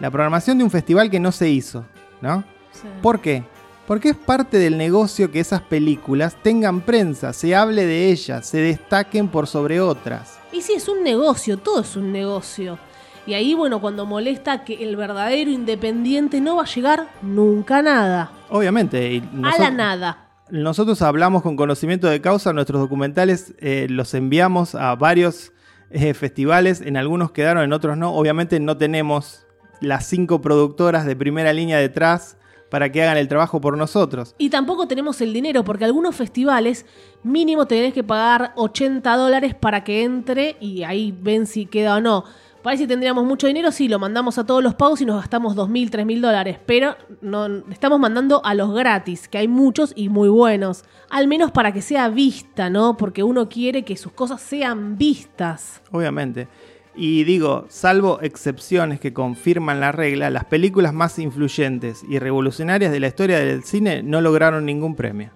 la 0.00 0.10
programación 0.10 0.58
de 0.58 0.64
un 0.64 0.70
festival 0.72 1.10
que 1.10 1.20
no 1.20 1.30
se 1.30 1.48
hizo, 1.48 1.84
¿no? 2.20 2.42
¿Por 3.00 3.20
qué? 3.20 3.44
Porque 3.86 4.10
es 4.10 4.16
parte 4.16 4.58
del 4.58 4.78
negocio 4.78 5.30
que 5.30 5.40
esas 5.40 5.60
películas 5.60 6.36
tengan 6.42 6.80
prensa, 6.80 7.32
se 7.32 7.54
hable 7.54 7.84
de 7.84 8.10
ellas, 8.10 8.46
se 8.46 8.58
destaquen 8.58 9.28
por 9.28 9.46
sobre 9.46 9.80
otras. 9.80 10.38
Y 10.52 10.62
sí, 10.62 10.72
es 10.74 10.88
un 10.88 11.02
negocio, 11.02 11.58
todo 11.58 11.82
es 11.82 11.94
un 11.94 12.10
negocio. 12.10 12.78
Y 13.26 13.34
ahí, 13.34 13.54
bueno, 13.54 13.80
cuando 13.80 14.06
molesta 14.06 14.64
que 14.64 14.82
el 14.82 14.96
verdadero 14.96 15.50
independiente 15.50 16.40
no 16.40 16.56
va 16.56 16.62
a 16.62 16.66
llegar 16.66 17.08
nunca 17.22 17.78
a 17.78 17.82
nada. 17.82 18.32
Obviamente. 18.50 19.22
a 19.42 19.58
la 19.58 19.70
nada. 19.70 20.28
Nosotros 20.50 21.00
hablamos 21.02 21.42
con 21.42 21.56
conocimiento 21.56 22.06
de 22.06 22.20
causa, 22.20 22.52
nuestros 22.52 22.80
documentales 22.80 23.54
eh, 23.58 23.86
los 23.88 24.12
enviamos 24.14 24.74
a 24.74 24.94
varios 24.94 25.52
eh, 25.90 26.12
festivales, 26.12 26.82
en 26.82 26.96
algunos 26.98 27.32
quedaron, 27.32 27.64
en 27.64 27.72
otros 27.72 27.96
no. 27.96 28.14
Obviamente 28.14 28.60
no 28.60 28.76
tenemos 28.76 29.46
las 29.80 30.06
cinco 30.06 30.42
productoras 30.42 31.06
de 31.06 31.16
primera 31.16 31.52
línea 31.52 31.78
detrás 31.78 32.36
para 32.74 32.90
que 32.90 33.00
hagan 33.00 33.16
el 33.18 33.28
trabajo 33.28 33.60
por 33.60 33.78
nosotros. 33.78 34.34
Y 34.36 34.50
tampoco 34.50 34.88
tenemos 34.88 35.20
el 35.20 35.32
dinero, 35.32 35.62
porque 35.62 35.84
algunos 35.84 36.16
festivales 36.16 36.86
mínimo 37.22 37.68
tenés 37.68 37.94
que 37.94 38.02
pagar 38.02 38.52
80 38.56 39.16
dólares 39.16 39.54
para 39.54 39.84
que 39.84 40.02
entre 40.02 40.56
y 40.58 40.82
ahí 40.82 41.16
ven 41.16 41.46
si 41.46 41.66
queda 41.66 41.94
o 41.94 42.00
no. 42.00 42.24
Para 42.64 42.76
si 42.76 42.88
tendríamos 42.88 43.24
mucho 43.26 43.46
dinero, 43.46 43.70
sí, 43.70 43.86
lo 43.86 44.00
mandamos 44.00 44.38
a 44.38 44.44
todos 44.44 44.60
los 44.60 44.74
pagos 44.74 45.00
y 45.00 45.06
nos 45.06 45.20
gastamos 45.20 45.54
2.000, 45.54 45.88
3.000 45.88 46.20
dólares. 46.20 46.58
Pero 46.66 46.96
no, 47.20 47.46
estamos 47.70 48.00
mandando 48.00 48.44
a 48.44 48.54
los 48.54 48.74
gratis, 48.74 49.28
que 49.28 49.38
hay 49.38 49.46
muchos 49.46 49.92
y 49.94 50.08
muy 50.08 50.28
buenos. 50.28 50.82
Al 51.10 51.28
menos 51.28 51.52
para 51.52 51.70
que 51.70 51.80
sea 51.80 52.08
vista, 52.08 52.70
¿no? 52.70 52.96
Porque 52.96 53.22
uno 53.22 53.48
quiere 53.48 53.84
que 53.84 53.96
sus 53.96 54.10
cosas 54.10 54.40
sean 54.40 54.98
vistas. 54.98 55.80
Obviamente. 55.92 56.48
Y 56.96 57.24
digo, 57.24 57.66
salvo 57.68 58.20
excepciones 58.22 59.00
que 59.00 59.12
confirman 59.12 59.80
la 59.80 59.90
regla, 59.90 60.30
las 60.30 60.44
películas 60.44 60.94
más 60.94 61.18
influyentes 61.18 62.04
y 62.08 62.18
revolucionarias 62.18 62.92
de 62.92 63.00
la 63.00 63.08
historia 63.08 63.38
del 63.38 63.64
cine 63.64 64.02
no 64.02 64.20
lograron 64.20 64.64
ningún 64.64 64.94
premio. 64.94 65.30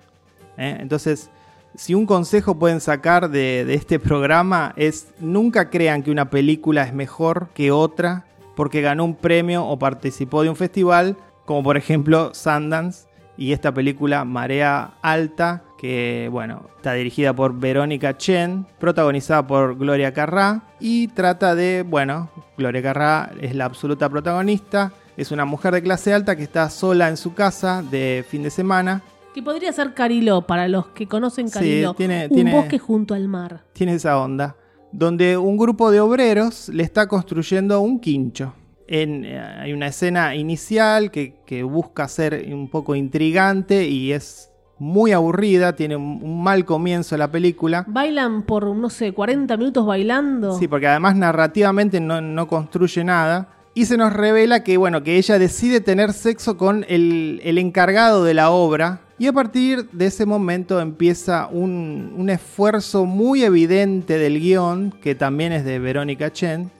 ¿eh? 0.57 0.77
Entonces, 0.79 1.31
si 1.75 1.95
un 1.95 2.07
consejo 2.07 2.59
pueden 2.59 2.81
sacar 2.81 3.31
de, 3.31 3.75
este 3.75 3.99
programa 3.99 4.73
es 4.77 5.09
nunca 5.19 5.69
crean 5.69 6.03
que 6.03 6.11
una 6.11 6.31
película 6.31 6.85
es 6.85 6.95
mejor 6.95 7.49
que 7.55 7.73
otra 7.73 8.25
porque 8.55 8.81
ganó 8.81 9.05
un 9.05 9.17
premio 9.17 9.65
o 9.65 9.79
participó 9.79 10.43
de 10.43 10.51
un 10.51 10.57
festival, 10.57 11.17
como 11.45 11.63
por 11.63 11.77
ejemplo 11.77 12.35
Sundance 12.35 13.08
y 13.39 13.53
esta 13.53 13.73
película 13.73 14.25
Marea 14.25 14.95
Alta, 15.01 15.63
que 15.79 16.29
bueno, 16.31 16.69
está 16.77 16.93
dirigida 16.93 17.33
por 17.33 17.59
Verónica 17.59 18.17
Chen, 18.19 18.67
protagonizada 18.79 19.47
por 19.47 19.79
Gloria 19.79 20.13
Carrá 20.13 20.63
y 20.81 21.09
trata 21.09 21.55
de, 21.55 21.85
bueno, 21.89 22.31
Gloria 22.59 22.83
Carrá 22.83 23.31
es 23.41 23.55
la 23.55 23.65
absoluta 23.65 24.11
protagonista, 24.11 24.93
es 25.17 25.31
una 25.31 25.45
mujer 25.45 25.73
de 25.73 25.83
clase 25.83 26.13
alta 26.13 26.37
que 26.37 26.43
está 26.43 26.69
sola 26.69 27.09
en 27.09 27.17
su 27.17 27.33
casa 27.33 27.83
de 27.83 28.25
fin 28.29 28.43
de 28.43 28.51
semana 28.51 29.03
que 29.39 29.43
podría 29.43 29.73
ser 29.73 29.95
Cariló, 29.95 30.43
para 30.43 30.67
los 30.67 30.89
que 30.89 31.07
conocen 31.07 31.49
Cariló. 31.49 31.95
un 32.31 32.51
bosque 32.51 32.81
junto 32.81 33.15
al 33.15 33.29
mar. 33.29 33.63
Tiene 33.73 33.95
esa 33.95 34.19
onda. 34.19 34.57
Donde 34.91 35.37
un 35.37 35.57
grupo 35.57 35.93
de 35.93 36.01
obreros 36.01 36.69
le 36.71 36.83
está 36.83 37.07
construyendo 37.07 37.81
un 37.81 38.01
quincho. 38.01 38.55
En, 38.89 39.25
eh, 39.25 39.39
hay 39.39 39.73
una 39.73 39.87
escena 39.87 40.35
inicial 40.35 41.11
que, 41.11 41.63
busca 41.63 42.09
ser 42.09 42.47
un 42.53 42.69
poco 42.69 42.95
intrigante 42.95 43.87
y 43.87 44.13
es 44.13 44.51
muy 44.79 45.13
aburrida, 45.13 45.77
tiene 45.77 45.97
un, 45.97 46.43
mal 46.43 46.65
comienzo 46.65 47.17
la 47.17 47.31
película. 47.31 47.85
Bailan 47.87 48.43
por, 48.43 48.75
no 48.75 48.91
sé, 48.91 49.13
40 49.13 49.57
minutos 49.57 49.87
bailando. 49.87 50.59
Sí, 50.59 50.67
porque 50.67 50.87
además 50.87 51.17
narrativamente 51.17 52.01
no, 52.01 52.21
no 52.21 52.49
construye 52.49 53.05
nada 53.05 53.49
y 53.79 53.87
se 53.87 53.97
nos 53.97 54.13
revela 54.13 54.65
que, 54.65 54.77
bueno, 54.77 55.05
que 55.05 55.19
ella 55.19 55.39
decide 55.39 55.81
tener 55.81 56.13
sexo 56.13 56.57
con 56.57 56.85
el, 56.89 57.41
encargado 57.45 58.25
de 58.25 58.35
la 58.35 58.51
obra. 58.51 59.03
Y 59.21 59.29
a 59.29 59.33
partir 59.33 59.89
de 59.91 60.07
ese 60.07 60.27
momento 60.27 60.81
empieza 60.81 61.47
un, 61.47 62.13
un, 62.17 62.29
esfuerzo 62.29 63.05
muy 63.05 63.45
evidente 63.45 64.19
del 64.19 64.41
guion, 64.41 64.93
que 65.01 65.15
también 65.15 65.53
es 65.53 65.65
de 65.65 65.79
Verónica 65.79 66.33
Chen, 66.33 66.73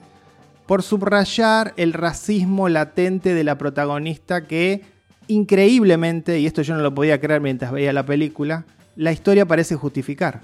por 0.69 0.83
subrayar 0.83 1.73
el 1.77 1.93
racismo 1.93 2.69
latente 2.69 3.33
de 3.33 3.43
la 3.43 3.57
protagonista 3.57 4.45
que 4.45 4.83
increíblemente, 5.27 6.39
y 6.39 6.45
esto 6.45 6.61
yo 6.61 6.75
no 6.75 6.83
lo 6.83 6.93
podía 6.93 7.19
creer 7.19 7.41
mientras 7.41 7.71
veía 7.71 7.91
la 7.91 8.05
película, 8.05 8.67
la 8.95 9.11
historia 9.11 9.47
parece 9.47 9.75
justificar. 9.75 10.41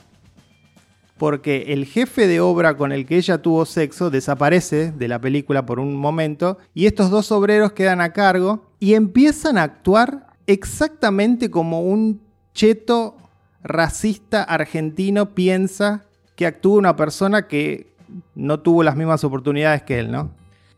Porque 1.19 1.65
el 1.73 1.85
jefe 1.85 2.25
de 2.25 2.39
obra 2.39 2.75
con 2.75 2.91
el 2.91 3.05
que 3.05 3.17
ella 3.17 3.37
tuvo 3.43 3.67
sexo 3.67 4.09
desaparece 4.09 4.91
de 4.91 5.07
la 5.07 5.21
película 5.21 5.67
por 5.67 5.79
un 5.79 5.95
momento 5.95 6.57
y 6.73 6.87
estos 6.87 7.11
dos 7.11 7.31
obreros 7.31 7.73
quedan 7.73 8.01
a 8.01 8.11
cargo 8.11 8.71
y 8.79 8.95
empiezan 8.95 9.59
a 9.59 9.63
actuar 9.63 10.25
exactamente 10.47 11.51
como 11.51 11.83
un 11.83 12.19
cheto 12.55 13.15
racista 13.61 14.41
argentino 14.41 15.35
piensa 15.35 16.03
que 16.35 16.47
actúa 16.47 16.79
una 16.79 16.95
persona 16.95 17.47
que 17.47 17.94
no 18.35 18.59
tuvo 18.59 18.83
las 18.83 18.95
mismas 18.95 19.23
oportunidades 19.23 19.83
que 19.83 19.99
él, 19.99 20.11
¿no? 20.11 20.31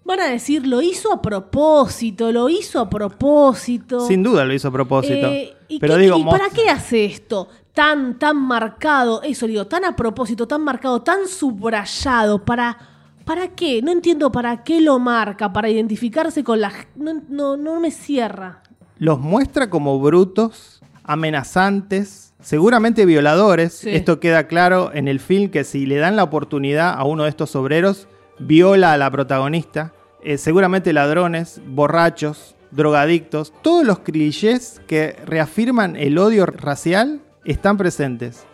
Van 0.03 0.21
a 0.21 0.27
decir, 0.27 0.65
lo 0.65 0.81
hizo 0.81 1.11
a 1.11 1.21
propósito, 1.21 2.31
lo 2.31 2.47
hizo 2.47 2.79
a 2.79 2.89
propósito. 2.89 4.07
Sin 4.07 4.23
duda 4.23 4.45
lo 4.45 4.53
hizo 4.53 4.69
a 4.69 4.71
propósito. 4.71 5.27
Eh, 5.27 5.53
Pero 5.81 5.97
digo, 5.97 6.17
¿y 6.17 6.23
para 6.23 6.49
qué 6.49 6.69
hace 6.69 7.03
esto? 7.05 7.49
tan, 7.77 8.17
tan 8.17 8.37
marcado, 8.37 9.21
eso 9.21 9.45
digo, 9.45 9.67
tan 9.67 9.85
a 9.85 9.95
propósito, 9.95 10.47
tan 10.47 10.63
marcado, 10.63 11.03
tan 11.03 11.27
subrayado, 11.27 12.43
para... 12.43 12.75
¿Para 13.23 13.49
qué? 13.49 13.81
No 13.83 13.91
entiendo 13.91 14.31
para 14.31 14.63
qué 14.63 14.81
lo 14.81 14.97
marca, 14.97 15.53
para 15.53 15.69
identificarse 15.69 16.43
con 16.43 16.59
la... 16.59 16.71
No, 16.95 17.21
no, 17.29 17.55
no 17.55 17.79
me 17.79 17.91
cierra. 17.91 18.63
Los 18.97 19.19
muestra 19.19 19.69
como 19.69 19.99
brutos, 19.99 20.81
amenazantes, 21.03 22.26
seguramente 22.41 23.05
violadores. 23.05 23.85
Esto 23.85 24.19
queda 24.19 24.47
claro 24.47 24.91
en 24.93 25.07
el 25.07 25.19
film 25.19 25.49
que 25.49 25.63
si 25.63 25.85
le 25.85 25.97
dan 25.97 26.15
la 26.15 26.23
oportunidad 26.23 26.93
a 26.93 27.03
uno 27.03 27.23
de 27.23 27.29
estos 27.29 27.55
obreros, 27.55 28.07
viola 28.39 28.93
a 28.93 28.97
la 28.97 29.11
protagonista. 29.11 29.93
Eh, 30.23 30.37
seguramente 30.37 30.93
ladrones, 30.93 31.61
borrachos, 31.67 32.55
drogadictos, 32.71 33.53
todos 33.61 33.85
los 33.85 33.99
clichés 33.99 34.81
que 34.87 35.15
reafirman 35.25 35.95
el 35.95 36.17
odio 36.17 36.45
racial 36.45 37.21
están 37.45 37.77
presentes. 37.77 38.45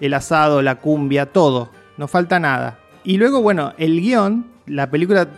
El 0.00 0.14
asado, 0.14 0.60
la 0.60 0.76
cumbia, 0.76 1.26
todo. 1.26 1.70
No 1.96 2.08
falta 2.08 2.40
nada. 2.40 2.78
Y 3.04 3.16
luego, 3.16 3.40
bueno, 3.40 3.72
el 3.78 4.00
guion, 4.00 4.46
la 4.66 4.90
película 4.90 5.28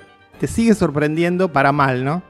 te 0.40 0.46
sigue 0.46 0.74
sorprendiendo 0.74 1.52
para 1.52 1.72
mal, 1.72 2.04
¿no? 2.04 2.22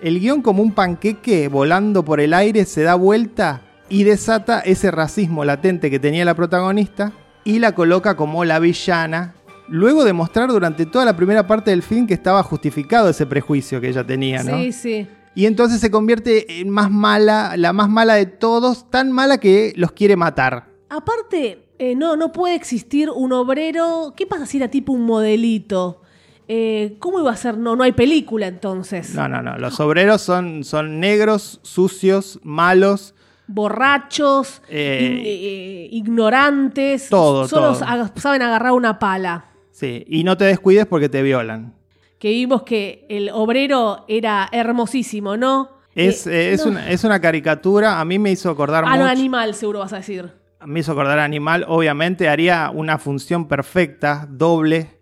El 0.00 0.20
guion 0.20 0.42
como 0.42 0.62
un 0.62 0.72
panqueque 0.72 1.48
volando 1.48 2.04
por 2.04 2.20
el 2.20 2.32
aire 2.32 2.64
se 2.64 2.82
da 2.82 2.94
vuelta 2.94 3.62
y 3.88 4.04
desata 4.04 4.60
ese 4.60 4.90
racismo 4.90 5.44
latente 5.44 5.90
que 5.90 5.98
tenía 5.98 6.24
la 6.24 6.34
protagonista 6.34 7.12
y 7.44 7.58
la 7.58 7.74
coloca 7.74 8.16
como 8.16 8.44
la 8.44 8.58
villana, 8.58 9.34
luego 9.68 10.04
de 10.04 10.12
mostrar 10.12 10.50
durante 10.50 10.86
toda 10.86 11.04
la 11.04 11.16
primera 11.16 11.46
parte 11.46 11.70
del 11.70 11.82
film 11.82 12.06
que 12.06 12.14
estaba 12.14 12.42
justificado 12.42 13.08
ese 13.08 13.26
prejuicio 13.26 13.80
que 13.80 13.88
ella 13.88 14.04
tenía, 14.04 14.42
¿no? 14.42 14.58
Sí, 14.58 14.72
sí. 14.72 15.08
Y 15.34 15.46
entonces 15.46 15.80
se 15.80 15.90
convierte 15.90 16.60
en 16.60 16.68
más 16.68 16.90
mala, 16.90 17.56
la 17.56 17.72
más 17.72 17.88
mala 17.88 18.14
de 18.14 18.26
todos, 18.26 18.90
tan 18.90 19.12
mala 19.12 19.38
que 19.38 19.72
los 19.76 19.92
quiere 19.92 20.16
matar. 20.16 20.68
Aparte, 20.88 21.68
eh, 21.78 21.94
no, 21.94 22.16
no 22.16 22.32
puede 22.32 22.54
existir 22.54 23.08
un 23.10 23.32
obrero. 23.32 24.14
¿Qué 24.16 24.26
pasa 24.26 24.46
si 24.46 24.56
era 24.56 24.68
tipo 24.68 24.92
un 24.92 25.04
modelito? 25.04 26.02
Eh, 26.48 26.96
¿Cómo 26.98 27.20
iba 27.20 27.30
a 27.30 27.36
ser? 27.36 27.56
No, 27.56 27.76
no 27.76 27.84
hay 27.84 27.92
película 27.92 28.46
entonces. 28.46 29.14
No, 29.14 29.28
no, 29.28 29.42
no. 29.42 29.58
Los 29.58 29.78
obreros 29.80 30.22
son, 30.22 30.64
son 30.64 30.98
negros, 30.98 31.60
sucios, 31.62 32.40
malos. 32.42 33.14
Borrachos, 33.48 34.62
eh, 34.68 35.88
ignorantes. 35.90 37.08
Todo, 37.08 37.48
Solo 37.48 37.74
saben 37.74 38.42
agarrar 38.42 38.72
una 38.72 38.98
pala. 38.98 39.46
Sí, 39.72 40.04
y 40.08 40.22
no 40.22 40.36
te 40.36 40.44
descuides 40.44 40.86
porque 40.86 41.08
te 41.08 41.22
violan 41.22 41.78
que 42.18 42.30
vimos 42.30 42.62
que 42.62 43.06
el 43.08 43.30
obrero 43.30 44.04
era 44.08 44.48
hermosísimo, 44.50 45.36
¿no? 45.36 45.70
Es, 45.94 46.26
eh, 46.26 46.52
es, 46.52 46.64
Una, 46.64 46.90
es, 46.90 47.04
Una, 47.04 47.20
caricatura, 47.20 48.00
a 48.00 48.04
mí 48.04 48.18
me 48.18 48.30
hizo 48.30 48.50
acordar 48.50 48.84
a 48.84 48.90
mucho. 48.90 49.04
animal, 49.04 49.54
seguro 49.54 49.80
vas 49.80 49.92
a 49.92 49.96
decir. 49.96 50.30
Me 50.64 50.80
hizo 50.80 50.92
acordar 50.92 51.18
a 51.18 51.24
animal, 51.24 51.64
obviamente 51.68 52.28
haría 52.28 52.70
una 52.72 52.98
función 52.98 53.46
perfecta, 53.46 54.26
doble, 54.28 54.98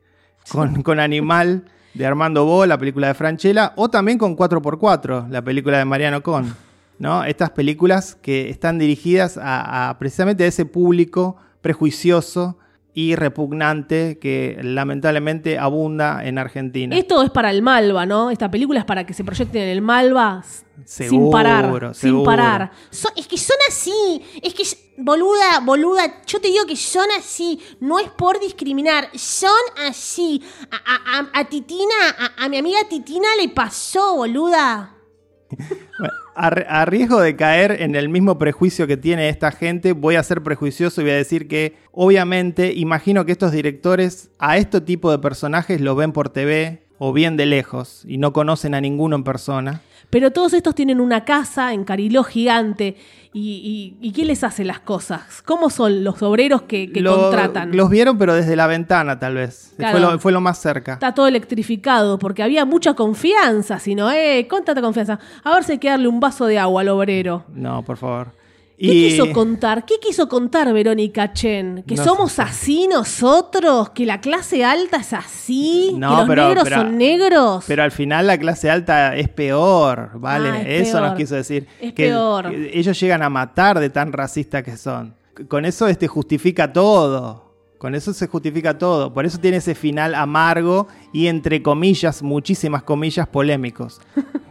con, 0.51 0.83
con 0.83 1.01
animal 1.01 1.65
de 1.95 2.07
Armando 2.07 2.45
Bo, 2.45 2.67
la 2.67 2.79
película 2.79 3.09
de 3.09 3.15
Franchella, 3.15 3.73
o 3.77 3.89
también 3.89 4.19
con 4.19 4.37
4x4, 4.37 5.29
la 5.29 5.43
película 5.43 5.79
de 5.79 5.85
Mariano 5.87 6.23
Con. 6.23 6.55
¿No? 6.99 7.25
Estas 7.25 7.51
películas 7.51 8.15
que 8.15 8.49
están 8.51 8.79
dirigidas 8.79 9.39
a, 9.39 9.91
a 9.91 9.99
precisamente 9.99 10.45
a 10.45 10.47
ese 10.47 10.65
público 10.65 11.37
prejuicioso 11.61 12.59
y 12.97 13.15
repugnante 13.15 14.19
que 14.19 14.59
lamentablemente 14.63 15.59
abunda 15.59 16.25
en 16.25 16.39
Argentina. 16.39 16.97
Esto 16.97 17.23
es 17.23 17.31
para 17.31 17.51
el 17.51 17.61
Malva, 17.61 18.07
¿no? 18.07 18.31
Esta 18.31 18.51
película 18.51 18.81
es 18.81 18.87
para 18.87 19.05
que 19.05 19.13
se 19.13 19.23
proyecten 19.23 19.63
en 19.63 19.69
el 19.69 19.83
Malva 19.83 20.43
sin 20.85 21.31
parar. 21.31 21.95
Sin 21.95 22.25
parar. 22.25 22.73
es 23.17 23.27
que 23.27 23.37
son 23.37 23.57
así. 23.69 24.23
Es 24.43 24.55
que, 24.55 24.65
boluda, 24.97 25.61
boluda, 25.63 26.23
yo 26.25 26.41
te 26.41 26.49
digo 26.49 26.65
que 26.67 26.77
son 26.77 27.07
así. 27.19 27.61
No 27.81 27.99
es 27.99 28.09
por 28.11 28.41
discriminar. 28.41 29.11
Son 29.15 29.51
así. 29.87 30.43
A, 31.35 31.45
Titina, 31.45 31.95
a 32.39 32.49
mi 32.49 32.59
amiga 32.59 32.79
Titina 32.89 33.29
le 33.41 33.49
pasó, 33.51 34.17
boluda. 34.17 34.96
A, 36.35 36.85
riesgo 36.85 37.21
de 37.21 37.37
caer 37.37 37.83
en 37.83 37.95
el 37.95 38.09
mismo 38.09 38.39
prejuicio 38.39 38.87
que 38.87 38.97
tiene 38.97 39.29
esta 39.29 39.51
gente, 39.53 39.93
voy 39.93 40.17
a 40.17 40.23
ser 40.23 40.43
prejuicioso 40.43 41.01
y 41.01 41.05
voy 41.05 41.13
a 41.13 41.17
decir 41.17 41.49
que, 41.49 41.77
obviamente, 41.93 42.73
imagino 42.75 43.25
que 43.25 43.33
estos 43.33 43.53
directores 43.53 44.31
a 44.39 44.59
este 44.59 44.81
tipo 44.81 45.11
de 45.11 45.19
personajes 45.19 45.81
lo 45.81 45.95
ven 45.95 46.13
por 46.13 46.29
TV 46.29 46.86
o 46.99 47.13
bien 47.13 47.37
de 47.37 47.47
lejos 47.47 48.03
y 48.07 48.19
no 48.19 48.33
conocen 48.33 48.75
a 48.75 48.81
ninguno 48.81 49.17
en 49.17 49.25
persona. 49.25 49.83
Pero 50.11 50.31
todos 50.31 50.53
estos 50.55 50.75
tienen 50.75 51.01
una 51.01 51.25
casa 51.25 51.73
en 51.73 51.85
Cariló 51.85 52.23
gigante. 52.23 52.97
¿Y, 53.33 53.97
y, 54.01 54.13
quién 54.13 54.29
les 54.29 54.45
hace 54.45 54.65
las 54.65 54.81
cosas? 54.81 55.43
¿Cómo 55.43 55.69
son 55.69 56.05
los 56.05 56.23
obreros 56.23 56.63
que, 56.63 56.91
contratan? 56.91 57.77
Los 57.77 57.91
vieron, 57.91 58.17
pero 58.17 58.35
desde 58.35 58.57
la 58.57 58.67
ventana, 58.67 59.19
tal 59.19 59.35
vez. 59.35 59.75
fue, 60.21 60.33
lo, 60.33 60.41
más 60.41 60.59
cerca. 60.59 60.95
Está 60.95 61.13
todo 61.13 61.27
electrificado, 61.27 62.19
porque 62.19 62.43
había 62.43 62.65
mucha 62.65 62.95
confianza. 62.95 63.79
Si 63.79 63.95
no, 63.95 64.11
eh, 64.11 64.47
contate 64.49 64.81
confianza. 64.81 65.19
A 65.45 65.53
ver 65.53 65.65
si 65.65 65.73
hay 65.73 65.79
que 65.79 65.91
darle 65.91 66.09
un 66.09 66.19
vaso 66.19 66.47
de 66.47 66.59
agua 66.59 66.81
al 66.81 66.89
obrero. 66.89 67.45
No, 67.53 67.83
por 67.83 67.99
favor. 67.99 68.33
¿Qué 68.79 68.91
quiso 68.91 69.33
contar? 69.33 69.85
¿Qué 69.87 69.95
quiso 70.01 70.29
contar 70.29 70.73
Verónica 70.73 71.33
Chen? 71.33 71.83
¿Que 71.87 71.97
somos 71.97 72.39
así 72.39 72.87
nosotros? 72.89 73.91
¿Que 73.91 74.05
la 74.05 74.21
clase 74.21 74.65
alta 74.65 74.99
es 74.99 75.13
así? 75.13 75.93
¿Que 75.95 75.99
los 75.99 76.29
negros 76.29 76.69
son 76.69 76.99
negros? 76.99 77.65
Pero 77.67 77.83
al 77.83 77.91
final 77.91 78.27
la 78.27 78.39
clase 78.39 78.71
alta 78.71 79.17
es 79.17 79.29
peor, 79.29 80.11
¿vale? 80.15 80.49
Ah, 80.51 80.63
eso 80.63 81.01
nos 81.01 81.15
quiso 81.15 81.35
decir. 81.35 81.67
Es 81.81 81.93
peor. 81.93 82.53
ellos 82.53 82.99
llegan 83.01 83.23
a 83.23 83.31
matar 83.31 83.81
de 83.81 83.91
tan 83.91 84.13
racistas 84.13 84.63
que 84.63 84.77
son. 84.77 85.15
Con 85.49 85.65
eso 85.65 85.87
este 85.89 86.07
justifica 86.07 86.73
todo. 86.73 87.46
Con 87.87 87.95
eso 87.95 88.13
se 88.13 88.27
justifica 88.27 88.77
todo. 88.77 89.15
Por 89.15 89.27
eso 89.27 89.39
tiene 89.39 89.59
ese 89.59 89.77
final 89.77 90.17
amargo 90.17 90.89
y 91.13 91.29
entre 91.29 91.63
comillas, 91.63 92.21
muchísimas 92.21 92.83
comillas, 92.83 93.29
polémicos. 93.29 94.01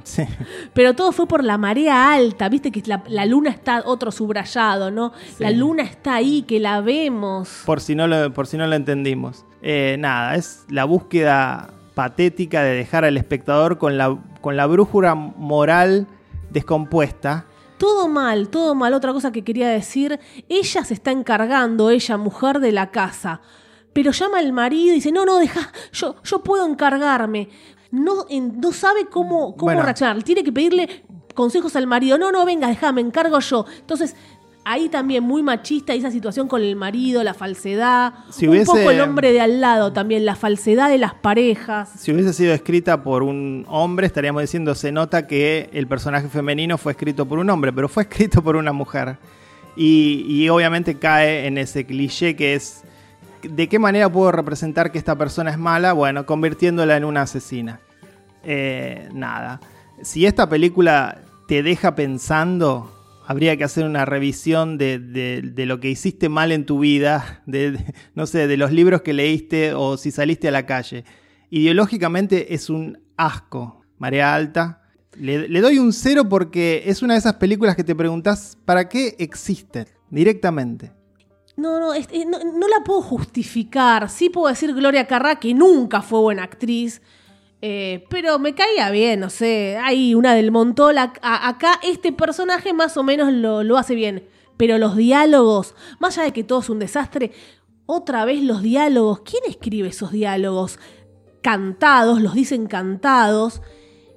Pero 0.74 0.94
todo 0.94 1.12
fue 1.12 1.28
por 1.28 1.44
la 1.44 1.58
marea 1.58 2.14
alta, 2.14 2.48
viste 2.48 2.72
que 2.72 2.82
la, 2.86 3.26
luna 3.26 3.50
está 3.50 3.84
otro 3.86 4.14
subrayado, 4.14 4.90
¿no? 4.90 5.12
La 5.38 5.52
luna 5.52 5.84
está 5.84 6.16
ahí, 6.16 6.44
que 6.44 6.62
la 6.62 6.80
vemos. 6.80 7.64
Por 7.66 7.82
si 7.82 7.94
no 7.94 8.08
lo, 8.08 8.32
por 8.32 8.48
si 8.48 8.56
no 8.56 8.68
lo 8.68 8.76
entendimos. 8.78 9.44
Eh, 9.62 9.98
nada, 10.00 10.36
es 10.36 10.64
la 10.70 10.86
búsqueda 10.86 11.72
patética 11.94 12.64
de 12.64 12.74
dejar 12.74 13.04
al 13.04 13.18
espectador 13.18 13.78
con 13.78 13.98
la, 13.98 14.18
con 14.40 14.56
la 14.56 14.66
brújula 14.66 15.14
moral 15.14 16.08
descompuesta. 16.52 17.48
Todo 17.78 18.08
mal, 18.08 18.50
todo 18.50 18.76
mal. 18.76 18.94
Otra 18.94 19.14
cosa 19.14 19.32
que 19.32 19.44
quería 19.44 19.70
decir, 19.70 20.20
ella 20.50 20.84
se 20.84 20.94
está 20.94 21.12
encargando, 21.12 21.90
ella, 21.90 22.18
mujer 22.18 22.60
de 22.60 22.72
la 22.72 22.92
casa. 22.92 23.42
Pero 23.94 24.12
llama 24.12 24.40
al 24.40 24.52
marido 24.54 24.92
y 24.92 24.96
dice, 24.96 25.12
no, 25.12 25.26
no, 25.26 25.38
deja, 25.40 25.72
yo, 25.92 26.16
yo 26.24 26.44
puedo 26.44 26.66
encargarme 26.66 27.50
no, 27.96 28.26
no 28.30 28.72
sabe 28.72 29.06
cómo, 29.06 29.56
cómo 29.56 29.82
reaccionar. 29.82 30.22
Tiene 30.24 30.44
que 30.44 30.52
pedirle 30.52 31.06
consejos 31.34 31.76
al 31.76 31.88
marido. 31.88 32.18
No, 32.18 32.32
no, 32.32 32.46
venga, 32.46 32.68
déjame, 32.68 33.02
encargo 33.02 33.40
yo. 33.40 33.66
Entonces, 33.80 34.16
ahí 34.66 34.89
también 34.89 35.24
muy 35.24 35.41
machista 35.43 35.93
esa 35.93 36.11
situación 36.11 36.47
con 36.47 36.61
el 36.61 36.76
marido, 36.76 37.24
la 37.24 37.34
falsedad. 37.34 38.13
un 38.41 38.66
poco 38.66 38.91
el 38.91 38.99
hombre 38.99 39.32
de 39.32 39.39
al 39.39 39.61
lado 39.61 39.93
también, 39.93 40.26
la 40.26 40.36
falsedad 40.36 40.89
de 40.89 40.97
las 40.97 41.13
parejas. 41.13 41.89
Si 41.97 42.11
hubiese 42.11 42.34
sido 42.34 42.53
escrita 42.53 43.03
por 43.03 43.24
un 43.24 43.66
hombre, 43.70 44.07
estaríamos 44.07 44.41
diciendo, 44.41 44.76
se 44.76 44.91
nota 44.91 45.28
que 45.28 45.70
el 45.72 45.88
personaje 45.88 46.28
femenino 46.28 46.78
fue 46.78 46.91
escrito 46.91 47.26
por 47.26 47.39
un 47.39 47.49
hombre, 47.49 47.72
pero 47.72 47.88
fue 47.88 48.03
escrito 48.03 48.43
por 48.43 48.57
una 48.57 48.74
mujer. 48.74 49.18
Y, 49.78 50.26
y 50.28 50.49
obviamente 50.49 50.97
cae 50.97 51.47
en 51.47 51.57
ese 51.57 51.86
cliché 51.86 52.36
que 52.36 52.55
es 52.55 52.84
¿De 53.49 53.70
qué 53.70 53.80
manera 53.80 54.09
puedo 54.09 54.32
representar 54.32 54.91
que 54.91 54.97
esta 54.97 55.16
persona 55.16 55.51
es 55.51 55.57
mala? 55.57 55.93
Bueno, 55.93 56.26
convirtiéndola 56.26 56.97
en 56.97 57.05
una 57.05 57.24
asesina. 57.24 57.80
Eh, 58.43 59.09
nada. 59.13 59.59
Si 60.01 60.26
esta 60.26 60.49
película 60.49 61.20
te 61.47 61.61
deja 61.61 61.95
pensando, 61.95 62.91
habría 63.28 63.58
que 63.58 63.64
hacer 63.64 63.86
una 63.86 64.06
revisión 64.06 64.78
de, 64.78 65.54
lo 65.56 65.80
que 65.80 65.90
hiciste 65.90 66.30
mal 66.30 66.52
en 66.52 66.66
tu 66.66 66.80
vida, 66.80 67.42
de, 67.46 67.80
no 68.14 68.26
sé, 68.26 68.48
de 68.48 68.58
los 68.58 68.72
libros 68.72 69.02
que 69.02 69.14
leíste 69.14 69.74
o 69.74 69.98
si 69.98 70.12
saliste 70.12 70.48
a 70.48 70.52
la 70.52 70.66
calle. 70.66 71.04
Ideológicamente 71.50 72.54
es 72.54 72.70
un 72.70 73.00
asco. 73.18 73.82
Marea 73.98 74.36
alta. 74.36 74.82
Le, 75.18 75.62
doy 75.62 75.80
un 75.80 75.94
cero 75.94 76.28
porque 76.28 76.84
es 76.86 77.02
una 77.02 77.14
de 77.14 77.20
esas 77.20 77.36
películas 77.36 77.76
que 77.76 77.84
te 77.84 77.96
preguntas, 77.96 78.58
¿para 78.66 78.90
qué 78.90 79.16
existen? 79.18 79.86
Directamente. 80.10 80.92
No, 81.56 81.80
no, 81.80 81.94
no, 81.94 82.68
la 82.68 82.84
puedo 82.84 83.02
justificar. 83.02 84.10
Sí 84.10 84.30
puedo 84.30 84.50
decir 84.50 84.74
Gloria 84.74 85.08
Carrá, 85.08 85.38
que 85.40 85.54
nunca 85.54 86.02
fue 86.02 86.20
buena 86.20 86.44
actriz. 86.44 87.02
Eh, 87.68 88.05
pero 88.11 88.38
me 88.38 88.53
caía 88.53 88.91
bien, 88.91 89.22
no 89.22 89.32
sé. 89.32 89.80
Hay 89.82 90.13
una 90.13 90.36
del 90.36 90.51
montón. 90.51 90.99
acá 90.99 91.80
este 91.82 92.11
personaje 92.11 92.74
más 92.74 92.95
o 92.95 93.01
menos 93.01 93.34
lo, 93.34 93.63
lo 93.63 93.80
hace 93.80 93.95
bien. 93.95 94.28
Pero 94.55 94.78
los 94.78 94.95
diálogos, 94.95 95.74
más 95.99 96.16
allá 96.16 96.26
de 96.26 96.34
que 96.34 96.43
todo 96.43 96.59
es 96.59 96.70
un 96.70 96.78
desastre, 96.78 97.32
otra 97.88 98.24
vez 98.24 98.43
los 98.43 98.61
diálogos. 98.61 99.22
¿Quién 99.22 99.41
escribe 99.47 99.88
esos 99.88 100.11
diálogos? 100.11 100.78
Cantados, 101.41 102.22
los 102.22 102.36
dicen 102.36 102.68
cantados, 102.68 103.63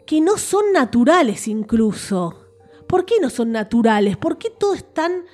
que 0.06 0.20
no 0.20 0.36
son 0.36 0.70
naturales 0.74 1.48
incluso. 1.48 2.44
¿Por 2.86 3.06
qué 3.06 3.14
no 3.18 3.30
son 3.30 3.52
naturales? 3.52 4.18
¿Por 4.18 4.36
qué 4.36 4.50
todo 4.50 4.74
es 4.74 4.92
tan 4.92 5.24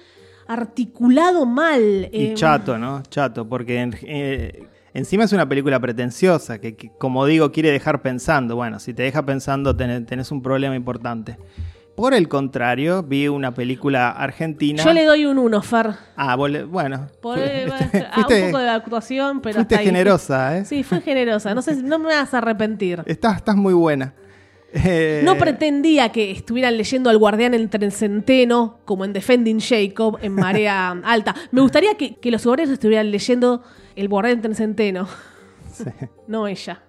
articulado 0.46 1.46
mal. 1.46 2.08
Y 2.12 2.26
eh, 2.26 2.34
chato, 2.34 2.78
¿no? 2.78 3.02
Chato, 3.02 3.48
porque 3.48 3.90
eh, 4.02 4.68
encima 4.94 5.24
es 5.24 5.32
una 5.32 5.48
película 5.48 5.78
pretenciosa, 5.78 6.58
que, 6.58 6.90
como 6.98 7.26
digo 7.26 7.52
quiere 7.52 7.70
dejar 7.70 8.00
pensando. 8.00 8.56
Bueno, 8.56 8.78
si 8.78 8.94
te 8.94 9.02
deja 9.02 9.24
pensando 9.26 9.76
tenés, 9.76 10.30
un 10.30 10.42
problema 10.42 10.74
importante. 10.74 11.36
Por 11.94 12.12
el 12.12 12.28
contrario, 12.28 13.04
vi 13.04 13.28
una 13.28 13.54
película 13.54 14.10
argentina. 14.10 14.82
Yo 14.82 14.92
le 14.92 15.04
doy 15.04 15.26
un 15.26 15.38
1, 15.38 15.62
Fer. 15.62 15.90
Ah, 16.16 16.34
bueno. 16.34 17.08
Por, 17.20 17.38
ah, 18.10 18.16
un 18.16 18.46
poco 18.46 18.58
de 18.58 18.68
actuación, 18.68 19.40
pero. 19.40 19.56
Fuiste 19.56 19.78
generosa, 19.78 20.58
¿eh? 20.58 20.64
Sí, 20.64 20.82
fue 20.82 21.00
generosa. 21.00 21.54
No 21.54 21.62
sé, 21.62 21.76
no 21.76 22.00
me 22.00 22.06
vas 22.06 22.34
a 22.34 22.38
arrepentir. 22.38 23.02
Estás, 23.06 23.36
estás 23.36 23.54
muy 23.54 23.74
buena. 23.74 24.12
No 24.74 25.32
eh, 25.32 25.36
pretendía 25.38 26.10
que 26.10 26.32
estuvieran 26.32 26.76
leyendo 26.76 27.08
al 27.08 27.18
guardián 27.18 27.54
entre 27.54 27.86
el 27.86 27.92
centeno, 27.92 28.78
como 28.84 29.04
en 29.04 29.12
Defending 29.12 29.60
Jacob, 29.60 30.18
en 30.20 30.34
Marea 30.34 30.90
Alta. 31.04 31.34
Me 31.52 31.60
gustaría 31.60 31.94
que, 31.94 32.18
los 32.30 32.44
obreros 32.46 32.72
estuvieran 32.72 33.10
leyendo 33.12 33.62
el 33.94 34.08
guardián 34.08 34.36
entre 34.36 34.50
el 34.50 34.56
centeno. 34.56 35.06
No 36.26 36.46
ella. 36.46 36.82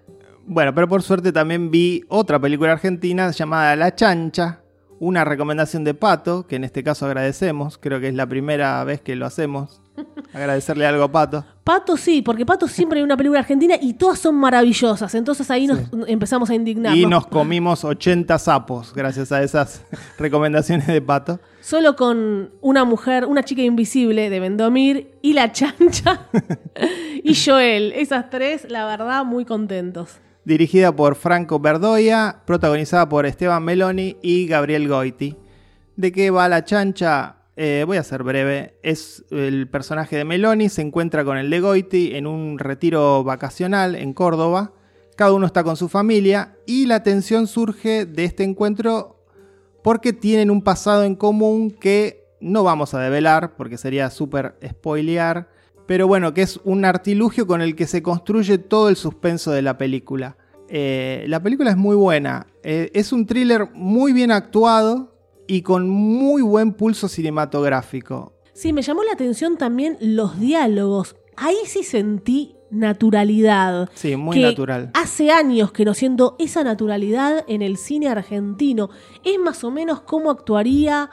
Bueno, 0.46 0.74
pero 0.74 0.88
por 0.88 1.02
suerte 1.02 1.32
también 1.32 1.70
vi 1.70 2.04
otra 2.08 2.38
película 2.40 2.72
argentina 2.72 3.30
llamada 3.30 3.74
La 3.76 3.94
Chancha, 3.94 4.62
una 4.98 5.24
recomendación 5.24 5.84
de 5.84 5.94
Pato, 5.94 6.46
que 6.46 6.56
en 6.56 6.64
este 6.64 6.82
caso 6.82 7.06
agradecemos, 7.06 7.78
creo 7.78 8.00
que 8.00 8.08
es 8.08 8.14
la 8.14 8.26
primera 8.26 8.82
vez 8.84 9.00
que 9.00 9.16
lo 9.16 9.26
hacemos. 9.26 9.82
Agradecerle 10.32 10.86
algo 10.86 11.04
a 11.04 11.12
Pato. 11.12 11.44
Pato 11.64 11.96
sí, 11.96 12.22
porque 12.22 12.44
Pato 12.44 12.68
siempre 12.68 12.98
hay 12.98 13.04
una 13.04 13.16
película 13.16 13.40
argentina 13.40 13.74
y 13.80 13.94
todas 13.94 14.18
son 14.18 14.34
maravillosas. 14.36 15.14
Entonces 15.14 15.50
ahí 15.50 15.66
nos 15.66 15.80
empezamos 16.06 16.50
a 16.50 16.54
indignar. 16.54 16.96
Y 16.96 17.06
nos 17.06 17.26
comimos 17.26 17.84
80 17.84 18.38
sapos 18.38 18.92
gracias 18.94 19.32
a 19.32 19.42
esas 19.42 19.82
recomendaciones 20.18 20.86
de 20.86 21.00
Pato. 21.00 21.40
Solo 21.60 21.96
con 21.96 22.50
una 22.60 22.84
mujer, 22.84 23.24
una 23.24 23.42
chica 23.42 23.62
invisible 23.62 24.30
de 24.30 24.40
Vendomir 24.40 25.18
y 25.22 25.32
la 25.32 25.52
chancha 25.52 26.26
y 27.24 27.34
Joel. 27.34 27.92
Esas 27.92 28.30
tres, 28.30 28.66
la 28.70 28.86
verdad, 28.86 29.24
muy 29.24 29.44
contentos. 29.44 30.18
Dirigida 30.44 30.94
por 30.94 31.16
Franco 31.16 31.58
Verdoya, 31.58 32.42
protagonizada 32.46 33.08
por 33.08 33.26
Esteban 33.26 33.64
Meloni 33.64 34.16
y 34.22 34.46
Gabriel 34.46 34.86
Goiti. 34.86 35.36
¿De 35.96 36.12
qué 36.12 36.30
va 36.30 36.48
la 36.48 36.64
chancha? 36.64 37.35
Eh, 37.56 37.84
voy 37.86 37.96
a 37.96 38.02
ser 38.02 38.22
breve. 38.22 38.74
Es 38.82 39.24
el 39.30 39.68
personaje 39.68 40.16
de 40.16 40.24
Meloni, 40.24 40.68
se 40.68 40.82
encuentra 40.82 41.24
con 41.24 41.38
el 41.38 41.48
de 41.48 41.60
Goiti 41.60 42.14
en 42.14 42.26
un 42.26 42.58
retiro 42.58 43.24
vacacional 43.24 43.94
en 43.94 44.12
Córdoba. 44.12 44.72
Cada 45.16 45.32
uno 45.32 45.46
está 45.46 45.64
con 45.64 45.76
su 45.76 45.88
familia 45.88 46.58
y 46.66 46.84
la 46.84 47.02
tensión 47.02 47.46
surge 47.46 48.04
de 48.04 48.24
este 48.24 48.44
encuentro 48.44 49.24
porque 49.82 50.12
tienen 50.12 50.50
un 50.50 50.62
pasado 50.62 51.04
en 51.04 51.14
común 51.14 51.70
que 51.70 52.26
no 52.40 52.62
vamos 52.62 52.92
a 52.92 53.00
develar 53.00 53.56
porque 53.56 53.78
sería 53.78 54.10
súper 54.10 54.56
spoilear. 54.62 55.48
Pero 55.86 56.06
bueno, 56.06 56.34
que 56.34 56.42
es 56.42 56.60
un 56.64 56.84
artilugio 56.84 57.46
con 57.46 57.62
el 57.62 57.74
que 57.74 57.86
se 57.86 58.02
construye 58.02 58.58
todo 58.58 58.90
el 58.90 58.96
suspenso 58.96 59.52
de 59.52 59.62
la 59.62 59.78
película. 59.78 60.36
Eh, 60.68 61.24
la 61.28 61.40
película 61.40 61.70
es 61.70 61.76
muy 61.76 61.96
buena. 61.96 62.48
Eh, 62.62 62.90
es 62.92 63.12
un 63.12 63.24
thriller 63.24 63.70
muy 63.72 64.12
bien 64.12 64.32
actuado 64.32 65.15
y 65.46 65.62
con 65.62 65.88
muy 65.88 66.42
buen 66.42 66.72
pulso 66.72 67.08
cinematográfico. 67.08 68.32
Sí, 68.52 68.72
me 68.72 68.82
llamó 68.82 69.02
la 69.02 69.12
atención 69.12 69.56
también 69.58 69.98
los 70.00 70.40
diálogos. 70.40 71.16
ahí 71.36 71.56
sí 71.66 71.82
sentí 71.82 72.56
naturalidad. 72.70 73.88
Sí, 73.94 74.16
muy 74.16 74.40
natural. 74.40 74.90
Hace 74.94 75.30
años 75.30 75.72
que 75.72 75.84
no 75.84 75.94
siento 75.94 76.36
esa 76.38 76.64
naturalidad 76.64 77.44
en 77.48 77.62
el 77.62 77.76
cine 77.76 78.08
argentino. 78.08 78.90
Es 79.24 79.38
más 79.38 79.62
o 79.64 79.70
menos 79.70 80.00
cómo 80.00 80.30
actuaría 80.30 81.10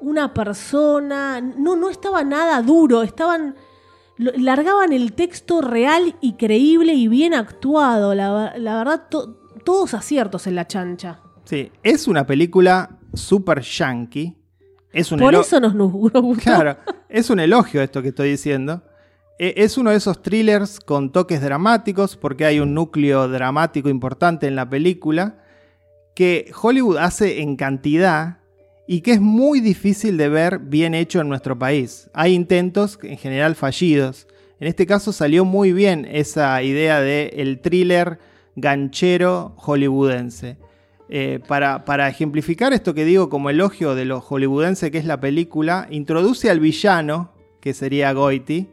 una 0.00 0.32
persona. 0.32 1.40
No, 1.40 1.76
no 1.76 1.90
estaba 1.90 2.24
nada 2.24 2.62
duro, 2.62 3.02
estaban. 3.02 3.56
Largaban 4.16 4.92
el 4.92 5.14
texto 5.14 5.62
real 5.62 6.14
y 6.20 6.34
creíble 6.34 6.92
y 6.92 7.08
bien 7.08 7.32
actuado. 7.32 8.14
La, 8.14 8.52
verdad, 8.58 9.08
todos 9.64 9.94
aciertos 9.94 10.46
en 10.46 10.56
la 10.56 10.66
chancha. 10.66 11.20
Sí, 11.44 11.72
es 11.82 12.06
una 12.06 12.26
película 12.26 12.99
super 13.14 13.60
yankee. 13.60 14.36
Es 14.92 15.12
un 15.12 15.20
Por 15.20 15.34
eso 15.34 15.60
nos, 15.60 15.74
nos 15.74 15.92
gustó. 15.92 16.22
Claro, 16.42 16.76
es 17.08 17.30
un 17.30 17.40
elogio 17.40 17.82
esto 17.82 18.02
que 18.02 18.08
estoy 18.08 18.30
diciendo. 18.30 18.82
E, 19.38 19.54
es 19.56 19.78
uno 19.78 19.90
de 19.90 19.96
esos 19.96 20.22
thrillers 20.22 20.80
con 20.80 21.12
toques 21.12 21.40
dramáticos, 21.40 22.16
porque 22.16 22.44
hay 22.44 22.60
un 22.60 22.74
núcleo 22.74 23.28
dramático 23.28 23.88
importante 23.88 24.46
en 24.46 24.56
la 24.56 24.68
película, 24.68 25.38
que 26.14 26.52
Hollywood 26.60 26.98
hace 26.98 27.40
en 27.40 27.56
cantidad 27.56 28.38
y 28.86 29.02
que 29.02 29.12
es 29.12 29.20
muy 29.20 29.60
difícil 29.60 30.16
de 30.16 30.28
ver 30.28 30.58
bien 30.58 30.94
hecho 30.94 31.20
en 31.20 31.28
nuestro 31.28 31.58
país. 31.58 32.10
Hay 32.12 32.34
intentos, 32.34 32.98
en 33.02 33.16
general 33.16 33.54
fallidos. 33.54 34.26
En 34.58 34.66
este 34.66 34.84
caso 34.84 35.12
salió 35.12 35.44
muy 35.44 35.72
bien 35.72 36.06
esa 36.10 36.62
idea 36.62 37.00
de 37.00 37.28
el 37.36 37.60
thriller 37.60 38.18
ganchero 38.56 39.54
hollywoodense. 39.56 40.58
Eh, 41.12 41.40
para, 41.48 42.08
ejemplificar 42.08 42.72
esto 42.72 42.94
que 42.94 43.04
digo 43.04 43.28
como 43.28 43.50
elogio 43.50 43.96
de 43.96 44.04
lo 44.04 44.20
hollywoodense 44.20 44.92
que 44.92 44.98
es 44.98 45.04
la 45.04 45.18
película, 45.18 45.88
introduce 45.90 46.48
al 46.50 46.60
villano, 46.60 47.32
que 47.60 47.74
sería 47.74 48.12
Goiti, 48.12 48.68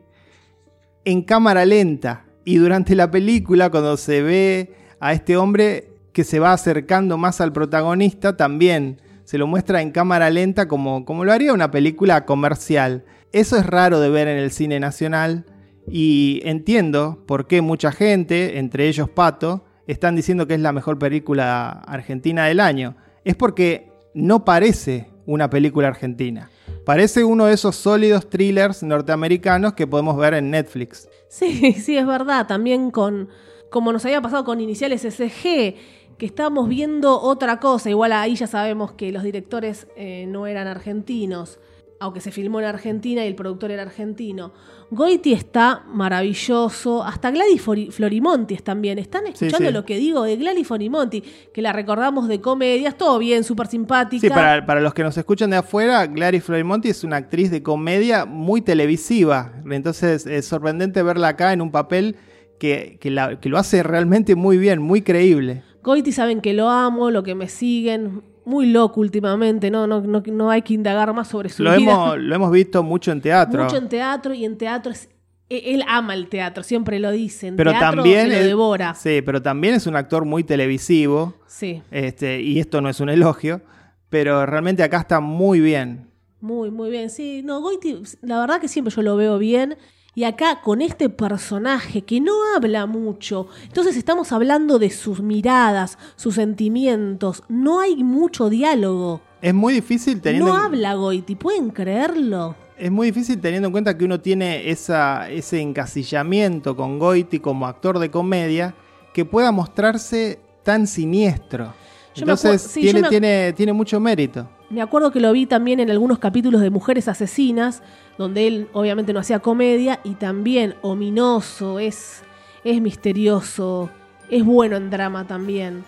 en 1.03 1.23
cámara 1.23 1.65
lenta. 1.65 2.25
Y 2.45 2.57
durante 2.57 2.93
la 2.93 3.09
película, 3.09 3.71
cuando 3.71 3.97
se 3.97 4.21
ve 4.21 4.75
a 4.99 5.13
este 5.13 5.35
hombre 5.35 5.89
que 6.13 6.23
se 6.23 6.37
va 6.37 6.53
acercando 6.53 7.17
más 7.17 7.41
al 7.41 7.53
protagonista, 7.53 8.37
también 8.37 9.01
se 9.23 9.39
lo 9.39 9.47
muestra 9.47 9.81
en 9.81 9.91
cámara 9.91 10.29
lenta 10.29 10.67
como, 10.67 11.05
como 11.05 11.25
lo 11.25 11.33
haría 11.33 11.53
una 11.53 11.71
película 11.71 12.25
comercial. 12.25 13.03
Eso 13.31 13.57
es 13.57 13.65
raro 13.65 13.99
de 13.99 14.09
ver 14.09 14.27
en 14.27 14.37
el 14.37 14.51
cine 14.51 14.79
nacional 14.79 15.45
y 15.89 16.41
entiendo 16.43 17.23
por 17.25 17.47
qué 17.47 17.61
mucha 17.61 17.91
gente, 17.91 18.59
entre 18.59 18.87
ellos 18.87 19.09
Pato, 19.09 19.65
están 19.87 20.15
diciendo 20.15 20.47
que 20.47 20.53
es 20.53 20.59
la 20.59 20.73
mejor 20.73 20.99
película 20.99 21.69
argentina 21.69 22.45
del 22.45 22.59
año. 22.59 22.95
Es 23.23 23.35
porque 23.35 23.89
no 24.13 24.45
parece 24.45 25.09
una 25.25 25.49
película 25.49 25.87
argentina. 25.87 26.49
Parece 26.85 27.23
uno 27.23 27.45
de 27.45 27.53
esos 27.53 27.75
sólidos 27.75 28.29
thrillers 28.29 28.83
norteamericanos 28.83 29.73
que 29.73 29.87
podemos 29.87 30.17
ver 30.17 30.33
en 30.35 30.51
Netflix. 30.51 31.09
Sí, 31.29 31.73
sí, 31.81 31.97
es 31.97 32.05
verdad. 32.05 32.47
También 32.47 32.91
con, 32.91 33.29
como 33.69 33.91
nos 33.91 34.05
había 34.05 34.21
pasado 34.21 34.43
con 34.43 34.61
Iniciales 34.61 35.01
SG, 35.01 35.75
que 36.17 36.25
estábamos 36.25 36.67
viendo 36.67 37.19
otra 37.19 37.59
cosa. 37.59 37.89
Igual 37.89 38.11
ahí 38.11 38.35
ya 38.35 38.47
sabemos 38.47 38.93
que 38.93 39.11
los 39.11 39.23
directores 39.23 39.87
eh, 39.95 40.25
no 40.27 40.47
eran 40.47 40.67
argentinos 40.67 41.59
aunque 41.99 42.21
se 42.21 42.31
filmó 42.31 42.59
en 42.59 42.65
Argentina 42.65 43.23
y 43.23 43.27
el 43.27 43.35
productor 43.35 43.71
era 43.71 43.83
argentino. 43.83 44.51
Goiti 44.89 45.33
está 45.33 45.83
maravilloso, 45.87 47.03
hasta 47.03 47.31
Gladys 47.31 47.61
Florimonti 47.91 48.55
también. 48.57 48.99
¿Están 48.99 49.27
escuchando 49.27 49.71
lo 49.71 49.83
que 49.83 49.97
digo 49.97 50.23
de 50.23 50.37
Gladys 50.37 50.67
Florimonti? 50.67 51.21
Que 51.53 51.61
la 51.61 51.73
recordamos 51.73 52.27
de 52.27 52.39
comedias, 52.39 52.97
todo 52.97 53.19
bien, 53.19 53.43
súper 53.43 53.67
simpática. 53.67 54.27
Sí, 54.27 54.29
para, 54.29 54.79
los 54.79 54.93
que 54.93 55.03
nos 55.03 55.17
escuchan 55.17 55.49
de 55.49 55.57
afuera, 55.57 56.05
Gladys 56.07 56.43
Florimonti 56.43 56.89
es 56.89 57.03
una 57.03 57.17
actriz 57.17 57.51
de 57.51 57.61
comedia 57.63 58.25
muy 58.25 58.61
televisiva. 58.61 59.53
Entonces 59.69 60.25
es 60.25 60.45
sorprendente 60.45 61.03
verla 61.03 61.29
acá 61.29 61.51
en 61.51 61.61
un 61.61 61.71
papel 61.71 62.15
que, 62.59 62.97
que 62.99 63.49
lo 63.49 63.57
hace 63.57 63.83
realmente 63.83 64.35
muy 64.35 64.57
bien, 64.57 64.81
muy 64.81 65.01
creíble. 65.01 65.63
Goiti 65.83 66.11
saben 66.11 66.41
que 66.41 66.53
lo 66.53 66.69
amo, 66.69 67.11
lo 67.11 67.23
que 67.23 67.35
me 67.35 67.47
siguen 67.47 68.21
muy 68.47 68.67
loco 68.67 69.01
últimamente, 69.01 69.69
¿no? 69.69 69.85
No, 69.85 70.01
no, 70.01 70.23
no 70.25 70.49
hay 70.49 70.61
que 70.61 70.73
indagar 70.73 71.13
más 71.13 71.27
sobre 71.27 71.49
su 71.49 71.63
lo 71.63 71.75
vida. 71.75 71.91
Hemos, 71.91 72.17
lo 72.17 72.35
hemos 72.35 72.51
visto 72.51 72.81
mucho 72.81 73.11
en 73.11 73.21
teatro. 73.21 73.63
Mucho 73.63 73.77
en 73.77 73.89
teatro 73.89 74.33
y 74.33 74.45
en 74.45 74.57
teatro 74.57 74.91
es 74.93 75.09
e, 75.49 75.73
él 75.75 75.83
ama 75.87 76.13
el 76.13 76.27
teatro, 76.27 76.63
siempre 76.63 76.99
lo 76.99 77.11
dicen. 77.11 77.55
Pero 77.57 77.71
teatro 77.71 78.03
también 78.03 78.29
lo 78.29 78.39
devora. 78.39 78.95
Sí, 78.95 79.21
pero 79.21 79.41
también 79.41 79.75
es 79.75 79.85
un 79.85 79.95
actor 79.95 80.25
muy 80.25 80.43
televisivo. 80.43 81.35
Sí. 81.45 81.81
Este, 81.91 82.41
y 82.41 82.59
esto 82.59 82.81
no 82.81 82.89
es 82.89 82.99
un 82.99 83.09
elogio, 83.09 83.61
pero 84.09 84.45
realmente 84.45 84.81
acá 84.81 84.99
está 84.99 85.19
muy 85.19 85.59
bien. 85.59 86.07
Muy, 86.39 86.71
muy 86.71 86.89
bien. 86.89 87.09
Sí, 87.09 87.41
no, 87.43 87.61
Goiti, 87.61 88.01
la 88.21 88.39
verdad 88.39 88.61
que 88.61 88.67
siempre 88.67 88.93
yo 88.93 89.01
lo 89.01 89.15
veo 89.17 89.37
bien 89.37 89.75
y 90.17 90.23
acá 90.23 90.61
con 90.61 90.81
este 90.81 91.09
personaje 91.09 92.01
que 92.01 92.19
no 92.19 92.33
habla 92.55 92.87
mucho, 92.87 93.45
entonces 93.65 93.95
estamos 93.95 94.31
hablando 94.31 94.79
de 94.79 94.89
sus 94.89 95.21
miradas, 95.21 95.99
sus 96.15 96.33
sentimientos, 96.33 97.43
no 97.49 97.81
hay 97.81 98.03
mucho 98.03 98.49
diálogo. 98.49 99.21
Es 99.43 99.53
muy 99.53 99.75
difícil 99.75 100.19
teniendo... 100.19 100.47
No 100.47 100.55
habla 100.55 100.95
Goiti, 100.95 101.35
¿pueden 101.35 101.69
creerlo? 101.69 102.55
Es 102.79 102.89
muy 102.89 103.11
difícil 103.11 103.39
teniendo 103.39 103.67
en 103.67 103.71
cuenta 103.71 103.95
que 103.95 104.05
uno 104.05 104.19
tiene 104.19 104.71
esa, 104.71 105.29
ese 105.29 105.61
encasillamiento 105.61 106.75
con 106.75 106.97
Goiti 106.97 107.39
como 107.39 107.67
actor 107.67 107.99
de 107.99 108.09
comedia 108.09 108.73
que 109.13 109.23
pueda 109.23 109.51
mostrarse 109.51 110.39
tan 110.63 110.87
siniestro. 110.87 111.75
Entonces 112.15 112.73
tiene, 112.73 113.03
tiene, 113.03 113.53
tiene 113.53 113.71
mucho 113.71 113.99
mérito. 113.99 114.49
Me 114.69 114.81
acuerdo 114.81 115.11
que 115.11 115.21
lo 115.21 115.31
vi 115.31 115.45
también 115.45 115.79
en 115.79 115.89
algunos 115.89 116.19
capítulos 116.19 116.59
de 116.59 116.69
Mujeres 116.69 117.07
Asesinas, 117.07 117.81
donde 118.17 118.47
él 118.47 118.67
obviamente 118.73 119.13
no 119.13 119.21
hacía 119.21 119.39
comedia 119.39 120.01
y 120.03 120.15
también 120.15 120.75
ominoso, 120.81 121.79
es, 121.79 122.21
es 122.65 122.81
misterioso, 122.81 123.89
es 124.29 124.43
bueno 124.43 124.75
en 124.75 124.89
drama 124.89 125.25
también. 125.25 125.85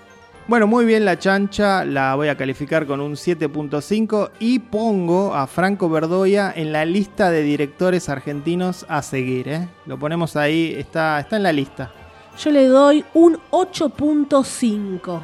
Bueno, 0.47 0.65
muy 0.65 0.85
bien 0.85 1.03
la 1.03 1.19
chancha, 1.19 1.83
la 1.83 2.15
voy 2.15 2.29
a 2.29 2.37
calificar 2.37 2.87
con 2.87 3.01
un 3.01 3.13
7.5 3.13 4.31
y 4.39 4.59
pongo 4.59 5.35
a 5.35 5.45
Franco 5.45 5.89
Verdoya 5.89 6.51
en 6.55 6.71
la 6.71 6.85
lista 6.85 7.29
de 7.31 7.43
directores 7.43 8.07
argentinos 8.07 8.85
a 8.87 9.01
seguir. 9.01 9.49
¿eh? 9.49 9.67
Lo 9.85 9.99
ponemos 9.99 10.37
ahí, 10.37 10.73
está, 10.77 11.19
está 11.19 11.35
en 11.35 11.43
la 11.43 11.51
lista. 11.51 11.91
Yo 12.37 12.49
le 12.49 12.65
doy 12.67 13.03
un 13.13 13.37
8.5 13.51 15.21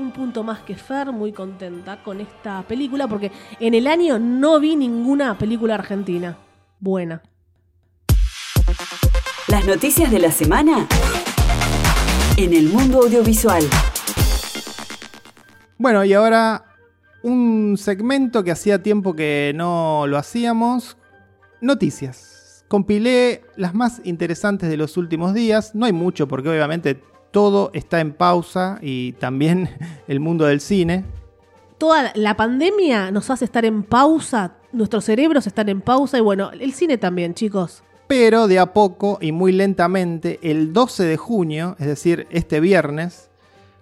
un 0.00 0.12
punto 0.12 0.42
más 0.42 0.60
que 0.60 0.74
Fer, 0.74 1.12
muy 1.12 1.32
contenta 1.32 2.02
con 2.02 2.20
esta 2.20 2.62
película 2.62 3.06
porque 3.06 3.30
en 3.60 3.74
el 3.74 3.86
año 3.86 4.18
no 4.18 4.58
vi 4.58 4.74
ninguna 4.74 5.36
película 5.36 5.74
argentina 5.74 6.38
buena. 6.78 7.22
Las 9.48 9.66
noticias 9.66 10.10
de 10.10 10.18
la 10.18 10.32
semana 10.32 10.86
en 12.36 12.54
el 12.54 12.68
mundo 12.68 13.02
audiovisual. 13.02 13.62
Bueno, 15.76 16.04
y 16.04 16.14
ahora 16.14 16.64
un 17.22 17.76
segmento 17.76 18.42
que 18.42 18.52
hacía 18.52 18.82
tiempo 18.82 19.14
que 19.14 19.52
no 19.54 20.06
lo 20.06 20.16
hacíamos. 20.16 20.96
Noticias. 21.60 22.64
Compilé 22.68 23.42
las 23.56 23.74
más 23.74 24.00
interesantes 24.04 24.70
de 24.70 24.76
los 24.76 24.96
últimos 24.96 25.34
días. 25.34 25.74
No 25.74 25.84
hay 25.84 25.92
mucho 25.92 26.26
porque 26.28 26.48
obviamente 26.48 27.02
todo 27.30 27.70
está 27.74 28.00
en 28.00 28.12
pausa 28.12 28.78
y 28.82 29.12
también 29.12 29.70
el 30.08 30.20
mundo 30.20 30.44
del 30.46 30.60
cine. 30.60 31.04
Toda 31.78 32.12
la 32.14 32.36
pandemia 32.36 33.10
nos 33.10 33.30
hace 33.30 33.44
estar 33.44 33.64
en 33.64 33.82
pausa, 33.82 34.56
nuestros 34.72 35.04
cerebros 35.04 35.46
están 35.46 35.68
en 35.68 35.80
pausa 35.80 36.18
y 36.18 36.20
bueno, 36.20 36.50
el 36.52 36.72
cine 36.74 36.98
también, 36.98 37.34
chicos. 37.34 37.82
Pero 38.06 38.48
de 38.48 38.58
a 38.58 38.72
poco 38.72 39.18
y 39.20 39.32
muy 39.32 39.52
lentamente, 39.52 40.38
el 40.42 40.72
12 40.72 41.04
de 41.04 41.16
junio, 41.16 41.76
es 41.78 41.86
decir, 41.86 42.26
este 42.30 42.60
viernes, 42.60 43.30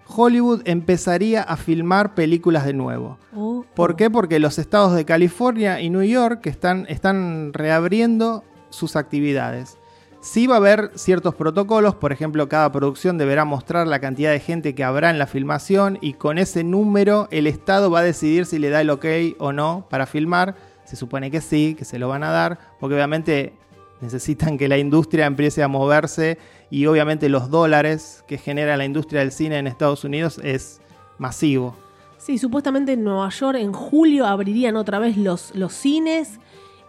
Hollywood 0.06 0.62
empezaría 0.64 1.42
a 1.42 1.56
filmar 1.56 2.14
películas 2.14 2.64
de 2.64 2.72
nuevo. 2.72 3.18
Oh, 3.34 3.64
¿Por 3.74 3.96
qué? 3.96 4.10
Porque 4.10 4.38
los 4.38 4.58
estados 4.58 4.94
de 4.94 5.04
California 5.04 5.80
y 5.80 5.90
New 5.90 6.02
York 6.02 6.46
están, 6.46 6.86
están 6.88 7.52
reabriendo 7.52 8.44
sus 8.70 8.96
actividades. 8.96 9.78
Sí 10.20 10.48
va 10.48 10.56
a 10.56 10.58
haber 10.58 10.90
ciertos 10.96 11.36
protocolos, 11.36 11.94
por 11.94 12.12
ejemplo, 12.12 12.48
cada 12.48 12.72
producción 12.72 13.18
deberá 13.18 13.44
mostrar 13.44 13.86
la 13.86 14.00
cantidad 14.00 14.32
de 14.32 14.40
gente 14.40 14.74
que 14.74 14.82
habrá 14.82 15.10
en 15.10 15.18
la 15.18 15.28
filmación 15.28 15.96
y 16.00 16.14
con 16.14 16.38
ese 16.38 16.64
número 16.64 17.28
el 17.30 17.46
Estado 17.46 17.88
va 17.88 18.00
a 18.00 18.02
decidir 18.02 18.44
si 18.44 18.58
le 18.58 18.68
da 18.68 18.80
el 18.80 18.90
ok 18.90 19.06
o 19.38 19.52
no 19.52 19.86
para 19.88 20.06
filmar. 20.06 20.56
Se 20.84 20.96
supone 20.96 21.30
que 21.30 21.40
sí, 21.40 21.76
que 21.78 21.84
se 21.84 22.00
lo 22.00 22.08
van 22.08 22.24
a 22.24 22.30
dar, 22.30 22.58
porque 22.80 22.96
obviamente 22.96 23.52
necesitan 24.00 24.58
que 24.58 24.66
la 24.66 24.78
industria 24.78 25.26
empiece 25.26 25.62
a 25.62 25.68
moverse 25.68 26.38
y 26.68 26.86
obviamente 26.86 27.28
los 27.28 27.48
dólares 27.48 28.24
que 28.26 28.38
genera 28.38 28.76
la 28.76 28.84
industria 28.84 29.20
del 29.20 29.30
cine 29.30 29.58
en 29.58 29.68
Estados 29.68 30.02
Unidos 30.02 30.40
es 30.42 30.80
masivo. 31.18 31.76
Sí, 32.18 32.38
supuestamente 32.38 32.94
en 32.94 33.04
Nueva 33.04 33.28
York 33.28 33.58
en 33.58 33.72
julio 33.72 34.26
abrirían 34.26 34.74
otra 34.74 34.98
vez 34.98 35.16
los, 35.16 35.54
los 35.54 35.72
cines 35.72 36.40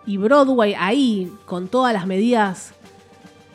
y 0.05 0.17
Broadway 0.17 0.73
ahí 0.77 1.31
con 1.45 1.67
todas 1.67 1.93
las 1.93 2.07
medidas 2.07 2.73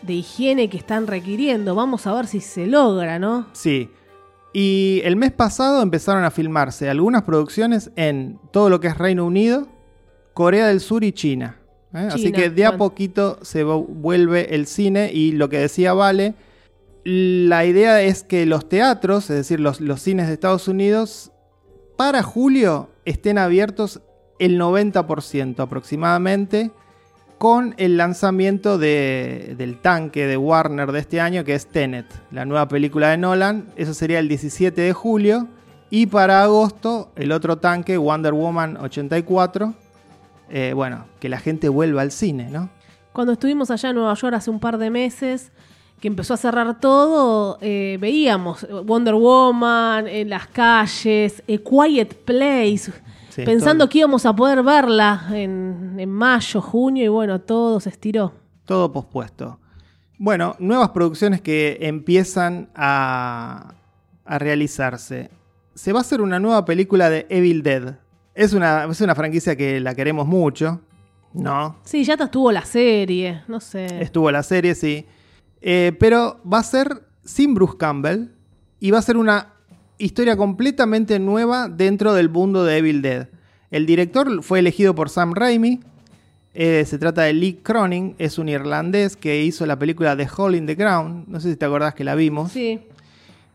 de 0.06 0.14
higiene 0.14 0.68
que 0.68 0.76
están 0.76 1.06
requiriendo. 1.06 1.74
Vamos 1.74 2.06
a 2.06 2.14
ver 2.14 2.26
si 2.26 2.40
se 2.40 2.66
logra, 2.66 3.18
¿no? 3.18 3.46
Sí. 3.52 3.90
Y 4.52 5.00
el 5.04 5.16
mes 5.16 5.32
pasado 5.32 5.82
empezaron 5.82 6.24
a 6.24 6.30
filmarse 6.30 6.88
algunas 6.88 7.22
producciones 7.22 7.90
en 7.96 8.38
todo 8.52 8.70
lo 8.70 8.78
que 8.80 8.88
es 8.88 8.98
Reino 8.98 9.26
Unido, 9.26 9.66
Corea 10.32 10.68
del 10.68 10.80
Sur 10.80 11.02
y 11.02 11.12
China. 11.12 11.58
¿eh? 11.92 12.08
Así 12.10 12.30
que 12.30 12.50
de 12.50 12.64
a 12.64 12.76
poquito 12.76 13.38
se 13.42 13.64
vuelve 13.64 14.54
el 14.54 14.66
cine 14.66 15.10
y 15.12 15.32
lo 15.32 15.48
que 15.48 15.58
decía 15.58 15.92
Vale, 15.92 16.34
la 17.04 17.64
idea 17.64 18.00
es 18.02 18.22
que 18.22 18.46
los 18.46 18.68
teatros, 18.68 19.28
es 19.30 19.36
decir, 19.36 19.58
los, 19.58 19.80
los 19.80 20.00
cines 20.00 20.28
de 20.28 20.34
Estados 20.34 20.68
Unidos, 20.68 21.32
para 21.96 22.22
julio 22.22 22.90
estén 23.04 23.38
abiertos 23.38 24.00
el 24.38 24.60
90% 24.60 25.60
aproximadamente 25.60 26.70
con 27.38 27.74
el 27.78 27.96
lanzamiento 27.96 28.78
del 28.78 29.78
tanque 29.82 30.26
de 30.26 30.36
Warner 30.36 30.92
de 30.92 31.00
este 31.00 31.20
año, 31.20 31.44
que 31.44 31.54
es 31.54 31.66
Tenet, 31.66 32.06
la 32.30 32.44
nueva 32.44 32.68
película 32.68 33.10
de 33.10 33.18
Nolan. 33.18 33.66
Eso 33.76 33.94
sería 33.94 34.18
el 34.18 34.28
17 34.28 34.80
de 34.80 34.92
julio. 34.92 35.48
Y 35.90 36.06
para 36.06 36.42
agosto, 36.42 37.12
el 37.16 37.32
otro 37.32 37.58
tanque, 37.58 37.96
Wonder 37.96 38.32
Woman 38.32 38.76
84. 38.78 39.74
Eh, 40.50 40.72
bueno, 40.74 41.06
que 41.20 41.28
la 41.28 41.38
gente 41.38 41.68
vuelva 41.68 42.02
al 42.02 42.10
cine, 42.10 42.48
¿no? 42.50 42.70
Cuando 43.12 43.32
estuvimos 43.32 43.70
allá 43.70 43.90
en 43.90 43.96
Nueva 43.96 44.14
York 44.14 44.34
hace 44.34 44.50
un 44.50 44.58
par 44.58 44.78
de 44.78 44.90
meses, 44.90 45.52
que 46.00 46.08
empezó 46.08 46.34
a 46.34 46.36
cerrar 46.36 46.80
todo, 46.80 47.58
eh, 47.60 47.96
veíamos 48.00 48.66
Wonder 48.84 49.14
Woman 49.14 50.06
en 50.08 50.30
las 50.30 50.48
calles, 50.48 51.42
A 51.42 51.56
Quiet 51.56 52.14
Place, 52.24 52.92
pensando 53.36 53.88
que 53.88 53.98
íbamos 53.98 54.26
a 54.26 54.34
poder 54.34 54.62
verla 54.62 55.26
en, 55.32 55.96
en, 55.98 56.10
mayo, 56.10 56.60
junio, 56.60 57.04
y 57.04 57.08
bueno, 57.08 57.40
todo 57.40 57.80
se 57.80 57.90
estiró. 57.90 58.32
Todo 58.64 58.92
pospuesto. 58.92 59.58
Bueno, 60.18 60.56
nuevas 60.58 60.90
producciones 60.90 61.40
que 61.40 61.78
empiezan 61.80 62.70
a, 62.74 63.74
a 64.24 64.38
realizarse. 64.38 65.30
Se 65.74 65.92
va 65.92 66.00
a 66.00 66.02
hacer 66.02 66.20
una 66.20 66.38
nueva 66.38 66.64
película 66.64 67.10
de 67.10 67.26
Evil 67.28 67.62
Dead. 67.62 67.96
Es 68.34 68.52
una, 68.52 68.84
es 68.84 69.00
una 69.00 69.14
franquicia 69.14 69.56
que 69.56 69.80
la 69.80 69.94
queremos 69.94 70.26
mucho, 70.26 70.80
¿no? 71.32 71.76
Sí, 71.84 72.04
ya 72.04 72.14
estuvo 72.14 72.50
la 72.52 72.64
serie, 72.64 73.42
no 73.48 73.60
sé. 73.60 73.86
Estuvo 74.00 74.30
la 74.30 74.42
serie, 74.42 74.74
sí. 74.74 75.06
Eh, 75.60 75.96
pero 75.98 76.40
va 76.50 76.58
a 76.58 76.62
ser 76.62 77.06
sin 77.24 77.54
Bruce 77.54 77.76
Campbell 77.78 78.28
y 78.80 78.90
va 78.90 78.98
a 78.98 79.02
ser 79.02 79.16
una 79.16 79.53
historia 79.98 80.36
completamente 80.36 81.18
nueva 81.18 81.68
dentro 81.68 82.14
del 82.14 82.28
mundo 82.28 82.64
de 82.64 82.78
Evil 82.78 83.02
Dead. 83.02 83.28
El 83.70 83.86
director 83.86 84.42
fue 84.42 84.60
elegido 84.60 84.94
por 84.94 85.10
Sam 85.10 85.34
Raimi. 85.34 85.80
Eh, 86.54 86.84
se 86.86 86.98
trata 86.98 87.22
de 87.22 87.32
Lee 87.32 87.60
Cronin, 87.62 88.14
es 88.18 88.38
un 88.38 88.48
irlandés 88.48 89.16
que 89.16 89.42
hizo 89.42 89.66
la 89.66 89.78
película 89.78 90.16
The 90.16 90.28
Hole 90.36 90.56
in 90.56 90.66
the 90.66 90.74
Ground. 90.74 91.26
No 91.26 91.40
sé 91.40 91.50
si 91.50 91.56
te 91.56 91.64
acordás 91.64 91.94
que 91.94 92.04
la 92.04 92.14
vimos. 92.14 92.52
Sí. 92.52 92.80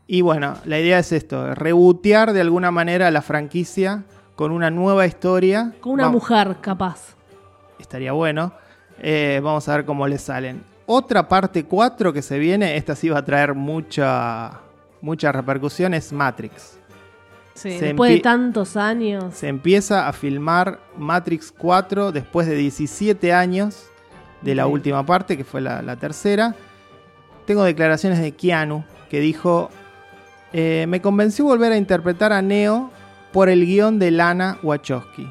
Y 0.07 0.21
bueno, 0.21 0.55
la 0.65 0.79
idea 0.79 0.99
es 0.99 1.11
esto: 1.11 1.55
rebotear 1.55 2.33
de 2.33 2.41
alguna 2.41 2.71
manera 2.71 3.09
la 3.11 3.21
franquicia 3.21 4.03
con 4.35 4.51
una 4.51 4.69
nueva 4.69 5.05
historia. 5.05 5.73
Con 5.79 5.93
una 5.93 6.09
mujer, 6.09 6.57
capaz. 6.61 7.15
Estaría 7.79 8.11
bueno. 8.11 8.51
Eh, 9.01 9.39
vamos 9.41 9.69
a 9.69 9.77
ver 9.77 9.85
cómo 9.85 10.07
le 10.07 10.17
salen 10.17 10.69
otra 10.91 11.27
parte 11.27 11.65
4 11.65 12.11
que 12.11 12.23
se 12.23 12.39
viene, 12.39 12.75
esta 12.75 12.95
sí 12.95 13.09
va 13.09 13.19
a 13.19 13.23
traer 13.23 13.53
mucha, 13.53 14.59
mucha 15.01 15.31
repercusión, 15.31 15.93
es 15.93 16.11
Matrix. 16.11 16.79
Sí, 17.53 17.77
después 17.77 18.11
de 18.11 18.19
tantos 18.19 18.77
años. 18.77 19.33
Se 19.35 19.47
empieza 19.47 20.07
a 20.07 20.13
filmar 20.13 20.79
Matrix 20.97 21.51
4 21.51 22.11
después 22.11 22.47
de 22.47 22.55
17 22.55 23.33
años 23.33 23.87
de 24.41 24.55
la 24.55 24.67
última 24.67 25.05
parte, 25.05 25.35
que 25.35 25.43
fue 25.43 25.59
la, 25.59 25.95
tercera. 25.97 26.55
Tengo 27.45 27.63
declaraciones 27.63 28.19
de 28.19 28.31
Keanu 28.31 28.85
que 29.09 29.19
dijo, 29.19 29.69
eh, 30.53 30.85
me 30.87 31.01
convenció 31.01 31.45
volver 31.45 31.73
a 31.73 31.77
interpretar 31.77 32.31
a 32.31 32.41
Neo 32.41 32.91
por 33.33 33.49
el 33.49 33.65
guion 33.65 33.99
de 33.99 34.11
Lana 34.11 34.57
Wachowski. 34.63 35.29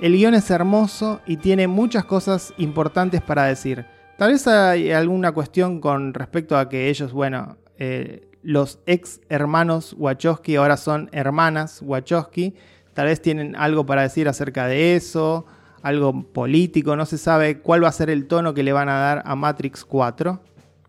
El 0.00 0.12
guion 0.12 0.34
es 0.34 0.50
hermoso 0.50 1.20
y 1.26 1.38
tiene 1.38 1.66
muchas 1.66 2.04
cosas 2.04 2.52
importantes 2.58 3.22
para 3.22 3.44
decir. 3.44 3.86
Tal 4.18 4.32
vez 4.32 4.46
hay 4.46 4.92
alguna 4.92 5.32
cuestión 5.32 5.80
con 5.80 6.14
respecto 6.14 6.56
a 6.56 6.68
que 6.68 6.88
ellos, 6.88 7.12
bueno, 7.12 7.56
eh, 7.78 8.25
los 8.46 8.78
ex 8.86 9.20
hermanos 9.28 9.96
Wachowski 9.98 10.54
ahora 10.54 10.76
son 10.76 11.10
hermanas 11.10 11.82
Wachowski. 11.82 12.54
Tal 12.94 13.06
vez 13.06 13.20
tienen 13.20 13.56
algo 13.56 13.84
para 13.84 14.02
decir 14.02 14.28
acerca 14.28 14.68
de 14.68 14.94
eso, 14.94 15.46
algo 15.82 16.22
político, 16.32 16.94
no 16.94 17.06
se 17.06 17.18
sabe 17.18 17.58
cuál 17.60 17.82
va 17.82 17.88
a 17.88 17.92
ser 17.92 18.08
el 18.08 18.28
tono 18.28 18.54
que 18.54 18.62
le 18.62 18.72
van 18.72 18.88
a 18.88 19.00
dar 19.00 19.22
a 19.26 19.34
Matrix 19.34 19.84
4. 19.84 20.40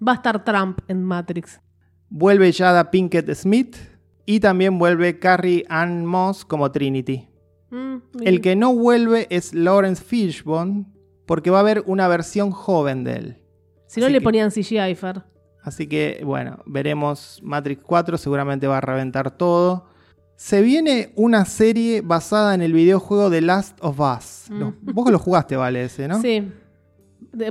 Va 0.07 0.11
a 0.11 0.15
estar 0.15 0.43
Trump 0.45 0.81
en 0.87 1.03
Matrix. 1.03 1.59
Vuelve 2.09 2.53
Jada 2.53 2.91
Pinkett 2.91 3.33
Smith 3.33 3.75
y 4.27 4.39
también 4.39 4.77
vuelve 4.77 5.17
Carrie 5.17 5.65
Ann 5.67 6.05
Moss 6.05 6.45
como 6.45 6.71
Trinity. 6.71 7.27
Mm, 7.71 7.97
el 8.21 8.39
que 8.39 8.55
no 8.55 8.75
vuelve 8.75 9.25
es 9.31 9.55
Lawrence 9.55 10.03
Fishbone, 10.03 10.85
porque 11.25 11.49
va 11.49 11.57
a 11.57 11.61
haber 11.61 11.83
una 11.87 12.07
versión 12.07 12.51
joven 12.51 13.03
de 13.03 13.13
él. 13.15 13.37
Si 13.87 13.99
no 13.99 14.09
le 14.09 14.21
ponían 14.21 14.51
CGI, 14.51 14.93
Fer. 14.93 15.23
Así 15.67 15.85
que, 15.85 16.21
bueno, 16.23 16.59
veremos 16.65 17.41
Matrix 17.43 17.81
4, 17.83 18.17
seguramente 18.17 18.67
va 18.67 18.77
a 18.77 18.81
reventar 18.81 19.31
todo. 19.31 19.83
Se 20.37 20.61
viene 20.61 21.11
una 21.17 21.43
serie 21.43 21.99
basada 21.99 22.55
en 22.55 22.61
el 22.61 22.71
videojuego 22.71 23.29
The 23.29 23.41
Last 23.41 23.77
of 23.81 23.99
Us. 23.99 24.45
Mm. 24.49 24.93
Vos 24.93 25.11
lo 25.11 25.19
jugaste, 25.19 25.57
vale, 25.57 25.83
ese, 25.83 26.07
¿no? 26.07 26.21
Sí. 26.21 26.49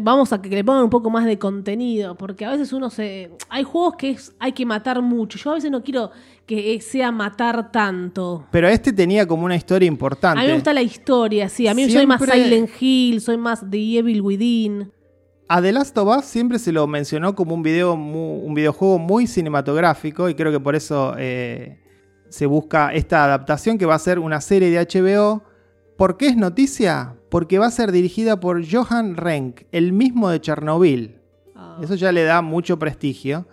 Vamos 0.00 0.32
a 0.32 0.40
que 0.40 0.48
le 0.48 0.64
pongan 0.64 0.84
un 0.84 0.88
poco 0.88 1.10
más 1.10 1.26
de 1.26 1.38
contenido, 1.38 2.14
porque 2.14 2.46
a 2.46 2.52
veces 2.52 2.72
uno 2.72 2.88
se... 2.88 3.32
Hay 3.50 3.64
juegos 3.64 3.96
que 3.96 4.16
hay 4.38 4.52
que 4.52 4.64
matar 4.64 5.02
mucho. 5.02 5.36
Yo 5.36 5.50
a 5.50 5.54
veces 5.54 5.70
no 5.70 5.82
quiero 5.82 6.10
que 6.46 6.80
sea 6.80 7.12
matar 7.12 7.70
tanto. 7.70 8.46
Pero 8.50 8.66
este 8.66 8.94
tenía 8.94 9.26
como 9.26 9.44
una 9.44 9.56
historia 9.56 9.88
importante. 9.88 10.40
A 10.40 10.42
mí 10.42 10.48
me 10.48 10.54
gusta 10.54 10.72
la 10.72 10.80
historia, 10.80 11.50
sí. 11.50 11.68
A 11.68 11.74
mí 11.74 11.90
soy 11.90 12.06
más 12.06 12.22
Silent 12.22 12.70
Hill, 12.80 13.20
soy 13.20 13.36
más 13.36 13.62
The 13.68 13.98
Evil 13.98 14.22
Within. 14.22 14.95
A 15.48 15.62
The 15.62 15.72
Last 15.72 15.96
of 15.96 16.08
Us 16.08 16.24
siempre 16.24 16.58
se 16.58 16.72
lo 16.72 16.88
mencionó 16.88 17.36
como 17.36 17.54
un, 17.54 17.62
video 17.62 17.94
un 17.94 18.52
videojuego 18.54 18.98
muy 18.98 19.28
cinematográfico 19.28 20.28
y 20.28 20.34
creo 20.34 20.50
que 20.50 20.58
por 20.58 20.74
eso 20.74 21.14
eh, 21.18 21.78
se 22.28 22.46
busca 22.46 22.92
esta 22.92 23.22
adaptación 23.24 23.78
que 23.78 23.86
va 23.86 23.94
a 23.94 24.00
ser 24.00 24.18
una 24.18 24.40
serie 24.40 24.70
de 24.70 24.84
HBO. 24.84 25.44
¿Por 25.96 26.16
qué 26.16 26.26
es 26.26 26.36
noticia? 26.36 27.14
Porque 27.30 27.60
va 27.60 27.66
a 27.66 27.70
ser 27.70 27.92
dirigida 27.92 28.40
por 28.40 28.68
Johan 28.68 29.16
Renck, 29.16 29.62
el 29.70 29.92
mismo 29.92 30.30
de 30.30 30.40
Chernobyl. 30.40 31.20
Ah. 31.54 31.78
Eso 31.80 31.94
ya 31.94 32.10
le 32.10 32.24
da 32.24 32.42
mucho 32.42 32.80
prestigio. 32.80 33.46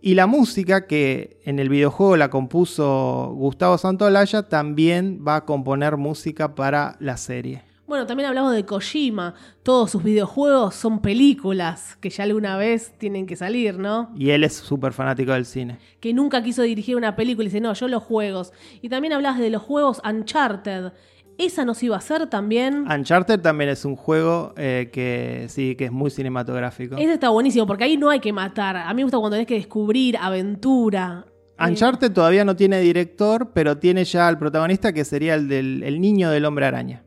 Y 0.00 0.14
la 0.14 0.28
música 0.28 0.86
que 0.86 1.40
en 1.44 1.58
el 1.58 1.68
videojuego 1.68 2.16
la 2.16 2.30
compuso 2.30 3.32
Gustavo 3.34 3.78
Santolaya 3.78 4.48
también 4.48 5.24
va 5.26 5.36
a 5.36 5.44
componer 5.44 5.96
música 5.96 6.54
para 6.54 6.96
la 7.00 7.16
serie. 7.16 7.65
Bueno, 7.86 8.04
también 8.04 8.28
hablamos 8.28 8.52
de 8.52 8.64
Kojima. 8.64 9.34
Todos 9.62 9.92
sus 9.92 10.02
videojuegos 10.02 10.74
son 10.74 11.00
películas 11.00 11.96
que 12.00 12.10
ya 12.10 12.24
alguna 12.24 12.56
vez 12.56 12.92
tienen 12.98 13.26
que 13.26 13.36
salir, 13.36 13.78
¿no? 13.78 14.10
Y 14.16 14.30
él 14.30 14.42
es 14.42 14.54
súper 14.54 14.92
fanático 14.92 15.32
del 15.32 15.44
cine. 15.44 15.78
Que 16.00 16.12
nunca 16.12 16.42
quiso 16.42 16.62
dirigir 16.62 16.96
una 16.96 17.14
película 17.14 17.44
y 17.44 17.46
dice, 17.46 17.60
no, 17.60 17.72
yo 17.74 17.86
los 17.86 18.02
juegos. 18.02 18.52
Y 18.82 18.88
también 18.88 19.12
hablas 19.12 19.38
de 19.38 19.50
los 19.50 19.62
juegos 19.62 20.02
Uncharted. 20.04 20.92
¿Esa 21.38 21.64
nos 21.64 21.80
iba 21.84 21.94
a 21.94 21.98
hacer 21.98 22.26
también? 22.26 22.90
Uncharted 22.90 23.40
también 23.40 23.70
es 23.70 23.84
un 23.84 23.94
juego 23.94 24.52
eh, 24.56 24.90
que 24.92 25.46
sí, 25.48 25.76
que 25.76 25.84
es 25.84 25.92
muy 25.92 26.10
cinematográfico. 26.10 26.96
Ese 26.96 27.12
está 27.12 27.28
buenísimo, 27.28 27.68
porque 27.68 27.84
ahí 27.84 27.96
no 27.96 28.10
hay 28.10 28.18
que 28.18 28.32
matar. 28.32 28.76
A 28.76 28.88
mí 28.94 28.96
me 28.96 29.04
gusta 29.04 29.18
cuando 29.18 29.36
tenés 29.36 29.46
que 29.46 29.54
descubrir, 29.54 30.16
aventura. 30.16 31.24
Uncharted 31.58 32.12
todavía 32.12 32.44
no 32.44 32.56
tiene 32.56 32.80
director, 32.80 33.52
pero 33.54 33.78
tiene 33.78 34.04
ya 34.04 34.26
al 34.26 34.38
protagonista 34.38 34.92
que 34.92 35.04
sería 35.04 35.34
el 35.34 35.46
del 35.46 35.82
el 35.84 36.00
niño 36.00 36.30
del 36.30 36.44
hombre 36.46 36.66
araña. 36.66 37.05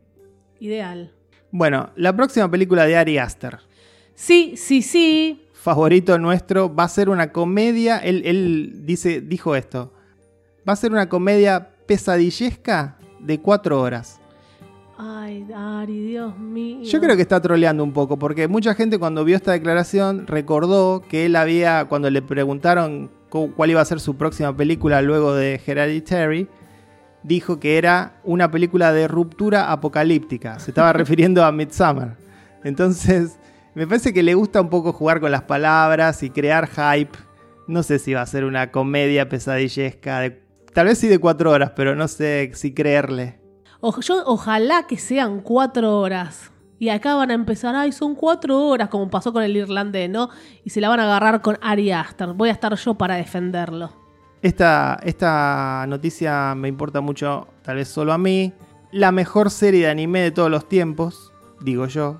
Ideal. 0.59 1.11
Bueno, 1.51 1.89
la 1.95 2.15
próxima 2.15 2.49
película 2.49 2.85
de 2.85 2.97
Ari 2.97 3.17
Aster. 3.17 3.59
Sí, 4.13 4.53
sí, 4.55 4.81
sí. 4.81 5.45
Favorito 5.53 6.17
nuestro, 6.19 6.73
va 6.73 6.83
a 6.83 6.89
ser 6.89 7.09
una 7.09 7.31
comedia. 7.31 7.97
Él, 7.97 8.21
él 8.25 8.85
dice, 8.85 9.21
dijo 9.21 9.55
esto. 9.55 9.93
Va 10.67 10.73
a 10.73 10.75
ser 10.75 10.91
una 10.91 11.09
comedia 11.09 11.69
pesadillesca 11.85 12.97
de 13.19 13.39
cuatro 13.39 13.81
horas. 13.81 14.19
Ay, 14.97 15.47
Ari, 15.55 16.07
Dios 16.07 16.37
mío. 16.37 16.83
Yo 16.83 16.99
creo 16.99 17.15
que 17.15 17.21
está 17.21 17.41
troleando 17.41 17.83
un 17.83 17.93
poco, 17.93 18.19
porque 18.19 18.49
mucha 18.49 18.75
gente 18.75 18.99
cuando 18.99 19.23
vio 19.23 19.37
esta 19.37 19.53
declaración 19.53 20.27
recordó 20.27 21.01
que 21.07 21.25
él 21.25 21.37
había, 21.37 21.85
cuando 21.85 22.09
le 22.09 22.21
preguntaron 22.21 23.09
cuál 23.29 23.69
iba 23.69 23.79
a 23.79 23.85
ser 23.85 24.01
su 24.01 24.17
próxima 24.17 24.55
película 24.57 25.01
luego 25.01 25.33
de 25.33 25.61
Hereditary, 25.65 26.49
dijo 27.23 27.59
que 27.59 27.77
era 27.77 28.19
una 28.23 28.49
película 28.51 28.91
de 28.93 29.07
ruptura 29.07 29.71
apocalíptica. 29.71 30.59
Se 30.59 30.71
estaba 30.71 30.93
refiriendo 30.93 31.43
a 31.43 31.51
Midsummer. 31.51 32.17
Entonces, 32.63 33.39
me 33.75 33.87
parece 33.87 34.13
que 34.13 34.23
le 34.23 34.33
gusta 34.33 34.61
un 34.61 34.69
poco 34.69 34.93
jugar 34.93 35.19
con 35.19 35.31
las 35.31 35.43
palabras 35.43 36.23
y 36.23 36.29
crear 36.29 36.67
hype. 36.67 37.17
No 37.67 37.83
sé 37.83 37.99
si 37.99 38.13
va 38.13 38.21
a 38.21 38.25
ser 38.25 38.43
una 38.45 38.71
comedia 38.71 39.29
pesadillesca 39.29 40.19
de 40.19 40.49
Tal 40.73 40.85
vez 40.85 40.99
sí 40.99 41.07
de 41.07 41.19
cuatro 41.19 41.51
horas, 41.51 41.71
pero 41.75 41.95
no 41.95 42.07
sé 42.07 42.51
si 42.53 42.73
creerle. 42.73 43.39
yo, 44.01 44.23
ojalá 44.25 44.85
que 44.87 44.97
sean 44.97 45.41
cuatro 45.41 45.99
horas. 45.99 46.51
Y 46.77 46.89
acá 46.89 47.15
van 47.15 47.31
a 47.31 47.33
empezar, 47.33 47.75
ay, 47.75 47.91
son 47.91 48.15
cuatro 48.15 48.57
horas, 48.65 48.87
como 48.87 49.09
pasó 49.09 49.33
con 49.33 49.43
el 49.43 49.57
irlandés, 49.57 50.09
¿no? 50.09 50.29
Y 50.63 50.69
se 50.69 50.79
la 50.79 50.87
van 50.87 51.01
a 51.01 51.03
agarrar 51.03 51.41
con 51.41 51.57
Ari 51.61 51.91
Aster. 51.91 52.33
Voy 52.33 52.49
a 52.49 52.53
estar 52.53 52.73
yo 52.75 52.93
para 52.95 53.15
defenderlo. 53.15 53.91
Esta, 54.41 54.99
esta 55.03 55.85
noticia 55.87 56.55
me 56.55 56.67
importa 56.69 57.01
mucho, 57.01 57.47
tal 57.61 57.75
vez 57.77 57.87
solo 57.89 58.13
a 58.13 58.17
mí. 58.17 58.53
La 58.91 59.11
mejor 59.11 59.49
serie 59.51 59.81
de 59.85 59.89
anime 59.91 60.21
de 60.21 60.31
todos 60.31 60.49
los 60.49 60.67
tiempos, 60.69 61.31
digo 61.61 61.85
yo. 61.87 62.19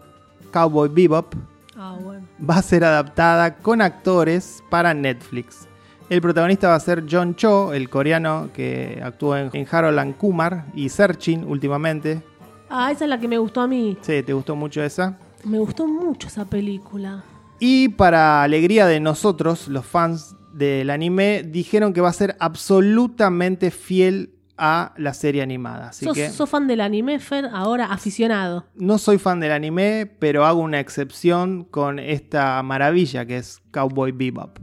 Cowboy 0.51 0.89
Bebop, 0.89 1.33
Ah, 1.77 1.95
bueno. 2.01 2.25
va 2.47 2.55
a 2.57 2.61
ser 2.61 2.83
adaptada 2.83 3.57
con 3.57 3.81
actores 3.81 4.61
para 4.69 4.93
Netflix. 4.93 5.67
El 6.09 6.21
protagonista 6.21 6.67
va 6.69 6.75
a 6.75 6.79
ser 6.79 7.05
John 7.09 7.35
Cho, 7.35 7.71
el 7.73 7.89
coreano 7.89 8.49
que 8.53 8.99
actuó 9.03 9.37
en, 9.37 9.49
en 9.53 9.67
Harold 9.71 9.99
and 9.99 10.17
Kumar 10.17 10.65
y 10.73 10.89
Searching 10.89 11.45
últimamente. 11.47 12.21
Ah, 12.69 12.91
esa 12.91 13.05
es 13.05 13.09
la 13.09 13.19
que 13.19 13.27
me 13.27 13.37
gustó 13.37 13.61
a 13.61 13.67
mí. 13.67 13.97
Sí, 14.01 14.23
¿te 14.23 14.33
gustó 14.33 14.55
mucho 14.55 14.83
esa? 14.83 15.17
Me 15.45 15.59
gustó 15.59 15.87
mucho 15.87 16.27
esa 16.27 16.45
película. 16.45 17.23
Y 17.59 17.89
para 17.89 18.41
alegría 18.43 18.87
de 18.87 18.99
nosotros, 18.99 19.67
los 19.67 19.85
fans 19.85 20.35
del 20.53 20.89
anime, 20.89 21.43
dijeron 21.43 21.93
que 21.93 22.01
va 22.01 22.09
a 22.09 22.13
ser 22.13 22.35
absolutamente 22.39 23.71
fiel 23.71 24.35
a 24.57 24.93
la 24.97 25.13
serie 25.13 25.41
animada. 25.41 25.89
Así 25.89 26.05
¿Sos, 26.05 26.15
que 26.15 26.29
sos 26.29 26.49
fan 26.49 26.67
del 26.67 26.81
anime, 26.81 27.19
Fer? 27.19 27.49
Ahora 27.51 27.85
aficionado. 27.85 28.65
no 28.75 28.97
soy 28.97 29.17
fan 29.17 29.39
del 29.39 29.53
anime, 29.53 30.11
pero 30.19 30.45
hago 30.45 30.59
una 30.59 30.79
excepción 30.79 31.63
con 31.63 31.97
esta 31.97 32.61
maravilla 32.61 33.25
que 33.25 33.37
es 33.37 33.61
Cowboy 33.71 34.11
Bebop. 34.11 34.59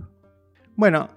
Bueno, 0.76 1.08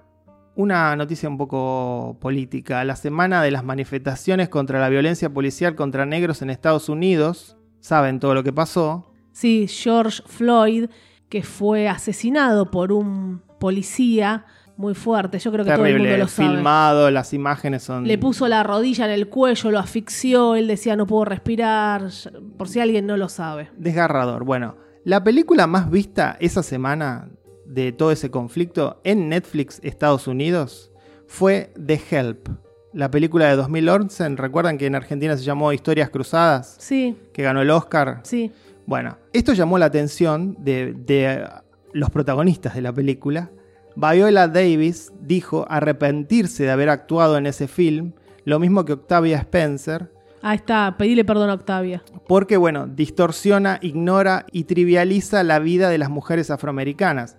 una 0.56 0.96
noticia 0.96 1.28
un 1.28 1.36
poco 1.36 2.16
política. 2.20 2.82
La 2.84 2.96
semana 2.96 3.42
de 3.42 3.50
las 3.50 3.64
manifestaciones 3.64 4.48
contra 4.48 4.80
la 4.80 4.88
violencia 4.88 5.32
policial 5.32 5.74
contra 5.74 6.06
negros 6.06 6.40
en 6.40 6.50
Estados 6.50 6.88
Unidos, 6.88 7.56
saben 7.80 8.18
todo 8.18 8.34
lo 8.34 8.42
que 8.42 8.52
pasó. 8.52 9.12
Sí, 9.32 9.66
George 9.68 10.22
Floyd, 10.26 10.88
que 11.28 11.42
fue 11.42 11.88
asesinado 11.88 12.70
por 12.70 12.92
un 12.92 13.42
policía 13.58 14.46
muy 14.80 14.94
fuerte. 14.94 15.38
Yo 15.38 15.52
creo 15.52 15.64
que 15.64 15.70
todo 15.72 15.86
el 15.86 15.98
mundo 15.98 16.16
lo 16.16 16.26
sabe. 16.26 16.48
filmado, 16.48 17.10
las 17.10 17.32
imágenes 17.34 17.82
son... 17.82 18.06
Le 18.06 18.18
puso 18.18 18.48
la 18.48 18.62
rodilla 18.62 19.04
en 19.04 19.12
el 19.12 19.28
cuello, 19.28 19.70
lo 19.70 19.78
asfixió, 19.78 20.56
él 20.56 20.66
decía 20.66 20.96
no 20.96 21.06
puedo 21.06 21.24
respirar, 21.26 22.08
por 22.56 22.68
si 22.68 22.80
alguien 22.80 23.06
no 23.06 23.16
lo 23.16 23.28
sabe. 23.28 23.68
Desgarrador. 23.76 24.44
Bueno, 24.44 24.76
la 25.04 25.22
película 25.22 25.66
más 25.66 25.90
vista 25.90 26.36
esa 26.40 26.62
semana 26.62 27.28
de 27.66 27.92
todo 27.92 28.10
ese 28.10 28.30
conflicto 28.30 29.00
en 29.04 29.28
Netflix 29.28 29.78
Estados 29.84 30.26
Unidos 30.26 30.90
fue 31.26 31.72
The 31.86 32.00
Help. 32.10 32.48
La 32.92 33.08
película 33.10 33.46
de 33.46 33.54
2011, 33.54 34.30
¿recuerdan 34.30 34.76
que 34.76 34.86
en 34.86 34.96
Argentina 34.96 35.36
se 35.36 35.44
llamó 35.44 35.72
Historias 35.72 36.10
Cruzadas? 36.10 36.74
Sí, 36.80 37.16
Que 37.32 37.42
ganó 37.44 37.60
el 37.60 37.70
Oscar. 37.70 38.20
sí. 38.24 38.50
Bueno, 38.86 39.18
esto 39.32 39.52
llamó 39.52 39.78
la 39.78 39.84
atención 39.86 40.56
de, 40.58 40.94
de 40.94 41.46
los 41.92 42.10
protagonistas 42.10 42.74
de 42.74 42.80
la 42.82 42.92
película. 42.92 43.48
Viola 43.96 44.48
Davis 44.48 45.12
dijo 45.20 45.66
arrepentirse 45.68 46.64
de 46.64 46.70
haber 46.70 46.88
actuado 46.88 47.36
en 47.36 47.46
ese 47.46 47.68
film, 47.68 48.12
lo 48.44 48.58
mismo 48.58 48.84
que 48.84 48.94
Octavia 48.94 49.38
Spencer, 49.38 50.10
Ahí 50.42 50.56
está, 50.56 50.94
pedile 50.96 51.24
perdón 51.24 51.50
a 51.50 51.54
Octavia. 51.54 52.02
porque, 52.26 52.56
bueno, 52.56 52.86
distorsiona, 52.86 53.78
ignora 53.82 54.46
y 54.52 54.64
trivializa 54.64 55.42
la 55.42 55.58
vida 55.58 55.90
de 55.90 55.98
las 55.98 56.08
mujeres 56.08 56.50
afroamericanas. 56.50 57.36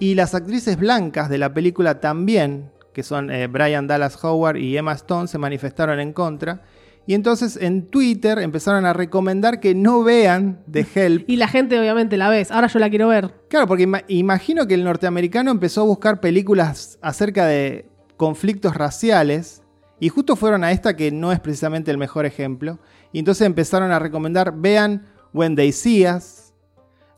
Y 0.00 0.14
las 0.14 0.34
actrices 0.34 0.76
blancas 0.76 1.28
de 1.28 1.38
la 1.38 1.54
película 1.54 2.00
también, 2.00 2.70
que 2.92 3.02
son 3.02 3.30
eh, 3.30 3.46
Brian 3.46 3.86
Dallas 3.86 4.22
Howard 4.24 4.56
y 4.56 4.76
Emma 4.76 4.92
Stone, 4.92 5.28
se 5.28 5.38
manifestaron 5.38 6.00
en 6.00 6.12
contra. 6.12 6.62
Y 7.10 7.14
entonces 7.14 7.58
en 7.60 7.88
Twitter 7.88 8.38
empezaron 8.38 8.86
a 8.86 8.92
recomendar 8.92 9.58
que 9.58 9.74
no 9.74 10.04
vean 10.04 10.62
The 10.70 10.86
Help. 10.94 11.28
Y 11.28 11.38
la 11.38 11.48
gente 11.48 11.76
obviamente 11.80 12.16
la 12.16 12.28
ves, 12.28 12.52
ahora 12.52 12.68
yo 12.68 12.78
la 12.78 12.88
quiero 12.88 13.08
ver. 13.08 13.32
Claro, 13.48 13.66
porque 13.66 13.82
ima- 13.82 14.04
imagino 14.06 14.68
que 14.68 14.74
el 14.74 14.84
norteamericano 14.84 15.50
empezó 15.50 15.80
a 15.80 15.84
buscar 15.86 16.20
películas 16.20 17.00
acerca 17.02 17.46
de 17.46 17.88
conflictos 18.16 18.76
raciales 18.76 19.64
y 19.98 20.08
justo 20.08 20.36
fueron 20.36 20.62
a 20.62 20.70
esta 20.70 20.94
que 20.94 21.10
no 21.10 21.32
es 21.32 21.40
precisamente 21.40 21.90
el 21.90 21.98
mejor 21.98 22.26
ejemplo. 22.26 22.78
Y 23.12 23.18
entonces 23.18 23.44
empezaron 23.44 23.90
a 23.90 23.98
recomendar, 23.98 24.54
vean 24.56 25.04
When 25.32 25.56
They 25.56 25.72
See 25.72 26.06
Us, 26.08 26.52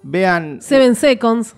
vean 0.03 0.63
Seven 0.63 0.95
Seconds. 0.95 1.55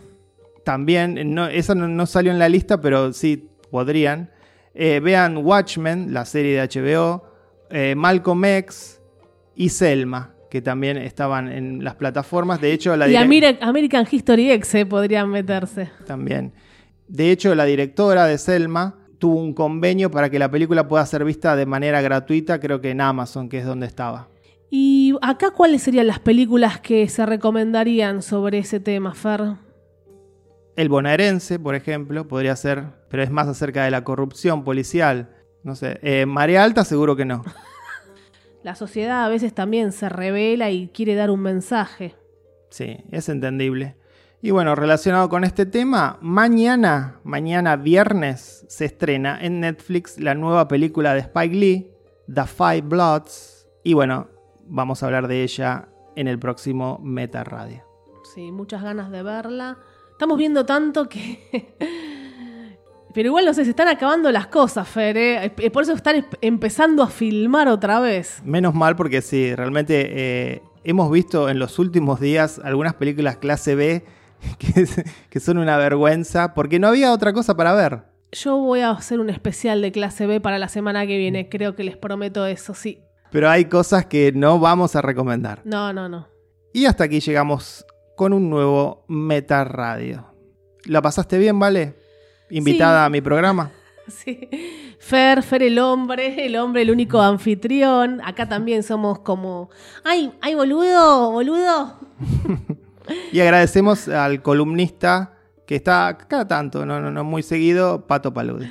también, 0.65 1.35
no, 1.37 1.47
esa 1.47 1.77
no, 1.77 1.87
no 1.87 2.05
salió 2.07 2.33
en 2.33 2.41
la 2.41 2.49
lista, 2.49 2.81
pero 2.81 3.13
sí 3.13 3.49
podrían. 3.71 4.31
Eh, 4.75 4.99
vean 4.99 5.37
Watchmen, 5.37 6.13
la 6.13 6.25
serie 6.25 6.61
de 6.61 6.67
HBO, 6.69 7.33
eh, 7.75 7.97
Malcolm 7.97 8.45
X 8.45 9.01
y 9.57 9.69
Selma, 9.69 10.33
que 10.49 10.63
también 10.63 10.97
estaban 10.97 11.51
en 11.51 11.83
las 11.83 11.97
plataformas. 11.97 12.61
De 12.61 12.73
hecho, 12.73 12.97
la 12.97 13.09
Y 13.09 13.17
American 13.17 14.07
History 14.09 14.53
X 14.53 14.77
eh, 14.77 14.87
podrían 14.87 15.29
meterse. 15.29 15.91
también. 16.07 16.53
De 17.09 17.33
hecho, 17.33 17.53
la 17.57 17.65
directora 17.65 18.27
de 18.27 18.39
Selma 18.39 18.97
tuvo 19.19 19.41
un 19.41 19.53
convenio 19.55 20.09
para 20.09 20.31
que 20.31 20.39
la 20.39 20.49
película 20.51 20.87
pueda 20.87 21.05
ser 21.05 21.25
vista 21.25 21.57
de 21.57 21.67
manera 21.67 22.01
gratuita, 22.01 22.61
creo 22.61 22.81
que 22.81 22.91
en 22.91 23.01
Amazon, 23.01 23.49
que 23.49 23.59
es 23.59 23.67
donde 23.67 23.87
estaba. 23.87 24.29
¿Y 24.71 25.15
acá 25.21 25.51
cuáles 25.51 25.83
serían 25.83 26.07
las 26.07 26.21
películas 26.21 26.81
que 26.81 27.09
se 27.09 27.27
recomendarían 27.27 28.23
sobre 28.23 28.59
ese 28.59 28.79
tema, 28.79 29.15
Fer? 29.15 29.57
El 30.77 30.89
bonaerense, 30.89 31.59
por 31.59 31.75
ejemplo, 31.75 32.29
podría 32.29 32.55
ser, 32.55 32.85
pero 33.09 33.23
es 33.25 33.31
más 33.31 33.49
acerca 33.49 33.85
de 33.85 33.91
la 33.91 34.05
corrupción 34.05 34.63
policial. 34.63 35.34
No 35.65 35.75
sé, 35.75 35.99
eh, 36.03 36.27
Marea 36.27 36.63
Alta 36.63 36.85
seguro 36.85 37.17
que 37.17 37.25
no. 37.25 37.43
La 38.63 38.75
sociedad 38.75 39.25
a 39.25 39.29
veces 39.29 39.55
también 39.55 39.93
se 39.93 40.09
revela 40.09 40.71
y 40.71 40.89
quiere 40.89 41.15
dar 41.15 41.31
un 41.31 41.41
mensaje. 41.41 42.15
Sí, 42.71 42.99
es 43.11 43.29
entendible. 43.29 43.97
Y 44.43 44.51
bueno, 44.51 44.75
relacionado 44.75 45.31
con 45.31 45.43
este 45.43 45.65
tema, 45.65 46.19
mañana, 46.21 47.19
mañana 47.25 47.77
viernes, 47.77 48.67
se 48.69 48.85
estrena 48.85 49.39
en 49.41 49.61
Netflix 49.61 50.21
la 50.21 50.35
nueva 50.35 50.69
película 50.69 51.15
de 51.15 51.21
Spike 51.21 51.55
Lee, 51.55 51.91
The 52.33 52.45
Five 52.45 52.83
Bloods. 52.83 53.67
Y 53.85 53.95
bueno, 53.95 54.29
vamos 54.67 55.03
a 55.03 55.07
hablar 55.07 55.29
de 55.29 55.43
ella 55.43 55.89
en 56.15 56.29
el 56.29 56.39
próximo 56.39 57.01
Meta 57.03 57.43
Radio. 57.43 57.85
Sí, 58.35 58.53
muchas 58.53 58.83
ganas 58.83 59.11
de 59.11 59.23
verla. 59.23 59.79
Estamos 60.13 60.37
viendo 60.37 60.67
tanto 60.67 61.09
que... 61.09 61.75
Pero 63.15 63.29
igual 63.29 63.45
no 63.45 63.55
sé, 63.55 63.65
se 63.65 63.71
están 63.71 63.87
acabando 63.87 64.31
las 64.33 64.49
cosas, 64.49 64.89
Fer. 64.89 65.17
¿eh? 65.17 65.71
Por 65.73 65.85
eso 65.85 65.93
están 65.93 66.27
empezando 66.41 67.03
a 67.03 67.07
filmar 67.07 67.69
otra 67.69 68.01
vez. 68.01 68.43
Menos 68.45 68.75
mal 68.75 68.97
porque 68.97 69.23
sí, 69.23 69.55
realmente 69.55 70.09
eh, 70.11 70.63
hemos 70.83 71.11
visto 71.13 71.49
en 71.49 71.61
los 71.61 71.79
últimos 71.79 72.19
días 72.19 72.61
algunas 72.63 72.95
películas 72.95 73.37
clase 73.37 73.77
B 73.77 74.05
que, 74.59 74.89
que 75.31 75.41
son 75.41 75.59
una 75.59 75.77
vergüenza 75.77 76.55
porque 76.55 76.81
no 76.81 76.89
había 76.89 77.13
otra 77.13 77.33
cosa 77.33 77.57
para 77.57 77.73
ver. 77.73 78.03
Yo 78.33 78.57
voy 78.57 78.81
a 78.81 78.91
hacer 78.91 79.21
un 79.21 79.31
especial 79.31 79.81
de 79.81 79.93
clase 79.93 80.27
B 80.27 80.41
para 80.41 80.59
la 80.59 80.69
semana 80.69 81.07
que 81.07 81.17
viene. 81.17 81.49
Creo 81.49 81.77
que 81.77 81.85
les 81.85 81.97
prometo 81.97 82.45
eso, 82.47 82.75
sí. 82.75 83.01
Pero 83.31 83.49
hay 83.49 83.67
cosas 83.67 84.07
que 84.07 84.33
no 84.33 84.59
vamos 84.59 84.97
a 84.97 85.03
recomendar. 85.03 85.61
No, 85.65 85.93
no, 85.93 86.09
no. 86.09 86.27
Y 86.73 86.87
hasta 86.87 87.05
aquí 87.05 87.21
llegamos 87.21 87.87
con 88.17 88.33
un 88.33 88.51
nuevo 88.51 89.05
Meta 89.07 89.63
Radio. 89.63 90.27
¿La 90.87 91.01
pasaste 91.01 91.39
bien, 91.39 91.61
vale? 91.61 91.95
Invitada 92.57 93.03
Sí. 93.03 93.07
a 93.07 93.11
mi 93.11 93.21
programa. 93.21 93.71
Sí. 94.07 94.51
Fer, 94.99 95.43
Fer 95.43 95.63
el 95.63 95.79
hombre, 95.79 96.45
el 96.45 96.57
hombre, 96.57 96.83
el 96.83 96.91
único 96.91 97.21
anfitrión. 97.23 98.21
Acá 98.23 98.47
también 98.47 98.83
somos 98.83 99.21
como. 99.21 99.71
¡Ay, 100.05 100.31
ay, 100.43 100.55
boludo, 100.55 101.31
boludo! 101.33 101.99
Y 103.33 103.41
agradecemos 103.41 104.09
al 104.09 104.41
columnista 104.43 105.33
que 105.67 105.77
está 105.77 106.17
cada 106.29 106.49
tanto, 106.49 106.87
no, 106.87 107.01
no, 107.01 107.11
no 107.11 107.23
muy 107.25 107.43
seguido, 107.43 108.07
Pato 108.07 108.33
Paludi. 108.33 108.67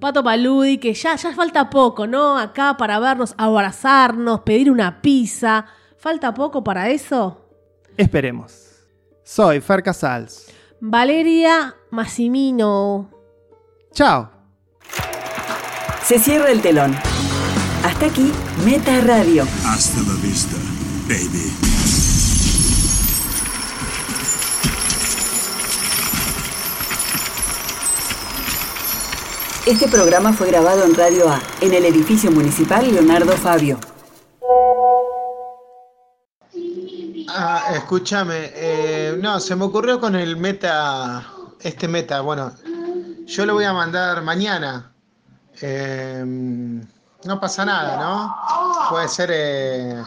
Pato 0.00 0.22
Paludi, 0.24 0.78
que 0.78 0.94
ya, 0.94 1.14
ya 1.16 1.32
falta 1.32 1.70
poco, 1.70 2.06
¿no? 2.06 2.38
Acá 2.38 2.76
para 2.76 2.98
vernos, 2.98 3.34
abrazarnos, 3.36 4.40
pedir 4.40 4.70
una 4.70 5.00
pizza. 5.00 5.66
¿Falta 5.96 6.32
poco 6.34 6.62
para 6.64 6.88
eso? 6.90 7.44
Esperemos. 7.96 8.84
Soy 9.24 9.60
Fer 9.60 9.82
Casals. 9.82 10.52
Valeria 10.80 11.74
Massimino. 11.90 13.10
Chao. 13.92 14.30
Se 16.04 16.18
cierra 16.18 16.50
el 16.50 16.60
telón. 16.62 16.94
Hasta 17.84 18.06
aquí, 18.06 18.32
Meta 18.64 19.00
Radio. 19.02 19.44
Hasta 19.64 20.00
la 20.00 20.14
vista, 20.22 20.56
baby. 21.08 21.52
Este 29.66 29.86
programa 29.86 30.32
fue 30.32 30.46
grabado 30.46 30.84
en 30.84 30.94
Radio 30.94 31.28
A, 31.28 31.42
en 31.60 31.74
el 31.74 31.84
edificio 31.84 32.30
municipal 32.30 32.90
Leonardo 32.90 33.32
Fabio. 33.32 33.78
Ah, 37.28 37.72
escúchame, 37.74 38.50
eh, 38.54 39.18
no, 39.20 39.38
se 39.38 39.54
me 39.54 39.64
ocurrió 39.64 40.00
con 40.00 40.16
el 40.16 40.38
meta, 40.38 41.30
este 41.60 41.86
meta, 41.86 42.22
bueno, 42.22 42.50
yo 43.28 43.44
lo 43.44 43.54
voy 43.54 43.64
a 43.64 43.72
mandar 43.74 44.22
mañana. 44.22 44.90
Eh, 45.60 46.24
no 47.24 47.40
pasa 47.40 47.64
nada, 47.64 47.96
¿no? 47.98 48.88
Puede 48.88 49.06
ser, 49.08 49.30
eh, 49.32 50.02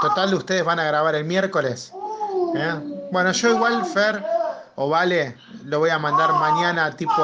total, 0.00 0.34
ustedes 0.34 0.64
van 0.64 0.80
a 0.80 0.84
grabar 0.84 1.14
el 1.14 1.24
miércoles. 1.24 1.92
¿eh? 2.56 2.74
Bueno, 3.12 3.30
yo 3.30 3.50
igual, 3.50 3.84
Fer, 3.86 4.24
o 4.74 4.88
Vale, 4.88 5.36
lo 5.64 5.78
voy 5.78 5.90
a 5.90 5.98
mandar 6.00 6.32
mañana 6.32 6.90
tipo 6.96 7.14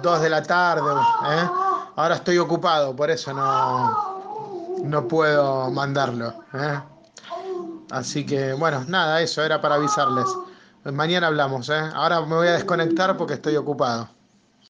2 0.00 0.22
de 0.22 0.30
la 0.30 0.42
tarde. 0.42 0.92
¿eh? 0.92 1.50
Ahora 1.96 2.14
estoy 2.14 2.38
ocupado, 2.38 2.94
por 2.94 3.10
eso 3.10 3.32
no, 3.34 4.80
no 4.84 5.08
puedo 5.08 5.70
mandarlo. 5.72 6.34
Así 7.90 8.24
que 8.24 8.52
bueno, 8.52 8.84
nada, 8.86 9.20
eso 9.20 9.42
era 9.42 9.60
para 9.60 9.74
avisarles. 9.74 10.26
Mañana 10.84 11.26
hablamos. 11.26 11.68
Ahora 11.68 12.20
me 12.20 12.36
voy 12.36 12.48
a 12.48 12.52
desconectar 12.52 13.16
porque 13.16 13.34
estoy 13.34 13.56
ocupado. 13.56 14.08